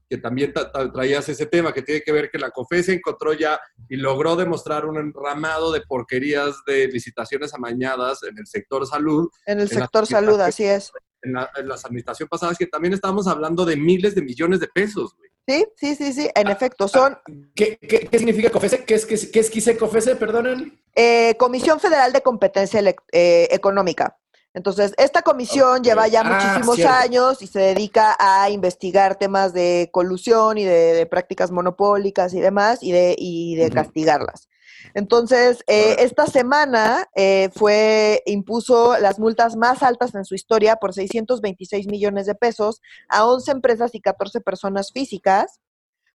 que 0.10 0.18
también 0.18 0.54
ta- 0.54 0.72
ta- 0.72 0.92
traías 0.92 1.28
ese 1.30 1.46
tema, 1.48 1.74
que 1.74 1.82
tiene 1.82 2.02
que 2.02 2.12
ver 2.12 2.30
que 2.30 2.38
la 2.38 2.52
COFESE 2.52 2.94
encontró 2.94 3.34
ya 3.34 3.60
y 3.90 3.96
logró 3.96 4.36
demostrar 4.36 4.86
un 4.86 4.98
enramado 4.98 5.72
de 5.72 5.82
porquerías 5.82 6.56
de 6.68 6.88
licitaciones 6.88 7.54
amañadas 7.54 8.22
en 8.24 8.38
el 8.38 8.46
sector 8.46 8.86
salud, 8.86 9.30
En 9.46 9.60
el 9.60 9.68
en 9.72 9.80
la 9.80 9.86
sector 9.86 10.06
salud, 10.06 10.40
así 10.42 10.64
es. 10.64 10.92
en, 11.24 11.34
la, 11.34 11.50
en 11.56 11.68
las 11.68 11.84
administraciones 11.86 12.30
pasadas, 12.30 12.58
que 12.58 12.68
también 12.68 12.94
estábamos 12.94 13.28
hablando 13.28 13.66
de 13.66 13.76
miles 13.78 14.14
de 14.14 14.22
millones 14.22 14.60
de 14.60 14.68
pesos, 14.68 15.16
güey. 15.18 15.30
Sí, 15.48 15.64
sí, 15.78 15.96
sí, 15.96 16.14
sí. 16.14 16.30
En 16.34 16.48
efecto, 16.48 16.88
son 16.88 17.20
¿Qué, 17.54 17.78
qué, 17.80 18.00
qué 18.00 18.18
significa 18.18 18.50
COFESE? 18.50 18.84
¿Qué 18.84 18.96
es, 18.96 19.06
qué, 19.06 19.14
es- 19.14 19.28
qué 19.28 19.40
es 19.42 19.50
quise 19.52 19.78
COFESE? 19.78 20.16
Perdonen. 20.16 20.80
eh, 20.96 21.36
Comisión 21.38 21.80
Federal 21.80 22.12
de 22.14 22.22
Competencia 22.22 22.80
eh, 23.12 23.48
Económica. 23.52 24.18
Entonces, 24.56 24.94
esta 24.98 25.22
comisión 25.22 25.84
lleva 25.84 26.08
ya 26.08 26.22
Ah, 26.22 26.32
muchísimos 26.34 26.78
cierto. 26.78 26.94
años 26.96 27.42
y 27.42 27.48
se 27.48 27.60
dedica 27.60 28.16
a 28.18 28.50
investigar 28.50 29.18
temas 29.18 29.54
de 29.54 29.90
colusión 29.92 30.58
y 30.58 30.64
de, 30.64 30.94
de 30.94 31.06
prácticas 31.06 31.52
monopólicas 31.52 32.34
y 32.34 32.40
demás 32.40 32.80
y 32.82 32.92
de, 32.94 33.16
y 33.20 33.56
de 33.58 33.70
castigarlas. 33.70 34.48
Entonces, 34.94 35.62
eh, 35.68 35.98
esta 36.00 36.26
semana 36.26 37.10
eh, 37.16 37.50
fue, 37.54 38.24
impuso 38.26 38.98
las 38.98 39.20
multas 39.20 39.58
más 39.58 39.84
altas 39.84 40.16
en 40.16 40.24
su 40.24 40.36
historia 40.36 40.78
por 40.78 40.94
626 40.94 41.88
millones 41.88 42.26
de 42.26 42.36
pesos 42.36 42.82
a 43.10 43.26
11 43.26 43.52
empresas 43.52 43.94
y 43.94 44.00
14 44.00 44.40
personas 44.40 44.92
físicas 44.94 45.60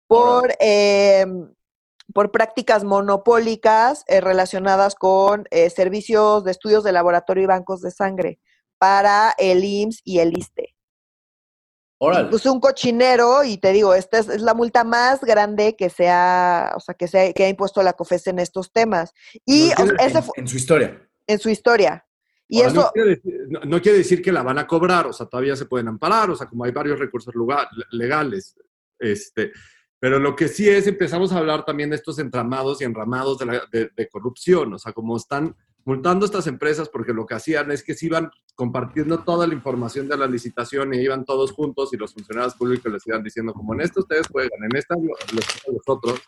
por, 0.07 0.55
eh, 0.61 1.27
por 2.15 2.31
prácticas 2.31 2.85
monopólicas 2.85 4.05
eh, 4.07 4.21
relacionadas 4.21 4.95
con 4.95 5.45
eh, 5.51 5.71
servicios 5.71 6.45
de 6.45 6.51
estudios 6.51 6.85
de 6.85 6.93
laboratorio 6.93 7.45
y 7.45 7.47
bancos 7.47 7.81
de 7.83 7.91
sangre 7.91 8.39
para 8.79 9.35
el 9.39 9.63
IMSS 9.65 10.01
y 10.05 10.19
el 10.21 10.37
ISTE. 10.37 10.75
Órale. 12.03 12.31
Pues 12.31 12.47
un 12.47 12.61
cochinero, 12.61 13.45
y 13.45 13.59
te 13.59 13.73
digo, 13.73 13.93
esta 13.95 14.19
es, 14.19 14.29
es 14.29 14.41
la 14.41 14.55
multa 14.55 14.85
más 14.85 15.21
grande 15.21 15.77
que 15.77 15.91
se 15.91 16.09
ha, 16.09 16.73
o 16.75 16.81
sea, 16.81 16.95
que 16.95 17.07
se 17.09 17.21
ha, 17.29 17.33
que 17.35 17.45
ha 17.45 17.49
impuesto 17.51 17.83
la 17.83 17.93
COFESE 17.93 18.31
en 18.31 18.39
estos 18.39 18.73
temas. 18.73 19.13
Y 19.45 19.69
No 19.77 19.85
o 19.85 19.87
sea, 20.09 20.25
en, 20.37 20.49
su 20.49 20.57
historia. 20.57 21.07
en 21.27 21.39
su 21.39 21.51
historia. 21.51 22.07
Y 22.49 22.63
Ahora, 22.63 22.73
eso, 22.73 22.81
no, 22.81 22.91
quiere 22.93 23.11
decir, 23.11 23.35
no- 23.51 23.61
no 23.61 23.83
quiere 23.83 23.99
decir 23.99 24.23
que 24.23 24.33
la 24.33 24.43
van 24.43 24.59
a 24.59 24.67
cobrar, 24.67 25.07
o 25.07 25.13
sea, 25.13 25.27
todavía 25.27 25.55
se 25.57 25.67
pueden 25.67 25.89
amparar, 25.89 26.31
o 26.31 26.37
sea, 26.37 26.47
como 26.49 26.65
hay 26.65 26.73
varios 26.73 26.99
recursos 26.99 27.35
lugar- 27.35 27.69
legales. 27.91 28.57
Este, 28.99 29.53
pero 30.01 30.19
lo 30.19 30.35
que 30.35 30.49
sí 30.49 30.69
es, 30.69 30.87
empezamos 30.89 31.31
a 31.33 31.39
hablar 31.39 31.65
también 31.65 31.91
de 31.91 31.97
estos 31.97 32.19
entramados 32.19 32.81
y 32.81 32.85
enramados 32.85 33.39
de, 33.39 33.47
la- 33.47 33.63
de- 33.71 33.91
de 33.95 34.09
corrupción, 34.09 34.73
o 34.75 34.79
sea, 34.79 34.93
como 34.93 35.17
están 35.17 35.55
multando 35.85 36.27
estas 36.27 36.47
empresas 36.47 36.89
porque 36.89 37.13
lo 37.13 37.25
que 37.27 37.35
hacían 37.35 37.71
es 37.71 37.83
que 37.83 37.95
se 37.95 38.07
iban 38.07 38.31
compartiendo 38.55 39.21
toda 39.21 39.47
la 39.47 39.55
información 39.55 40.09
de 40.09 40.17
la 40.17 40.27
licitación 40.27 40.93
y 40.93 40.99
iban 40.99 41.25
todos 41.25 41.53
juntos 41.53 41.93
y 41.93 41.97
los 41.97 42.13
funcionarios 42.13 42.55
públicos 42.55 42.93
les 42.93 43.07
iban 43.07 43.23
diciendo 43.23 43.53
como 43.55 43.73
en 43.75 43.81
esto 43.83 44.01
ustedes 44.01 44.27
juegan, 44.31 44.63
en 44.65 44.77
esta 44.77 44.95
lo- 44.97 45.03
los, 45.35 45.63
los 45.73 45.83
otros. 45.87 46.21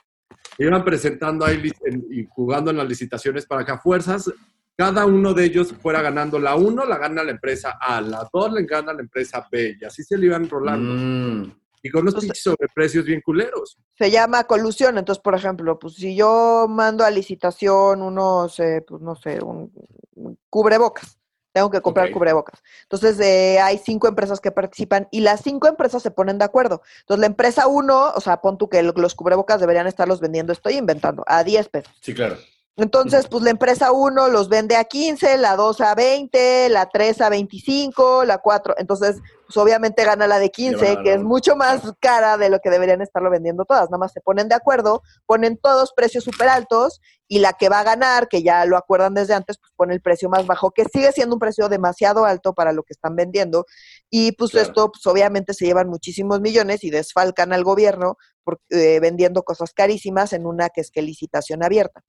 Iban 0.59 0.85
presentando 0.85 1.45
ahí 1.47 1.71
y 2.11 2.27
jugando 2.27 2.71
en 2.71 2.77
las 2.79 2.89
licitaciones 2.89 3.47
para 3.47 3.65
que 3.65 3.73
a 3.73 3.79
fuerzas 3.79 4.31
cada 4.77 5.05
uno 5.07 5.33
de 5.35 5.45
ellos 5.45 5.73
fuera 5.81 6.01
ganando. 6.03 6.39
La 6.39 6.57
uno 6.57 6.85
la 6.87 6.97
gana 6.99 7.23
la 7.23 7.31
empresa 7.31 7.79
A, 7.81 8.01
la 8.01 8.29
dos 8.33 8.53
le 8.53 8.65
gana 8.65 8.93
la 8.93 9.01
empresa 9.03 9.47
B, 9.51 9.77
y 9.81 9.85
así 9.85 10.03
se 10.03 10.17
le 10.19 10.27
iban 10.27 10.49
rolando. 10.49 10.95
Mm. 10.95 11.53
Y 11.83 11.91
con 11.91 12.03
unos 12.03 12.15
Entonces- 12.15 12.43
sobreprecios 12.43 13.05
bien 13.05 13.21
culeros. 13.21 13.77
se 13.99 14.11
llama 14.11 14.45
colusión. 14.45 14.99
Entonces, 14.99 15.23
por 15.23 15.35
ejemplo, 15.35 15.79
pues 15.79 15.95
si 15.95 16.15
yo 16.15 16.67
mando 16.69 17.05
a 17.05 17.11
licitación 17.11 18.03
unos, 18.03 18.59
eh, 18.61 18.85
pues 18.87 19.03
no 19.03 19.15
sé, 19.17 19.43
un, 19.43 19.73
un 20.15 20.39
cubrebocas, 20.49 21.19
tengo 21.53 21.71
que 21.71 21.81
comprar 21.83 22.11
cubrebocas. 22.13 22.63
Entonces, 22.85 23.21
eh, 23.21 23.59
hay 23.61 23.77
cinco 23.79 24.09
empresas 24.09 24.41
que 24.41 24.51
participan 24.53 25.09
y 25.11 25.21
las 25.21 25.43
cinco 25.43 25.69
empresas 25.69 26.03
se 26.03 26.11
ponen 26.11 26.39
de 26.39 26.45
acuerdo. 26.47 26.81
Entonces, 27.01 27.21
la 27.21 27.27
empresa 27.27 27.67
uno, 27.67 28.11
o 28.15 28.21
sea, 28.21 28.41
pon 28.41 28.57
tú 28.57 28.69
que 28.71 28.83
lo- 28.83 28.93
los 28.97 29.15
cubrebocas 29.15 29.61
deberían 29.61 29.87
estarlos 29.87 30.21
vendiendo, 30.21 30.53
estoy 30.53 30.75
inventando, 30.79 31.25
a 31.27 31.45
10 31.45 31.69
pesos. 31.69 31.93
Sí, 32.01 32.15
claro. 32.15 32.37
Entonces, 32.77 33.27
pues 33.29 33.45
la 33.45 33.51
empresa 33.51 33.93
1 33.93 34.29
los 34.29 34.49
vende 34.49 34.77
a 34.77 34.85
15, 34.85 35.37
la 35.37 35.57
2 35.57 35.83
a 35.83 35.95
20, 35.95 36.71
la 36.71 36.89
3 36.89 37.21
a 37.21 37.29
25, 37.29 38.25
la 38.25 38.39
4. 38.39 38.77
Entonces, 38.79 39.21
pues 39.47 39.57
obviamente 39.59 40.05
gana 40.05 40.27
la 40.27 40.39
de 40.39 40.51
15, 40.51 40.83
ganar 40.83 41.03
que 41.03 41.13
es 41.13 41.23
mucho 41.23 41.55
más 41.55 41.83
cara 42.01 42.39
de 42.39 42.49
lo 42.49 42.61
que 42.61 42.71
deberían 42.71 43.03
estarlo 43.03 43.29
vendiendo 43.29 43.67
todas. 43.67 43.91
Nada 43.91 43.99
más 43.99 44.13
se 44.13 44.23
ponen 44.23 44.49
de 44.49 44.55
acuerdo, 44.55 45.03
ponen 45.27 45.59
todos 45.59 45.93
precios 45.93 46.25
súper 46.25 46.49
altos 46.49 47.03
y 47.29 47.41
la 47.41 47.53
que 47.53 47.69
va 47.69 47.81
a 47.81 47.85
ganar, 47.85 48.29
que 48.29 48.43
ya 48.43 48.65
lo 48.65 48.79
acuerdan 48.79 49.13
desde 49.13 49.35
antes, 49.35 49.59
pues 49.59 49.71
pone 49.77 49.93
el 49.93 50.01
precio 50.01 50.31
más 50.31 50.47
bajo, 50.47 50.71
que 50.71 50.87
sigue 50.87 51.13
siendo 51.13 51.37
un 51.37 51.41
precio 51.41 51.69
demasiado 51.69 52.25
alto 52.25 52.55
para 52.55 52.73
lo 52.73 52.85
que 52.85 52.95
están 52.95 53.17
vendiendo. 53.17 53.67
Y 54.09 54.33
pues 54.33 54.53
Claro. 54.53 54.67
esto, 54.67 54.91
pues 54.93 55.07
obviamente 55.07 55.53
se 55.53 55.67
llevan 55.67 55.89
muchísimos 55.89 56.41
millones 56.41 56.85
y 56.85 56.91
desfalcan 56.91 57.53
al 57.53 57.65
gobierno 57.65 58.17
por, 58.45 58.61
eh, 58.71 58.99
vendiendo 58.99 59.43
cosas 59.43 59.75
carísimas 59.75 60.33
en 60.33 60.47
una 60.47 60.71
que 60.71 60.81
es 60.81 60.91
que 60.91 61.03
licitación 61.03 61.63
abierta. 61.63 62.03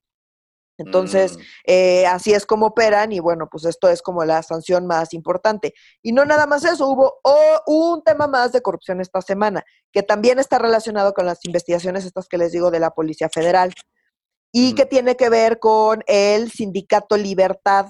Entonces, 0.85 1.37
Mm, 1.37 1.41
eh, 1.65 2.05
así 2.07 2.33
es 2.33 2.45
como 2.45 2.67
operan 2.67 3.11
y 3.11 3.19
bueno, 3.19 3.47
pues 3.51 3.65
esto 3.65 3.87
es 3.89 4.01
como 4.01 4.23
la 4.25 4.41
sanción 4.43 4.85
más 4.87 5.13
importante. 5.13 5.73
Y 6.01 6.11
no 6.11 6.25
nada 6.25 6.45
más 6.47 6.63
eso, 6.65 6.87
hubo 6.87 7.19
o- 7.23 7.61
un 7.67 8.03
tema 8.03 8.27
más 8.27 8.51
de 8.51 8.61
corrupción 8.61 9.01
esta 9.01 9.21
semana, 9.21 9.63
que 9.91 10.03
también 10.03 10.39
está 10.39 10.59
relacionado 10.59 11.13
con 11.13 11.25
las 11.25 11.43
investigaciones 11.45 12.05
estas 12.05 12.27
que 12.27 12.37
les 12.37 12.51
digo 12.51 12.71
de 12.71 12.79
la 12.79 12.91
Policía 12.91 13.29
Federal 13.29 13.73
y 14.51 14.75
que 14.75 14.85
tiene 14.85 15.15
que 15.15 15.29
ver 15.29 15.59
con 15.59 16.03
el 16.07 16.51
sindicato 16.51 17.17
Libertad 17.17 17.87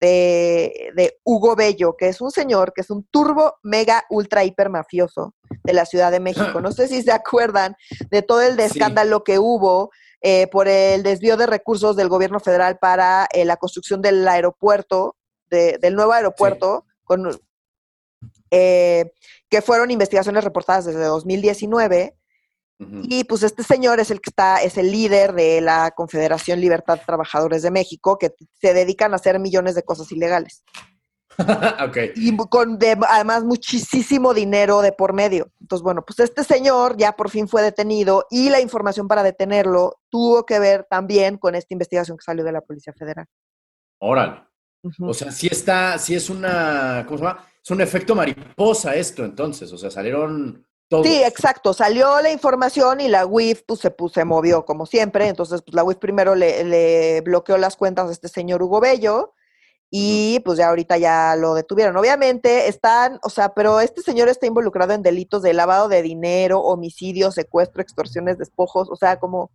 de, 0.00 0.90
de 0.94 1.18
Hugo 1.24 1.56
Bello, 1.56 1.96
que 1.96 2.08
es 2.08 2.20
un 2.20 2.30
señor 2.30 2.72
que 2.72 2.82
es 2.82 2.90
un 2.90 3.04
turbo, 3.10 3.56
mega, 3.62 4.04
ultra, 4.10 4.44
hiper 4.44 4.68
mafioso 4.70 5.34
de 5.64 5.72
la 5.72 5.86
Ciudad 5.86 6.12
de 6.12 6.20
México. 6.20 6.60
No 6.62 6.72
sé 6.72 6.86
si 6.88 7.02
se 7.02 7.10
acuerdan 7.12 7.74
de 8.10 8.22
todo 8.22 8.42
el 8.42 8.56
Sí. 8.58 8.62
escándalo 8.66 9.24
que 9.24 9.38
hubo 9.38 9.90
eh, 10.20 10.46
por 10.48 10.68
el 10.68 11.02
desvío 11.02 11.36
de 11.36 11.46
recursos 11.46 11.96
del 11.96 12.08
gobierno 12.08 12.40
federal 12.40 12.78
para 12.78 13.28
eh, 13.32 13.44
la 13.44 13.56
construcción 13.56 14.02
del 14.02 14.26
aeropuerto, 14.26 15.16
de- 15.50 15.78
del 15.78 15.94
nuevo 15.94 16.12
aeropuerto, 16.12 16.84
con, 17.04 17.28
eh, 18.50 19.12
que 19.48 19.62
fueron 19.62 19.90
investigaciones 19.90 20.44
reportadas 20.44 20.84
desde 20.86 21.04
2019. 21.04 22.16
ujú. 22.80 23.00
Y 23.04 23.24
pues 23.24 23.42
este 23.42 23.62
señor 23.62 24.00
es 24.00 24.10
el 24.10 24.20
que 24.20 24.30
está, 24.30 24.62
es 24.62 24.76
el 24.78 24.90
líder 24.90 25.32
de 25.34 25.60
la 25.60 25.90
Confederación 25.92 26.60
Libertad 26.60 27.00
Trabajadores 27.04 27.62
de 27.62 27.70
México, 27.70 28.18
que 28.18 28.34
se 28.60 28.74
dedican 28.74 29.12
a 29.12 29.16
hacer 29.16 29.38
millones 29.38 29.74
de 29.74 29.82
cosas 29.82 30.10
ilegales. 30.12 30.64
ok. 31.38 31.96
Y 32.16 32.36
con 32.48 32.78
de- 32.78 32.98
además 33.08 33.44
muchísimo 33.44 34.34
dinero 34.34 34.80
de 34.82 34.92
por 34.92 35.12
medio. 35.12 35.50
Entonces, 35.68 35.84
bueno, 35.84 36.02
pues 36.02 36.18
este 36.20 36.44
señor 36.44 36.96
ya 36.96 37.12
por 37.12 37.28
fin 37.28 37.46
fue 37.46 37.60
detenido 37.60 38.26
y 38.30 38.48
la 38.48 38.58
información 38.58 39.06
para 39.06 39.22
detenerlo 39.22 40.00
tuvo 40.08 40.46
que 40.46 40.58
ver 40.58 40.86
también 40.88 41.36
con 41.36 41.54
esta 41.54 41.74
investigación 41.74 42.16
que 42.16 42.24
salió 42.24 42.42
de 42.42 42.52
la 42.52 42.62
Policía 42.62 42.94
Federal. 42.94 43.26
Órale. 43.98 44.44
O 44.98 45.12
sea, 45.12 45.30
sí 45.30 45.46
está, 45.50 45.98
sí 45.98 46.14
es 46.14 46.30
una, 46.30 47.04
¿cómo 47.06 47.18
se 47.18 47.24
llama? 47.24 47.44
Es 47.62 47.70
un 47.70 47.82
efecto 47.82 48.14
mariposa 48.14 48.94
esto, 48.94 49.26
entonces. 49.26 49.70
O 49.70 49.76
sea, 49.76 49.90
salieron 49.90 50.66
todos. 50.88 51.06
Sí, 51.06 51.22
exacto. 51.22 51.74
Salió 51.74 52.18
la 52.22 52.32
información 52.32 53.02
y 53.02 53.08
la 53.08 53.26
WIF 53.26 53.64
pues, 53.66 53.80
se, 53.80 53.90
pues, 53.90 54.14
se 54.14 54.24
movió 54.24 54.64
como 54.64 54.86
siempre. 54.86 55.28
Entonces, 55.28 55.60
pues 55.60 55.74
la 55.74 55.84
WIF 55.84 55.98
primero 55.98 56.34
le, 56.34 56.64
le 56.64 57.20
bloqueó 57.20 57.58
las 57.58 57.76
cuentas 57.76 58.08
a 58.08 58.12
este 58.12 58.28
señor 58.28 58.62
Hugo 58.62 58.80
Bello 58.80 59.34
y 59.90 60.40
pues 60.40 60.58
ya 60.58 60.68
ahorita 60.68 60.98
ya 60.98 61.34
lo 61.36 61.54
detuvieron. 61.54 61.96
Obviamente 61.96 62.68
están, 62.68 63.18
o 63.22 63.30
sea, 63.30 63.54
pero 63.54 63.80
este 63.80 64.02
señor 64.02 64.28
está 64.28 64.46
involucrado 64.46 64.92
en 64.92 65.02
delitos 65.02 65.42
de 65.42 65.54
lavado 65.54 65.88
de 65.88 66.02
dinero, 66.02 66.60
homicidio, 66.60 67.30
secuestro, 67.30 67.80
extorsiones, 67.80 68.38
despojos, 68.38 68.88
o 68.90 68.96
sea, 68.96 69.18
como 69.18 69.50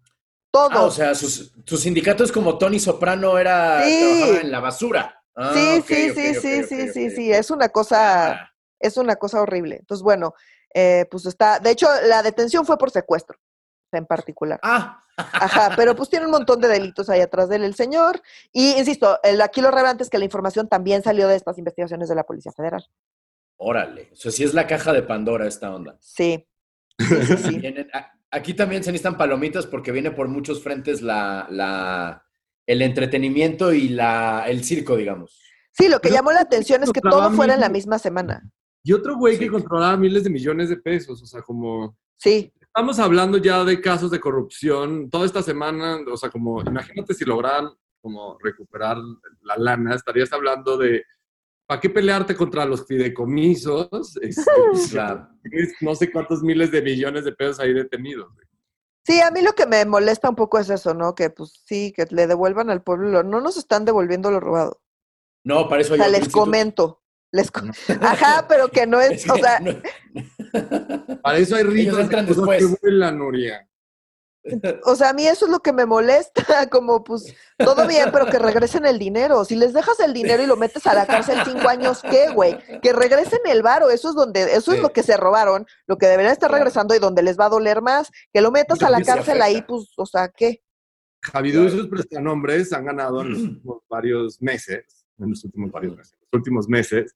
todo. 0.51 0.69
Ah, 0.71 0.83
o 0.85 0.91
sea, 0.91 1.13
sus- 1.15 1.53
su 1.65 1.77
sindicato 1.77 2.23
es 2.23 2.31
como 2.31 2.57
Tony 2.57 2.79
Soprano 2.79 3.37
era, 3.37 3.83
Sí. 3.83 3.99
trabajaba 4.19 4.41
en 4.41 4.51
la 4.51 4.59
basura. 4.59 5.19
Ah, 5.35 5.51
sí, 5.53 5.81
sí, 5.87 6.09
sí, 6.13 6.33
sí, 6.35 6.63
sí, 6.63 6.89
sí, 6.93 7.09
sí, 7.11 7.31
es 7.31 7.49
una 7.51 7.69
cosa, 7.69 8.31
Ah, 8.33 8.49
es 8.79 8.97
una 8.97 9.15
cosa 9.15 9.41
horrible. 9.41 9.77
Entonces, 9.77 10.03
bueno, 10.03 10.33
eh, 10.75 11.05
pues 11.09 11.25
está, 11.25 11.59
de 11.59 11.71
hecho, 11.71 11.87
la 12.07 12.21
detención 12.23 12.65
fue 12.65 12.77
por 12.77 12.89
secuestro, 12.91 13.37
en 13.97 14.05
particular. 14.05 14.59
Ah, 14.63 14.99
Ajá, 15.15 15.73
pero 15.75 15.95
pues 15.95 16.09
tiene 16.09 16.25
un 16.25 16.31
montón 16.31 16.59
de 16.59 16.67
delitos 16.67 17.07
ahí 17.09 17.21
atrás 17.21 17.47
de 17.47 17.57
él 17.57 17.63
el 17.63 17.75
señor. 17.75 18.19
Y 18.51 18.71
insisto, 18.79 19.19
el, 19.23 19.41
aquí 19.41 19.61
lo 19.61 19.69
relevante 19.69 20.01
es 20.03 20.09
que 20.09 20.17
la 20.17 20.25
información 20.25 20.67
también 20.67 21.03
salió 21.03 21.27
de 21.27 21.35
estas 21.35 21.57
investigaciones 21.59 22.09
de 22.09 22.15
la 22.15 22.23
Policía 22.23 22.51
Federal. 22.51 22.83
órale. 23.57 24.09
O 24.11 24.15
sea, 24.15 24.31
sí 24.31 24.43
es 24.43 24.53
la 24.53 24.67
caja 24.67 24.91
de 24.93 25.03
Pandora 25.03 25.47
esta 25.47 25.73
onda. 25.73 25.97
Sí. 26.01 26.45
Sí, 26.97 27.05
sí, 27.25 27.37
sí. 27.37 27.59
Vienen- 27.59 27.89
a- 27.93 28.11
aquí 28.31 28.53
también 28.53 28.83
se 28.83 28.91
necesitan 28.91 29.17
palomitas 29.17 29.65
porque 29.67 29.91
viene 29.91 30.11
por 30.11 30.27
muchos 30.27 30.63
frentes 30.63 31.01
la, 31.01 31.45
la, 31.49 32.25
el 32.65 32.81
entretenimiento 32.81 33.71
y 33.73 33.89
la, 33.89 34.45
el 34.47 34.63
circo, 34.63 34.95
digamos. 34.95 35.39
Sí, 35.71 35.87
lo 35.89 35.97
que 35.99 36.09
Pero 36.09 36.15
llamó 36.15 36.31
la 36.31 36.41
atención 36.41 36.83
es 36.83 36.91
que 36.91 37.01
todo 37.01 37.31
fuera 37.31 37.53
en 37.53 37.59
la 37.61 37.69
misma 37.69 37.99
semana. 37.99 38.43
Y 38.83 38.93
otro 38.93 39.15
güey 39.15 39.35
Sí. 39.35 39.41
que 39.45 39.49
controlaba 39.51 39.95
miles 39.97 40.23
de 40.23 40.29
millones 40.29 40.69
de 40.69 40.77
pesos, 40.77 41.21
o 41.21 41.25
sea, 41.25 41.41
como... 41.41 41.95
Sí, 42.17 42.51
Estamos 42.75 42.97
hablando 42.97 43.37
ya 43.37 43.63
de 43.63 43.79
casos 43.79 44.09
de 44.09 44.19
corrupción 44.19 45.07
toda 45.11 45.27
esta 45.27 45.43
semana, 45.43 45.99
o 46.11 46.17
sea, 46.17 46.31
como 46.31 46.59
imagínate 46.61 47.13
si 47.13 47.23
lograran 47.23 47.69
como 48.01 48.35
recuperar 48.41 48.97
la 49.41 49.57
lana, 49.57 49.93
estarías 49.93 50.33
hablando 50.33 50.75
de 50.77 51.03
¿para 51.67 51.79
qué 51.79 51.91
pelearte 51.91 52.35
contra 52.35 52.65
los 52.65 52.87
fideicomisos? 52.87 54.17
Este, 54.23 54.41
Claro. 54.89 55.29
no 55.81 55.93
sé 55.93 56.11
cuántos 56.11 56.41
miles 56.41 56.71
de 56.71 56.81
millones 56.81 57.25
de 57.25 57.31
pesos 57.33 57.59
ahí 57.59 57.73
detenidos. 57.73 58.31
sí, 59.05 59.21
a 59.21 59.29
mí 59.29 59.43
lo 59.43 59.53
que 59.53 59.67
me 59.67 59.85
molesta 59.85 60.27
un 60.29 60.35
poco 60.35 60.57
es 60.57 60.71
eso, 60.71 60.95
¿no? 60.95 61.13
Que 61.13 61.29
pues 61.29 61.61
sí, 61.67 61.93
que 61.95 62.07
le 62.09 62.25
devuelvan 62.25 62.71
al 62.71 62.81
pueblo. 62.81 63.07
lo- 63.09 63.23
No 63.23 63.39
nos 63.39 63.55
están 63.57 63.85
devolviendo 63.85 64.31
lo 64.31 64.39
robado. 64.39 64.81
No, 65.45 65.69
para 65.69 65.81
eso 65.81 65.91
O 65.91 65.93
hay 65.93 65.99
sea, 65.99 66.07
otro 66.07 66.11
les 66.13 66.21
instituto. 66.21 66.43
comento. 66.43 67.02
Les 67.33 67.51
Ajá, 67.99 68.45
pero 68.47 68.69
que 68.69 68.85
no 68.85 69.01
es, 69.01 69.27
o 69.27 69.35
sea, 69.35 69.59
Para 71.23 71.39
eso 71.39 71.55
hay 71.55 71.63
ricos 71.63 72.07
que 72.07 72.65
vuelan, 72.79 73.17
Nuria. 73.17 73.67
O 74.85 74.95
sea, 74.95 75.09
a 75.09 75.13
mí 75.13 75.25
eso 75.25 75.45
es 75.45 75.51
lo 75.51 75.61
que 75.61 75.73
me 75.73 75.87
molesta, 75.87 76.43
como 76.69 77.03
pues 77.03 77.33
todo 77.57 77.87
bien, 77.87 78.09
pero 78.11 78.27
que 78.27 78.37
regresen 78.37 78.85
el 78.85 78.99
dinero. 78.99 79.45
Si 79.45 79.55
les 79.55 79.73
dejas 79.73 79.99
el 80.01 80.13
dinero 80.13 80.43
y 80.43 80.45
lo 80.45 80.57
metes 80.57 80.85
a 80.85 80.93
la 80.93 81.07
cárcel 81.07 81.39
cinco 81.43 81.67
años, 81.69 82.03
¿qué, 82.03 82.29
güey? 82.29 82.59
Que 82.81 82.93
regresen 82.93 83.39
el 83.45 83.63
varo, 83.63 83.89
eso 83.89 84.09
es 84.09 84.15
donde, 84.15 84.53
eso 84.53 84.71
es 84.71 84.79
lo 84.79 84.93
que 84.93 85.01
se 85.01 85.17
robaron, 85.17 85.65
lo 85.87 85.97
que 85.97 86.05
deberían 86.05 86.33
estar 86.33 86.51
regresando 86.51 86.93
y 86.93 86.99
donde 86.99 87.23
les 87.23 87.39
va 87.39 87.45
a 87.45 87.49
doler 87.49 87.81
más. 87.81 88.11
Que 88.31 88.41
lo 88.41 88.51
metas 88.51 88.83
a 88.83 88.91
la 88.91 89.01
cárcel 89.01 89.41
ahí, 89.41 89.63
pues, 89.63 89.91
o 89.97 90.05
sea, 90.05 90.29
¿qué? 90.29 90.61
Javidú 91.23 91.63
y 91.63 91.71
sus 91.71 91.87
prestanombres 91.87 92.73
han 92.73 92.85
ganado 92.85 93.21
en 93.21 93.31
los 93.31 93.41
últimos 93.41 93.77
varios 93.89 94.41
meses, 94.41 95.02
en 95.19 95.29
los 95.29 95.43
últimos 95.43 95.71
varios 95.71 95.95
meses, 95.95 96.17
los 96.19 96.39
últimos 96.39 96.67
meses, 96.67 97.13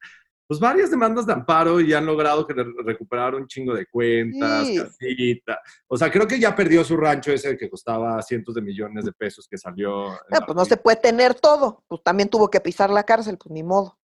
pues 0.48 0.62
varias 0.62 0.90
demandas 0.90 1.26
de 1.26 1.34
amparo 1.34 1.82
y 1.82 1.94
han 1.94 2.06
logrado 2.06 2.48
que 2.48 2.54
re- 2.54 2.66
recuperar 2.86 3.36
un 3.36 3.48
chingo 3.48 3.74
de 3.74 3.86
cuentas, 3.86 4.66
Sí. 4.68 4.78
casita. 4.78 5.60
O 5.88 5.98
sea, 5.98 6.10
creo 6.10 6.26
que 6.26 6.40
ya 6.40 6.56
perdió 6.56 6.84
su 6.86 6.96
rancho 6.96 7.34
ese 7.34 7.58
que 7.58 7.70
costaba 7.70 8.22
cientos 8.22 8.56
de 8.56 8.62
millones 8.62 9.04
de 9.04 9.12
pesos 9.12 9.46
que 9.50 9.58
salió. 9.58 10.12
la 10.30 10.42
pues 10.46 10.56
no 10.56 10.64
se 10.64 10.78
puede 10.78 10.98
tener 10.98 11.34
todo, 11.36 11.84
pues 11.88 12.02
también 12.02 12.30
tuvo 12.30 12.50
que 12.50 12.62
pisar 12.62 12.90
la 12.90 13.04
cárcel, 13.04 13.38
pues 13.38 13.52
ni 13.52 13.62
modo. 13.64 13.98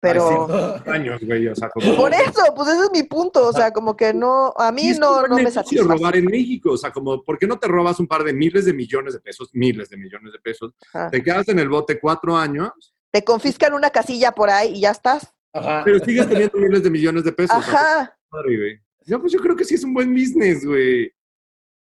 Pero 0.00 0.46
años, 0.86 1.18
güey, 1.24 1.48
o 1.48 1.54
sea, 1.54 1.70
como... 1.70 1.96
por 1.96 2.12
eso, 2.12 2.42
pues 2.54 2.68
ese 2.68 2.84
es 2.84 2.90
mi 2.92 3.04
punto, 3.04 3.48
o 3.48 3.52
sea, 3.54 3.70
como 3.72 3.96
que 3.96 4.12
no, 4.12 4.52
a 4.56 4.70
mí 4.70 4.88
es 4.90 4.98
no, 4.98 5.26
no 5.26 5.36
me 5.36 5.50
satisface. 5.50 5.88
robar 5.88 6.14
en 6.16 6.26
México, 6.26 6.72
o 6.72 6.76
sea, 6.76 6.92
como, 6.92 7.22
¿por 7.24 7.38
qué 7.38 7.46
no 7.46 7.58
te 7.58 7.68
robas 7.68 7.98
un 8.00 8.06
par 8.06 8.22
de 8.22 8.34
miles 8.34 8.66
de 8.66 8.74
millones 8.74 9.14
de 9.14 9.20
pesos, 9.20 9.48
miles 9.54 9.88
de 9.88 9.96
millones 9.96 10.30
de 10.32 10.38
pesos? 10.40 10.74
Ajá. 10.92 11.08
Te 11.10 11.22
quedas 11.22 11.48
en 11.48 11.58
el 11.58 11.70
bote 11.70 11.98
cuatro 11.98 12.36
años, 12.36 12.93
Te 13.14 13.22
confiscan 13.22 13.72
una 13.74 13.90
casilla 13.90 14.32
por 14.32 14.50
ahí 14.50 14.72
y 14.74 14.80
ya 14.80 14.90
estás. 14.90 15.32
Ajá. 15.52 15.82
pero 15.84 16.00
sigues 16.00 16.28
teniendo 16.28 16.58
miles 16.58 16.82
de 16.82 16.90
millones 16.90 17.22
de 17.22 17.30
pesos. 17.30 17.56
Ajá. 17.56 18.18
Madre, 18.28 18.56
güey. 18.56 18.80
Yo, 19.06 19.20
pues 19.20 19.32
yo 19.32 19.38
creo 19.38 19.54
que 19.54 19.64
sí 19.64 19.76
es 19.76 19.84
un 19.84 19.94
buen 19.94 20.12
business, 20.12 20.66
güey. 20.66 21.12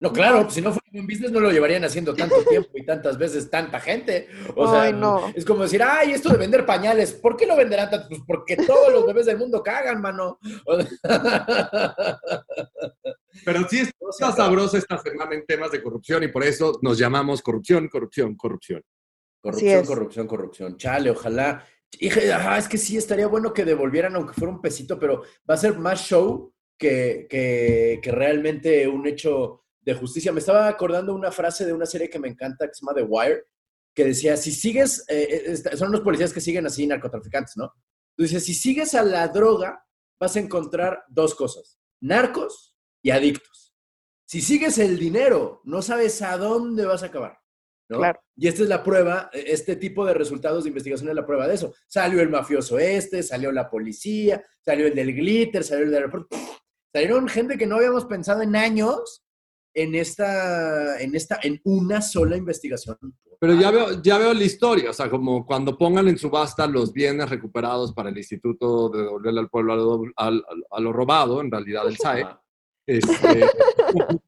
No, 0.00 0.12
claro, 0.12 0.42
pues 0.42 0.54
si 0.54 0.60
no 0.60 0.72
fuera 0.72 0.88
un 0.92 1.06
business 1.06 1.30
no 1.30 1.38
lo 1.38 1.52
llevarían 1.52 1.84
haciendo 1.84 2.16
tanto 2.16 2.42
tiempo 2.42 2.70
y 2.74 2.84
tantas 2.84 3.16
veces 3.16 3.48
tanta 3.48 3.78
gente. 3.78 4.26
O 4.56 4.68
sea, 4.68 4.82
Ay, 4.82 4.92
no. 4.92 5.32
es 5.36 5.44
como 5.44 5.62
decir, 5.62 5.84
ay, 5.84 6.10
esto 6.10 6.30
de 6.30 6.36
vender 6.36 6.66
pañales, 6.66 7.12
¿por 7.12 7.36
qué 7.36 7.46
lo 7.46 7.54
venderán 7.54 7.90
tanto? 7.90 8.08
Pues 8.08 8.22
porque 8.26 8.56
todos 8.56 8.92
los 8.92 9.06
bebés 9.06 9.26
del 9.26 9.38
mundo 9.38 9.62
cagan, 9.62 10.00
mano. 10.00 10.40
O 10.66 10.80
sea, 10.80 10.90
Pero 13.44 13.68
sí 13.68 13.82
está 14.10 14.32
sabrosa 14.32 14.78
esta 14.78 14.98
semana 14.98 15.36
en 15.36 15.46
temas 15.46 15.70
de 15.70 15.80
corrupción 15.80 16.24
y 16.24 16.28
por 16.28 16.42
eso 16.42 16.76
nos 16.82 16.98
llamamos 16.98 17.40
corrupción, 17.40 17.88
corrupción, 17.88 18.34
corrupción. 18.34 18.82
Corrupción, 19.44 19.84
corrupción, 19.84 20.26
corrupción. 20.26 20.76
Chale, 20.78 21.10
ojalá. 21.10 21.62
Hije, 22.00 22.32
ajá, 22.32 22.56
es 22.56 22.66
que 22.66 22.78
sí 22.78 22.96
estaría 22.96 23.26
bueno 23.26 23.52
que 23.52 23.66
devolvieran, 23.66 24.16
aunque 24.16 24.32
fuera 24.32 24.50
un 24.54 24.62
pesito, 24.62 24.98
pero 24.98 25.22
va 25.48 25.52
a 25.52 25.58
ser 25.58 25.78
más 25.78 26.00
show 26.00 26.50
que, 26.78 27.26
que, 27.28 28.00
que 28.02 28.10
realmente 28.10 28.88
un 28.88 29.06
hecho 29.06 29.60
de 29.82 29.92
justicia. 29.92 30.32
Me 30.32 30.40
estaba 30.40 30.66
acordando 30.66 31.14
una 31.14 31.30
frase 31.30 31.66
de 31.66 31.74
una 31.74 31.84
serie 31.84 32.08
que 32.08 32.18
me 32.18 32.28
encanta 32.28 32.66
que 32.66 32.72
se 32.72 32.80
llama 32.80 32.94
The 32.94 33.02
Wire, 33.02 33.44
que 33.94 34.04
decía, 34.06 34.38
si 34.38 34.50
sigues, 34.50 35.04
eh, 35.08 35.44
eh, 35.44 35.76
son 35.76 35.90
unos 35.90 36.00
policías 36.00 36.32
que 36.32 36.40
siguen 36.40 36.64
así 36.64 36.86
narcotraficantes, 36.86 37.58
¿no? 37.58 37.70
Entonces, 38.16 38.44
si 38.46 38.54
sigues 38.54 38.94
a 38.94 39.02
la 39.02 39.28
droga, 39.28 39.84
vas 40.18 40.36
a 40.36 40.40
encontrar 40.40 41.04
dos 41.08 41.34
cosas, 41.34 41.78
narcos 42.00 42.74
y 43.02 43.10
adictos. 43.10 43.74
Si 44.24 44.40
sigues 44.40 44.78
el 44.78 44.98
dinero, 44.98 45.60
no 45.64 45.82
sabes 45.82 46.22
a 46.22 46.38
dónde 46.38 46.86
vas 46.86 47.02
a 47.02 47.06
acabar. 47.06 47.43
¿No? 47.88 47.98
Claro. 47.98 48.20
Y 48.36 48.48
esta 48.48 48.62
es 48.62 48.68
la 48.68 48.82
prueba, 48.82 49.30
e, 49.32 49.44
este 49.52 49.76
tipo 49.76 50.04
de 50.06 50.14
resultados 50.14 50.64
de 50.64 50.68
investigación 50.70 51.08
es 51.10 51.14
la 51.16 51.26
prueba 51.26 51.46
de 51.46 51.54
eso. 51.54 51.72
Salió 51.86 52.20
el 52.20 52.30
mafioso 52.30 52.78
este, 52.78 53.22
salió 53.22 53.52
la 53.52 53.68
policía, 53.70 54.42
salió 54.60 54.86
el 54.86 54.94
del 54.94 55.14
glitter, 55.14 55.62
salió 55.64 55.84
el 55.84 55.90
del 55.90 55.98
aeropuerto. 56.04 56.36
Salieron 56.92 57.28
gente 57.28 57.58
que 57.58 57.66
no 57.66 57.76
habíamos 57.76 58.04
pensado 58.04 58.42
en 58.42 58.54
años 58.56 59.24
en 59.76 59.96
esta, 59.96 61.00
en 61.00 61.16
esta, 61.16 61.40
en 61.42 61.60
una 61.64 62.00
sola 62.00 62.36
investigación. 62.36 62.96
Pero 63.40 63.54
ya 63.54 63.72
veo, 63.72 64.00
ya 64.00 64.16
veo 64.18 64.32
la 64.32 64.44
historia, 64.44 64.90
o 64.90 64.92
sea, 64.92 65.10
como 65.10 65.44
cuando 65.44 65.76
pongan 65.76 66.06
en 66.06 66.16
subasta 66.16 66.68
los 66.68 66.92
bienes 66.92 67.28
recuperados 67.28 67.92
para 67.92 68.08
el 68.10 68.16
Instituto 68.16 68.88
de 68.90 69.02
devolverle 69.02 69.40
al 69.40 69.50
pueblo 69.50 69.72
a 69.72 69.76
lo, 69.76 70.02
al- 70.16 70.44
a 70.70 70.80
lo 70.80 70.92
robado, 70.92 71.40
en 71.40 71.50
realidad 71.50 71.88
el 71.88 71.96
SAE, 71.96 72.24
este, 72.86 73.46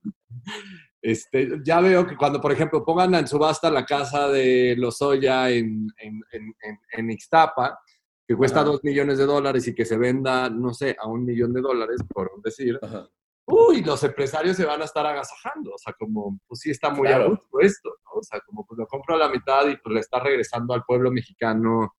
este, 1.11 1.61
ya 1.63 1.81
veo 1.81 2.07
que 2.07 2.17
cuando, 2.17 2.41
por 2.41 2.51
ejemplo, 2.51 2.85
pongan 2.85 3.15
en 3.15 3.29
subasta 3.29 3.71
la 3.71 3.85
casa 3.87 4.29
de 4.29 4.75
Lozoya 4.77 5.51
en, 5.51 5.87
en, 5.99 6.21
en, 6.33 6.55
en- 6.63 6.81
en 6.93 7.11
Ixtapa, 7.11 7.79
que 8.27 8.35
cuesta 8.35 8.61
Ajá. 8.61 8.71
dos 8.71 8.83
millones 8.83 9.19
de 9.19 9.25
dólares 9.27 9.69
y 9.69 9.75
que 9.75 9.85
se 9.85 9.97
venda, 9.97 10.51
no 10.51 10.75
sé, 10.75 10.97
a 10.99 11.07
un 11.07 11.25
millón 11.25 11.53
de 11.53 11.61
dólares, 11.61 12.01
por 12.13 12.31
decir, 12.43 12.77
Ajá. 12.83 13.09
uy, 13.47 13.85
los 13.85 14.03
empresarios 14.03 14.57
se 14.57 14.65
van 14.65 14.83
a 14.83 14.85
estar 14.87 15.07
agasajando. 15.07 15.75
O 15.75 15.79
sea, 15.79 15.93
como, 15.93 16.41
pues 16.49 16.59
sí 16.61 16.71
está 16.73 16.91
muy 16.91 17.07
Claro. 17.07 17.25
a 17.25 17.29
gusto 17.29 17.61
esto, 17.61 17.89
¿no? 18.05 18.19
O 18.19 18.23
sea, 18.25 18.41
como 18.41 18.67
pues 18.67 18.77
lo 18.79 18.87
compro 18.89 19.15
a 19.15 19.19
la 19.19 19.29
mitad 19.29 19.69
y 19.69 19.77
pues 19.77 19.95
le 19.95 20.01
está 20.01 20.19
regresando 20.19 20.75
al 20.75 20.83
pueblo 20.85 21.13
mexicano, 21.13 21.95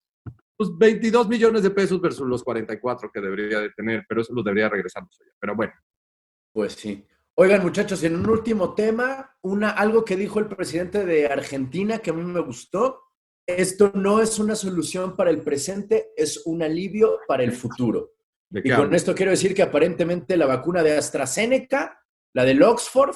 pues 0.58 0.70
22 0.78 1.30
millones 1.30 1.64
de 1.64 1.70
pesos 1.72 2.02
versus 2.02 2.28
los 2.28 2.44
44 2.44 3.10
que 3.14 3.22
debería 3.22 3.60
de 3.62 3.70
tener, 3.70 4.04
pero 4.10 4.20
eso 4.22 4.34
los 4.34 4.44
debería 4.44 4.68
regresar 4.68 5.04
Lozoya. 5.04 5.32
Pero 5.40 5.56
bueno, 5.56 5.74
Pues 6.52 6.74
sí. 6.74 7.06
Oigan, 7.40 7.62
muchachos, 7.62 8.04
en 8.04 8.16
un 8.16 8.28
último 8.28 8.74
tema, 8.74 9.38
una, 9.44 9.70
algo 9.70 10.04
que 10.04 10.16
dijo 10.16 10.40
el 10.40 10.48
presidente 10.48 11.06
de 11.06 11.28
Argentina 11.28 12.00
que 12.00 12.10
a 12.10 12.14
mí 12.14 12.24
me 12.24 12.40
gustó. 12.40 13.04
Esto 13.46 13.92
no 13.94 14.22
es 14.22 14.40
una 14.40 14.56
solución 14.56 15.16
para 15.16 15.30
el 15.30 15.44
presente, 15.44 16.14
es 16.18 16.48
un 16.48 16.64
alivio 16.64 17.20
para 17.28 17.44
el 17.44 17.52
futuro. 17.52 18.14
¿de 18.50 18.64
Y 18.64 18.72
con 18.72 18.92
esto 18.96 19.14
quiero 19.14 19.30
decir 19.30 19.54
que 19.54 19.62
aparentemente 19.62 20.36
la 20.36 20.48
vacuna 20.48 20.82
de 20.82 20.98
AstraZeneca, 20.98 22.04
la 22.34 22.44
del 22.44 22.64
Oxford, 22.64 23.16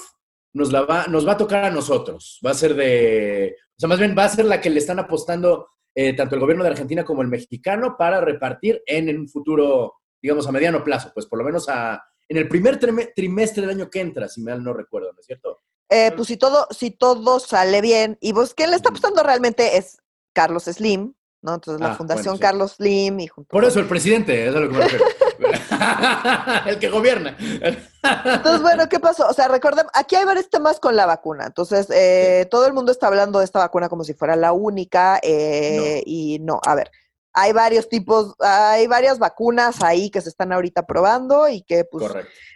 nos, 0.54 0.72
la 0.72 0.84
va, 0.84 1.08
nos 1.08 1.28
va 1.28 1.32
a 1.32 1.38
tocar 1.38 1.66
a 1.66 1.72
nosotros. 1.72 2.40
Va 2.46 2.52
a 2.52 2.54
ser 2.54 2.76
de, 2.76 3.56
o 3.58 3.80
sea, 3.80 3.90
más 3.90 3.98
bien 3.98 4.14
va 4.16 4.26
a 4.26 4.30
ser 4.30 4.46
la 4.46 4.62
que 4.62 4.70
le 4.70 4.78
están 4.78 5.00
apostando 5.00 5.68
eh, 5.96 6.14
tanto 6.16 6.36
el 6.36 6.42
gobierno 6.42 6.64
de 6.64 6.70
Argentina 6.70 7.04
como 7.04 7.24
el 7.24 7.28
mexicano 7.28 7.96
para 7.98 8.22
repartir 8.22 8.84
en, 8.86 9.10
en 9.10 9.22
un 9.22 9.28
futuro, 9.28 9.96
digamos, 10.22 10.46
a 10.46 10.52
mediano 10.52 10.84
plazo, 10.84 11.10
pues 11.12 11.26
por 11.26 11.40
lo 11.40 11.46
menos 11.46 11.68
a, 11.70 12.04
en 12.32 12.38
el 12.38 12.48
primer 12.48 12.80
trime- 12.80 13.12
trimestre 13.14 13.62
del 13.62 13.72
año 13.72 13.90
que 13.90 14.00
entra, 14.00 14.30
si 14.30 14.42
mal 14.42 14.64
no 14.64 14.72
recuerdo, 14.74 15.12
¿no 15.12 15.20
es 15.20 15.26
cierto? 15.26 15.60
Eh, 15.90 16.14
pues 16.16 16.30
si 16.30 16.38
todo, 16.38 16.66
si 16.72 16.92
todo 16.92 17.42
sale 17.42 17.82
bien, 17.82 18.18
y 18.22 18.32
vos, 18.32 18.54
¿quién 18.54 18.70
le 18.70 18.78
está 18.78 18.88
apostando 18.90 19.22
realmente 19.22 19.76
es 19.76 19.98
Carlos 20.32 20.64
Slim, 20.64 21.14
¿no? 21.42 21.56
Entonces 21.56 21.82
la 21.82 21.92
Ah, 21.92 21.96
Fundación 21.96 22.36
bueno, 22.36 22.38
sí. 22.38 22.42
Carlos 22.42 22.72
Slim 22.78 23.20
y 23.20 23.28
junto 23.28 23.50
Por 23.50 23.66
eso 23.66 23.82
el 23.82 23.88
presidente, 23.88 24.48
eso 24.48 24.56
es 24.60 24.64
lo 24.64 24.70
que 24.70 24.76
me 24.78 24.82
refiero. 24.84 25.06
el 26.68 26.80
que 26.80 26.90
gobierna. 26.90 27.36
Entonces, 27.42 28.62
bueno, 28.62 28.88
¿qué 28.88 29.00
pasó? 29.02 29.28
O 29.28 29.34
sea, 29.34 29.50
recordemos, 29.50 29.92
aquí 29.94 30.16
hay 30.16 30.24
varios 30.24 30.50
temas 30.50 30.80
con 30.80 30.96
la 30.96 31.06
vacuna. 31.06 31.48
Entonces, 31.48 31.88
eh, 31.90 32.48
todo 32.50 32.66
el 32.68 32.74
mundo 32.74 32.94
está 32.94 33.08
hablando 33.08 33.40
de 33.40 33.46
esta 33.46 33.60
vacuna 33.60 33.90
como 33.90 34.06
si 34.06 34.14
fuera 34.14 34.38
la 34.38 34.54
única 34.54 35.20
eh, 35.22 36.02
y 36.06 36.40
no, 36.40 36.62
a 36.66 36.76
ver, 36.76 36.92
hay 37.34 37.54
varios 37.54 37.88
tipos, 37.90 38.36
hay 38.40 38.88
varias 38.88 39.20
vacunas 39.20 39.82
ahí 39.84 40.10
que 40.10 40.22
se 40.22 40.30
están 40.30 40.52
ahorita 40.52 40.86
probando 40.86 41.48
y 41.48 41.62
que 41.64 41.86
pues 41.86 42.12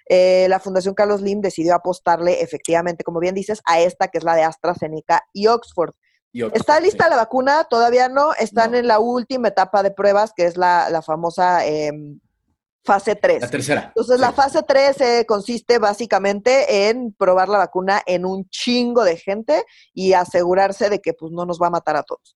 eh, 0.10 0.48
la 0.50 0.60
Fundación 0.60 0.94
Carlos 0.94 1.22
Slim 1.22 1.42
decidió 1.42 1.76
apostarle 1.76 2.42
efectivamente, 2.42 3.04
como 3.04 3.20
bien 3.20 3.36
dices, 3.36 3.62
a 3.66 3.80
esta 3.80 4.08
que 4.10 4.18
es 4.18 4.24
la 4.24 4.36
de 4.36 4.44
AstraZeneca 4.44 5.22
y 5.34 5.48
Oxford. 5.48 5.94
Y 6.32 6.44
¿Está 6.54 6.82
lista 6.82 7.06
sí. 7.06 7.10
la 7.10 7.16
vacuna? 7.16 7.64
Todavía 7.64 8.10
no. 8.10 8.34
Están 8.34 8.72
No. 8.72 8.78
en 8.78 8.88
la 8.88 9.00
última 9.00 9.48
etapa 9.48 9.84
de 9.84 9.92
pruebas, 9.92 10.34
que 10.36 10.46
es 10.46 10.58
la, 10.58 10.90
la 10.90 11.02
famosa 11.02 11.66
em, 11.66 12.20
fase 12.84 13.16
3. 13.16 13.42
La 13.42 13.50
tercera. 13.50 13.84
Entonces, 13.88 14.20
la 14.20 14.34
fase 14.34 14.62
3 14.62 15.02
eh, 15.02 15.26
consiste 15.26 15.80
básicamente 15.80 16.90
en 16.90 17.14
probar 17.14 17.48
la 17.48 17.58
vacuna 17.60 18.02
en 18.06 18.26
un 18.26 18.50
chingo 18.50 19.06
de 19.06 19.16
gente 19.16 19.64
y 19.94 20.12
asegurarse 20.12 20.90
de 20.90 21.00
que 21.00 21.14
pues, 21.14 21.32
no 21.32 21.46
nos 21.46 21.58
va 21.58 21.68
a 21.68 21.72
matar 21.72 21.96
a 21.96 22.04
todos. 22.04 22.36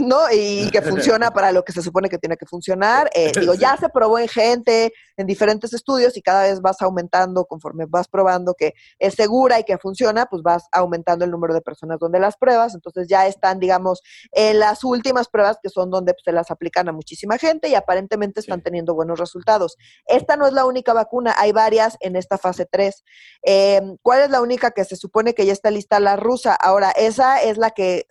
¿No? 0.00 0.30
Y 0.32 0.70
que 0.70 0.82
funciona 0.82 1.30
para 1.32 1.52
lo 1.52 1.64
que 1.64 1.72
se 1.72 1.82
supone 1.82 2.08
que 2.08 2.18
tiene 2.18 2.36
que 2.36 2.46
funcionar. 2.46 3.10
Eh, 3.14 3.32
digo, 3.52 3.54
ya 3.54 3.76
se 3.76 3.88
probó 3.88 4.18
en 4.18 4.28
gente, 4.28 4.92
en 5.16 5.26
diferentes 5.26 5.72
estudios 5.72 6.16
y 6.16 6.22
cada 6.22 6.42
vez 6.44 6.60
vas 6.60 6.80
aumentando 6.82 7.44
conforme 7.44 7.86
vas 7.86 8.08
probando 8.08 8.54
que 8.54 8.74
es 8.98 9.14
segura 9.14 9.58
y 9.58 9.64
que 9.64 9.78
funciona, 9.78 10.26
pues 10.26 10.42
vas 10.42 10.64
aumentando 10.72 11.24
el 11.24 11.30
número 11.30 11.54
de 11.54 11.60
personas 11.60 11.98
donde 11.98 12.18
las 12.18 12.36
pruebas. 12.36 12.74
Entonces 12.74 13.08
ya 13.08 13.26
están, 13.26 13.58
digamos, 13.58 14.02
en 14.32 14.58
las 14.58 14.84
últimas 14.84 15.28
pruebas 15.28 15.58
que 15.62 15.68
son 15.68 15.90
donde 15.90 16.12
pues, 16.14 16.22
se 16.24 16.32
las 16.32 16.50
aplican 16.50 16.88
a 16.88 16.92
muchísima 16.92 17.38
gente 17.38 17.68
y 17.68 17.74
aparentemente 17.74 18.40
están 18.40 18.60
Sí. 18.60 18.64
teniendo 18.64 18.94
buenos 18.94 19.18
resultados. 19.18 19.76
Esta 20.06 20.36
no 20.36 20.46
es 20.46 20.52
la 20.52 20.64
única 20.64 20.92
vacuna, 20.92 21.34
hay 21.38 21.52
varias 21.52 21.96
en 22.00 22.16
esta 22.16 22.38
fase 22.38 22.66
3. 22.66 23.04
Eh, 23.42 23.80
¿Cuál 24.02 24.22
es 24.22 24.30
la 24.30 24.40
única 24.40 24.70
que 24.70 24.84
se 24.84 24.96
supone 24.96 25.34
que 25.34 25.46
ya 25.46 25.52
está 25.52 25.70
lista? 25.70 26.00
La 26.00 26.16
rusa. 26.16 26.54
Ahora, 26.54 26.90
esa 26.90 27.42
es 27.42 27.56
la 27.58 27.70
que, 27.70 28.06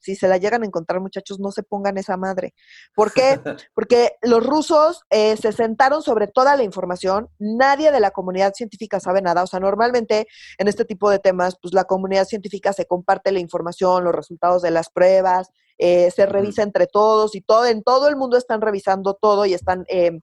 si 0.00 0.16
se 0.16 0.28
la 0.28 0.38
llegan 0.38 0.62
a 0.62 0.66
encontrar, 0.66 1.00
muchachos, 1.00 1.40
no 1.40 1.50
se 1.52 1.62
pongan 1.62 1.98
esa 1.98 2.16
madre. 2.16 2.54
¿Por 2.94 3.12
qué? 3.12 3.40
Porque 3.74 4.12
los 4.22 4.44
rusos 4.44 5.02
eh, 5.10 5.36
se 5.36 5.52
sentaron 5.52 6.02
sobre 6.02 6.26
toda 6.26 6.56
la 6.56 6.62
información, 6.62 7.28
nadie 7.38 7.92
de 7.92 8.00
la 8.00 8.10
comunidad 8.10 8.54
científica 8.54 9.00
sabe 9.00 9.22
nada, 9.22 9.42
o 9.42 9.46
sea, 9.46 9.60
normalmente 9.60 10.26
en 10.58 10.68
este 10.68 10.84
tipo 10.84 11.10
de 11.10 11.18
temas, 11.18 11.56
pues 11.60 11.74
la 11.74 11.84
comunidad 11.84 12.24
científica 12.24 12.72
se 12.72 12.86
comparte 12.86 13.32
la 13.32 13.40
información, 13.40 14.04
los 14.04 14.14
resultados 14.14 14.62
de 14.62 14.70
las 14.70 14.90
pruebas, 14.90 15.50
eh, 15.78 16.10
se 16.10 16.26
revisa 16.26 16.62
entre 16.62 16.86
todos 16.86 17.34
y 17.34 17.40
todo, 17.40 17.66
en 17.66 17.82
todo 17.82 18.08
el 18.08 18.16
mundo 18.16 18.36
están 18.36 18.60
revisando 18.60 19.14
todo 19.14 19.44
y 19.46 19.54
están 19.54 19.84
eh, 19.88 20.20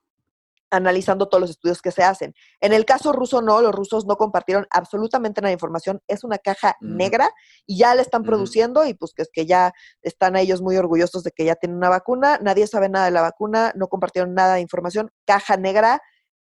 analizando 0.71 1.27
todos 1.27 1.41
los 1.41 1.49
estudios 1.51 1.81
que 1.81 1.91
se 1.91 2.01
hacen. 2.03 2.33
En 2.61 2.73
el 2.73 2.85
caso 2.85 3.11
ruso 3.11 3.41
no, 3.41 3.61
los 3.61 3.73
rusos 3.73 4.05
no 4.05 4.15
compartieron 4.15 4.65
absolutamente 4.71 5.41
nada 5.41 5.49
de 5.49 5.53
información, 5.53 6.01
es 6.07 6.23
una 6.23 6.37
caja 6.37 6.77
negra 6.79 7.29
y 7.67 7.77
ya 7.77 7.93
la 7.93 8.01
están 8.01 8.23
produciendo 8.23 8.85
y 8.85 8.93
pues 8.93 9.13
que 9.13 9.21
es 9.21 9.29
que 9.31 9.45
ya 9.45 9.73
están 10.01 10.35
ellos 10.35 10.61
muy 10.61 10.77
orgullosos 10.77 11.23
de 11.23 11.31
que 11.31 11.45
ya 11.45 11.55
tienen 11.55 11.77
una 11.77 11.89
vacuna, 11.89 12.39
nadie 12.41 12.65
sabe 12.67 12.89
nada 12.89 13.05
de 13.05 13.11
la 13.11 13.21
vacuna, 13.21 13.73
no 13.75 13.87
compartieron 13.87 14.33
nada 14.33 14.55
de 14.55 14.61
información, 14.61 15.11
caja 15.25 15.57
negra, 15.57 16.01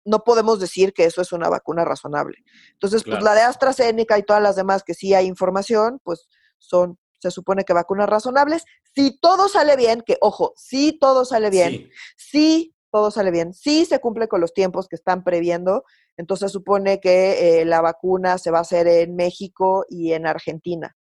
no 0.04 0.24
podemos 0.24 0.60
decir 0.60 0.92
que 0.92 1.04
eso 1.04 1.22
es 1.22 1.32
una 1.32 1.48
vacuna 1.48 1.84
razonable. 1.84 2.38
Entonces, 2.72 3.04
pues 3.04 3.22
la 3.22 3.34
de 3.34 3.42
AstraZeneca 3.42 4.18
y 4.18 4.24
todas 4.24 4.42
las 4.42 4.56
demás 4.56 4.82
que 4.82 4.94
sí 4.94 5.14
hay 5.14 5.26
información, 5.26 6.00
pues 6.02 6.28
son, 6.58 6.98
se 7.20 7.30
supone 7.30 7.64
que 7.64 7.72
vacunas 7.72 8.08
razonables. 8.08 8.64
Si 8.94 9.18
todo 9.20 9.48
sale 9.48 9.76
bien, 9.76 10.02
que 10.04 10.18
ojo, 10.20 10.52
si 10.56 10.98
todo 10.98 11.24
sale 11.24 11.50
bien, 11.50 11.70
Sí. 11.72 11.90
si 12.16 12.74
todo 12.92 13.10
sale 13.10 13.30
bien, 13.30 13.54
si 13.54 13.86
se 13.86 14.00
cumple 14.00 14.28
con 14.28 14.40
los 14.40 14.52
tiempos 14.52 14.86
que 14.86 14.96
están 14.96 15.24
previendo, 15.24 15.84
entonces 16.16 16.52
supone 16.52 17.00
que 17.00 17.60
eh, 17.60 17.64
la 17.64 17.80
vacuna 17.80 18.36
se 18.36 18.50
va 18.50 18.58
a 18.58 18.62
hacer 18.62 18.86
en 18.86 19.16
México 19.16 19.86
y 19.88 20.12
en 20.12 20.26
Argentina. 20.26 20.94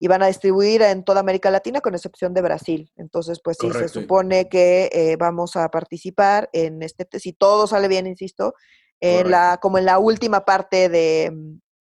Y 0.00 0.08
van 0.08 0.22
a 0.22 0.28
distribuir 0.28 0.80
en 0.80 1.04
toda 1.04 1.20
América 1.20 1.50
Latina, 1.50 1.82
con 1.82 1.94
excepción 1.94 2.32
de 2.32 2.40
Brasil. 2.40 2.90
Entonces, 2.96 3.38
pues 3.44 3.58
sí, 3.60 3.70
se 3.70 3.88
supone 3.88 4.48
que 4.48 4.88
eh, 4.92 5.16
vamos 5.16 5.56
a 5.56 5.68
participar 5.68 6.48
en 6.54 6.82
este, 6.82 7.06
si 7.20 7.34
todo 7.34 7.66
sale 7.66 7.86
bien, 7.86 8.06
insisto, 8.06 8.54
en 8.98 9.30
la, 9.30 9.58
como 9.60 9.76
en 9.76 9.84
la 9.84 9.98
última 9.98 10.46
parte 10.46 10.88
de, 10.88 11.30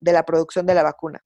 de 0.02 0.12
la 0.12 0.24
producción 0.24 0.66
de 0.66 0.74
la 0.74 0.84
vacuna. 0.84 1.24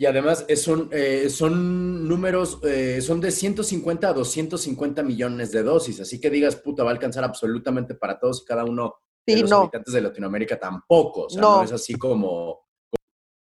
Y 0.00 0.06
además 0.06 0.46
son, 0.54 0.88
eh, 0.92 1.28
son 1.28 2.06
números, 2.06 2.60
eh, 2.62 3.00
son 3.00 3.20
de 3.20 3.32
150 3.32 4.08
a 4.08 4.12
250 4.12 5.02
millones 5.02 5.50
de 5.50 5.64
dosis, 5.64 5.98
así 5.98 6.20
que 6.20 6.30
digas, 6.30 6.54
puta, 6.54 6.84
va 6.84 6.90
a 6.90 6.92
alcanzar 6.92 7.24
absolutamente 7.24 7.96
para 7.96 8.16
todos 8.16 8.42
y 8.42 8.44
cada 8.46 8.64
uno 8.64 8.94
de 9.26 9.34
Sí, 9.34 9.40
los 9.42 9.50
no. 9.50 9.56
habitantes 9.62 9.92
de 9.92 10.00
Latinoamérica 10.00 10.56
tampoco, 10.56 11.22
o 11.24 11.28
sea, 11.28 11.40
no, 11.42 11.56
No. 11.56 11.62
es 11.64 11.72
así 11.72 11.94
como, 11.96 12.68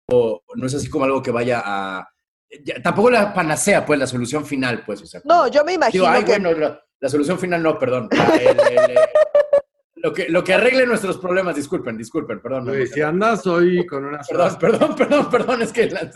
como- 0.08 0.41
no 0.54 0.68
es 0.68 0.76
así 0.76 0.91
como 0.91 1.06
algo 1.06 1.24
que 1.24 1.32
vaya 1.32 1.60
a, 1.66 2.08
ya, 2.64 2.80
tampoco 2.84 3.10
la 3.10 3.34
panacea, 3.34 3.84
pues, 3.84 3.97
la 3.97 4.06
solución 4.06 4.45
final, 4.45 4.84
pues, 4.86 5.01
o 5.01 5.08
sea. 5.08 5.22
No, 5.26 5.38
como- 5.39 5.47
yo 5.47 5.66
me 5.66 5.74
imagino 5.74 6.04
Digo, 6.04 6.14
ay, 6.16 6.24
que... 6.24 6.32
bueno, 6.39 6.51
la, 6.54 6.80
la 6.99 7.10
solución 7.10 7.39
final 7.39 7.64
no, 7.64 7.80
perdón. 7.80 8.10
La- 8.12 8.36
el- 8.36 8.60
el- 8.60 8.91
el- 8.91 8.97
lo, 9.95 10.14
que, 10.14 10.30
lo 10.30 10.43
que 10.43 10.54
arregle 10.54 10.86
nuestros 10.86 11.18
problemas, 11.18 11.56
disculpen, 11.56 11.97
disculpen, 11.97 12.39
perdón. 12.41 12.70
si 12.93 13.01
andas 13.01 13.47
hoy 13.47 13.88
con 13.88 14.06
una 14.06 14.20
Perdón, 14.20 14.58
perdón, 14.60 14.95
perdón, 14.95 15.30
perdón, 15.32 15.62
es 15.64 15.74
que... 15.74 15.89
la- 15.89 16.12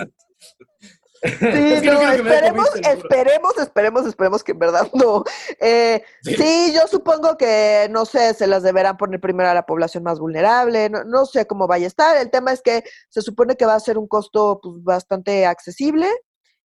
Sí, 1.23 1.29
Es 1.41 1.81
que 1.81 1.91
no 1.91 2.11
esperemos, 2.11 2.75
esperemos, 2.75 3.57
esperemos, 3.57 4.05
esperemos 4.05 4.43
que 4.43 4.51
en 4.51 4.59
verdad 4.59 4.89
no. 4.93 5.23
Eh, 5.59 6.03
Sí. 6.21 6.35
sí. 6.35 6.73
yo 6.73 6.88
supongo 6.88 7.38
que, 7.38 7.88
no 7.91 8.05
sé, 8.05 8.33
se 8.33 8.47
las 8.47 8.63
deberán 8.63 8.97
poner 8.97 9.19
primero 9.19 9.49
a 9.49 9.53
la 9.53 9.65
población 9.65 10.03
más 10.03 10.19
vulnerable, 10.19 10.89
no, 10.89 11.03
no 11.03 11.25
sé 11.25 11.47
cómo 11.47 11.67
vaya 11.67 11.85
a 11.85 11.88
estar. 11.88 12.17
El 12.17 12.29
tema 12.29 12.51
es 12.51 12.61
que 12.61 12.83
se 13.09 13.21
supone 13.21 13.55
que 13.55 13.65
va 13.65 13.75
a 13.75 13.79
ser 13.79 13.97
un 13.97 14.07
costo 14.07 14.59
pues, 14.61 14.83
bastante 14.83 15.45
accesible 15.45 16.07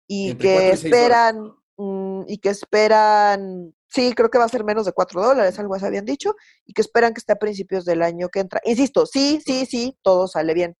y 0.08 0.30
Entre 0.30 0.48
que 0.48 0.66
y 0.66 0.70
esperan, 0.70 1.54
mm, 1.76 2.22
y 2.26 2.38
que 2.38 2.48
esperan, 2.50 3.74
sí, 3.88 4.12
creo 4.14 4.30
que 4.30 4.38
va 4.38 4.44
a 4.44 4.48
ser 4.48 4.64
menos 4.64 4.86
de 4.86 4.92
4 4.92 5.22
dólares, 5.22 5.58
algo 5.58 5.74
así 5.74 5.86
habían 5.86 6.04
dicho, 6.04 6.34
y 6.66 6.72
que 6.72 6.82
esperan 6.82 7.14
que 7.14 7.20
esté 7.20 7.32
a 7.34 7.36
principios 7.36 7.84
del 7.84 8.02
año 8.02 8.28
que 8.28 8.40
entra. 8.40 8.60
Insisto, 8.64 9.06
sí, 9.06 9.40
sí, 9.46 9.66
sí, 9.66 9.96
todo 10.02 10.26
sale 10.26 10.54
bien. 10.54 10.76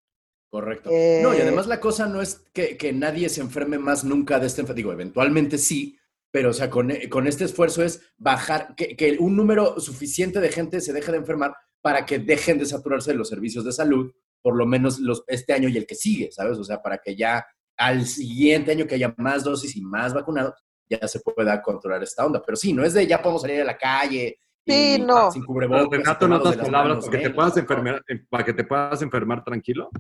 Correcto. 0.51 0.91
Eh, 0.93 1.21
No, 1.23 1.35
y 1.35 1.41
además 1.41 1.67
la 1.67 1.81
cosa 1.81 2.07
no 2.07 2.21
es 2.21 2.45
que, 2.53 2.77
que 2.77 2.93
nadie 2.93 3.29
se 3.29 3.41
enferme 3.41 3.79
más 3.79 4.05
nunca 4.05 4.39
de 4.41 4.49
esta 4.49 4.63
enfermedad. 4.63 4.77
Digo, 4.77 4.93
eventualmente 4.93 5.59
sí, 5.59 5.99
pero 6.33 6.51
o 6.51 6.53
sea, 6.53 6.69
con, 6.71 6.93
con 7.09 7.27
este 7.27 7.45
esfuerzo 7.45 7.83
es 7.83 8.03
bajar, 8.19 8.75
que, 8.77 8.97
que 8.97 9.17
un 9.19 9.37
número 9.37 9.79
suficiente 9.81 10.41
de 10.41 10.51
gente 10.51 10.81
se 10.81 10.93
deje 10.93 11.13
de 11.13 11.19
enfermar 11.19 11.55
para 11.81 12.05
que 12.05 12.19
dejen 12.19 12.59
de 12.59 12.67
saturarse 12.67 13.13
de 13.13 13.17
los 13.17 13.29
servicios 13.29 13.65
de 13.65 13.73
salud, 13.73 14.13
por 14.43 14.57
lo 14.57 14.67
menos 14.67 14.99
los, 14.99 15.23
este 15.29 15.53
año 15.53 15.69
y 15.69 15.77
el 15.77 15.87
que 15.87 15.95
sigue, 15.95 16.31
¿sabes? 16.33 16.59
O 16.59 16.65
sea, 16.65 16.83
para 16.83 16.99
que 16.99 17.15
ya 17.17 17.47
al 17.77 18.07
siguiente 18.07 18.73
año 18.73 18.87
que 18.87 18.97
haya 18.97 19.15
más 19.17 19.45
dosis 19.45 19.75
y 19.77 19.81
más 19.81 20.13
vacunados, 20.13 20.55
ya 20.89 21.07
se 21.07 21.21
pueda 21.21 21.63
controlar 21.63 22.03
esta 22.03 22.27
onda. 22.27 22.43
Pero 22.45 22.57
sí, 22.57 22.73
no 22.73 22.85
es 22.85 22.93
de 22.93 23.07
ya 23.07 23.23
podemos 23.23 23.43
salir 23.43 23.61
a 23.61 23.65
la 23.65 23.79
calle. 23.79 24.39
Y- 24.71 24.97
Sí, 24.97 25.03
no. 25.03 25.31
Sin 25.31 25.43
Pero, 25.43 25.47
cubrebocas. 25.47 25.99
Renato, 25.99 26.29
palabras, 26.29 26.99
para 27.05 27.11
que, 27.11 27.11
te 27.11 27.17
menos, 27.19 27.35
puedas 27.35 27.57
enfermar, 27.57 28.05
eh, 28.09 28.25
para 28.29 28.45
que 28.45 28.53
te 28.55 28.65
puedas 28.65 29.03
enfermar 29.03 29.45
tranquilo. 29.45 29.91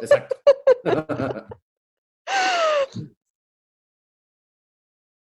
Exacto. 0.00 0.36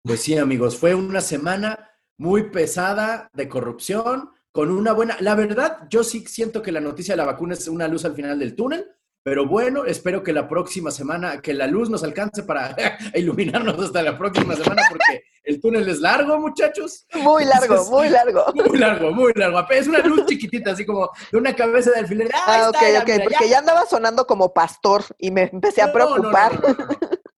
Pues 0.06 0.20
sí, 0.20 0.36
amigos, 0.36 0.76
fue 0.78 0.94
una 0.94 1.22
semana 1.22 1.90
muy 2.18 2.50
pesada 2.50 3.30
de 3.32 3.48
corrupción, 3.48 4.30
con 4.52 4.70
una 4.70 4.92
buena... 4.92 5.16
La 5.20 5.34
verdad, 5.34 5.86
yo 5.88 6.04
sí 6.04 6.26
siento 6.26 6.60
que 6.60 6.72
la 6.72 6.80
noticia 6.80 7.14
de 7.14 7.16
la 7.16 7.24
vacuna 7.24 7.54
es 7.54 7.66
una 7.68 7.88
luz 7.88 8.04
al 8.04 8.14
final 8.14 8.38
del 8.38 8.54
túnel, 8.54 8.86
pero 9.24 9.48
bueno, 9.48 9.86
espero 9.86 10.22
que 10.22 10.34
la 10.34 10.46
próxima 10.46 10.90
semana, 10.90 11.40
que 11.40 11.54
la 11.54 11.66
luz 11.66 11.88
nos 11.88 12.04
alcance 12.04 12.42
para 12.42 12.76
iluminarnos 13.14 13.82
hasta 13.82 14.02
la 14.02 14.18
próxima 14.18 14.54
semana, 14.54 14.82
porque 14.90 15.24
el 15.44 15.62
túnel 15.62 15.88
es 15.88 15.98
largo, 16.00 16.38
muchachos. 16.38 17.06
Muy 17.14 17.46
largo, 17.46 17.64
Entonces, 17.64 17.90
muy 17.90 18.08
largo. 18.10 18.44
Muy 18.54 18.78
largo, 18.78 19.12
muy 19.12 19.32
largo. 19.34 19.64
Es 19.70 19.88
una 19.88 20.00
luz 20.00 20.26
chiquitita, 20.26 20.72
así 20.72 20.84
como 20.84 21.08
de 21.32 21.38
una 21.38 21.56
cabeza 21.56 21.90
de 21.90 22.00
alfiler. 22.00 22.30
¡Ah, 22.34 22.44
Ah, 22.46 22.68
ok, 22.68 22.76
ok, 23.00 23.08
mira, 23.08 23.24
porque 23.24 23.48
ya 23.48 23.58
andaba 23.60 23.86
sonando 23.86 24.26
como 24.26 24.52
pastor 24.52 25.02
y 25.18 25.30
me 25.30 25.48
empecé 25.50 25.80
a 25.80 25.86
No, 25.86 25.92
no, 25.92 25.98
no, 25.98 26.14
preocupar. 26.14 26.60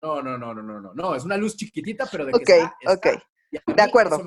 No, 0.03 0.22
no, 0.22 0.37
no, 0.37 0.55
no, 0.55 0.62
no, 0.62 0.80
no, 0.80 0.93
no, 0.93 1.14
es 1.14 1.24
una 1.24 1.37
luz 1.37 1.57
chiquitita, 1.57 2.07
pero 2.11 2.26
de 2.26 2.32
que 2.32 2.39
Ok, 2.39 2.49
está, 2.49 2.76
está, 2.80 2.93
ok. 2.93 3.76
De 3.76 3.82
acuerdo. 3.82 4.20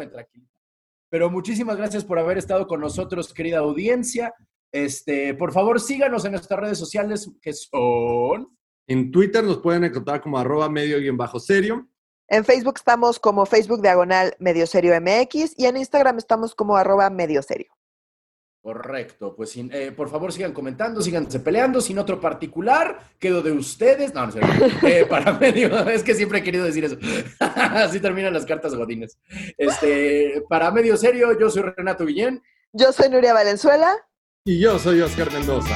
Pero 1.09 1.29
muchísimas 1.29 1.75
gracias 1.75 2.05
por 2.05 2.19
haber 2.19 2.37
estado 2.37 2.67
con 2.67 2.79
nosotros, 2.79 3.33
querida 3.33 3.59
audiencia. 3.59 4.33
Este, 4.71 5.33
por 5.33 5.51
favor, 5.51 5.79
síganos 5.79 6.25
en 6.25 6.31
nuestras 6.33 6.59
redes 6.59 6.77
sociales 6.77 7.29
que 7.41 7.53
son 7.53 8.55
En 8.87 9.11
Twitter 9.11 9.43
nos 9.43 9.57
pueden 9.59 9.83
encontrar 9.83 10.21
como 10.21 10.37
arroba 10.37 10.69
medio 10.69 10.99
guion 10.99 11.17
bajo 11.17 11.39
serio. 11.39 11.87
En 12.27 12.45
Facebook 12.45 12.75
estamos 12.77 13.19
como 13.19 13.45
Facebook 13.47 13.81
Diagonal 13.81 14.35
Medio 14.39 14.67
Serio 14.67 14.93
MX 15.01 15.53
y 15.57 15.65
en 15.65 15.77
Instagram 15.77 16.17
estamos 16.19 16.53
como 16.53 16.75
arroba 16.77 17.09
Medio 17.09 17.41
Serio. 17.41 17.71
Correcto, 18.61 19.35
pues 19.37 19.51
sin- 19.51 19.71
eh, 19.73 19.93
por 19.93 20.09
favor 20.09 20.33
sigan 20.33 20.51
comentando, 20.51 21.01
síganse 21.01 21.39
peleando, 21.39 21.79
sin 21.79 21.97
otro 21.97 22.19
particular, 22.19 22.99
quedo 23.17 23.41
de 23.41 23.53
ustedes, 23.53 24.13
no, 24.13 24.25
no 24.25 24.31
sé, 24.33 24.41
eh, 24.85 25.05
para 25.09 25.31
medio, 25.31 25.87
es 25.89 26.03
que 26.03 26.13
siempre 26.13 26.39
he 26.39 26.43
querido 26.43 26.65
decir 26.65 26.83
eso, 26.83 26.97
así 27.39 28.01
terminan 28.01 28.33
las 28.33 28.45
cartas 28.45 28.75
godines. 28.75 29.17
Este, 29.57 30.43
para 30.49 30.71
medio 30.71 30.97
serio, 30.97 31.39
yo 31.39 31.49
soy 31.49 31.63
Renato 31.63 32.05
Guillén, 32.05 32.43
Yo 32.73 32.91
soy 32.91 33.09
Nuria 33.09 33.33
Valenzuela. 33.33 33.95
Y 34.49 34.57
yo 34.57 34.79
soy 34.79 34.99
Oscar 34.99 35.31
Mendoza. 35.31 35.75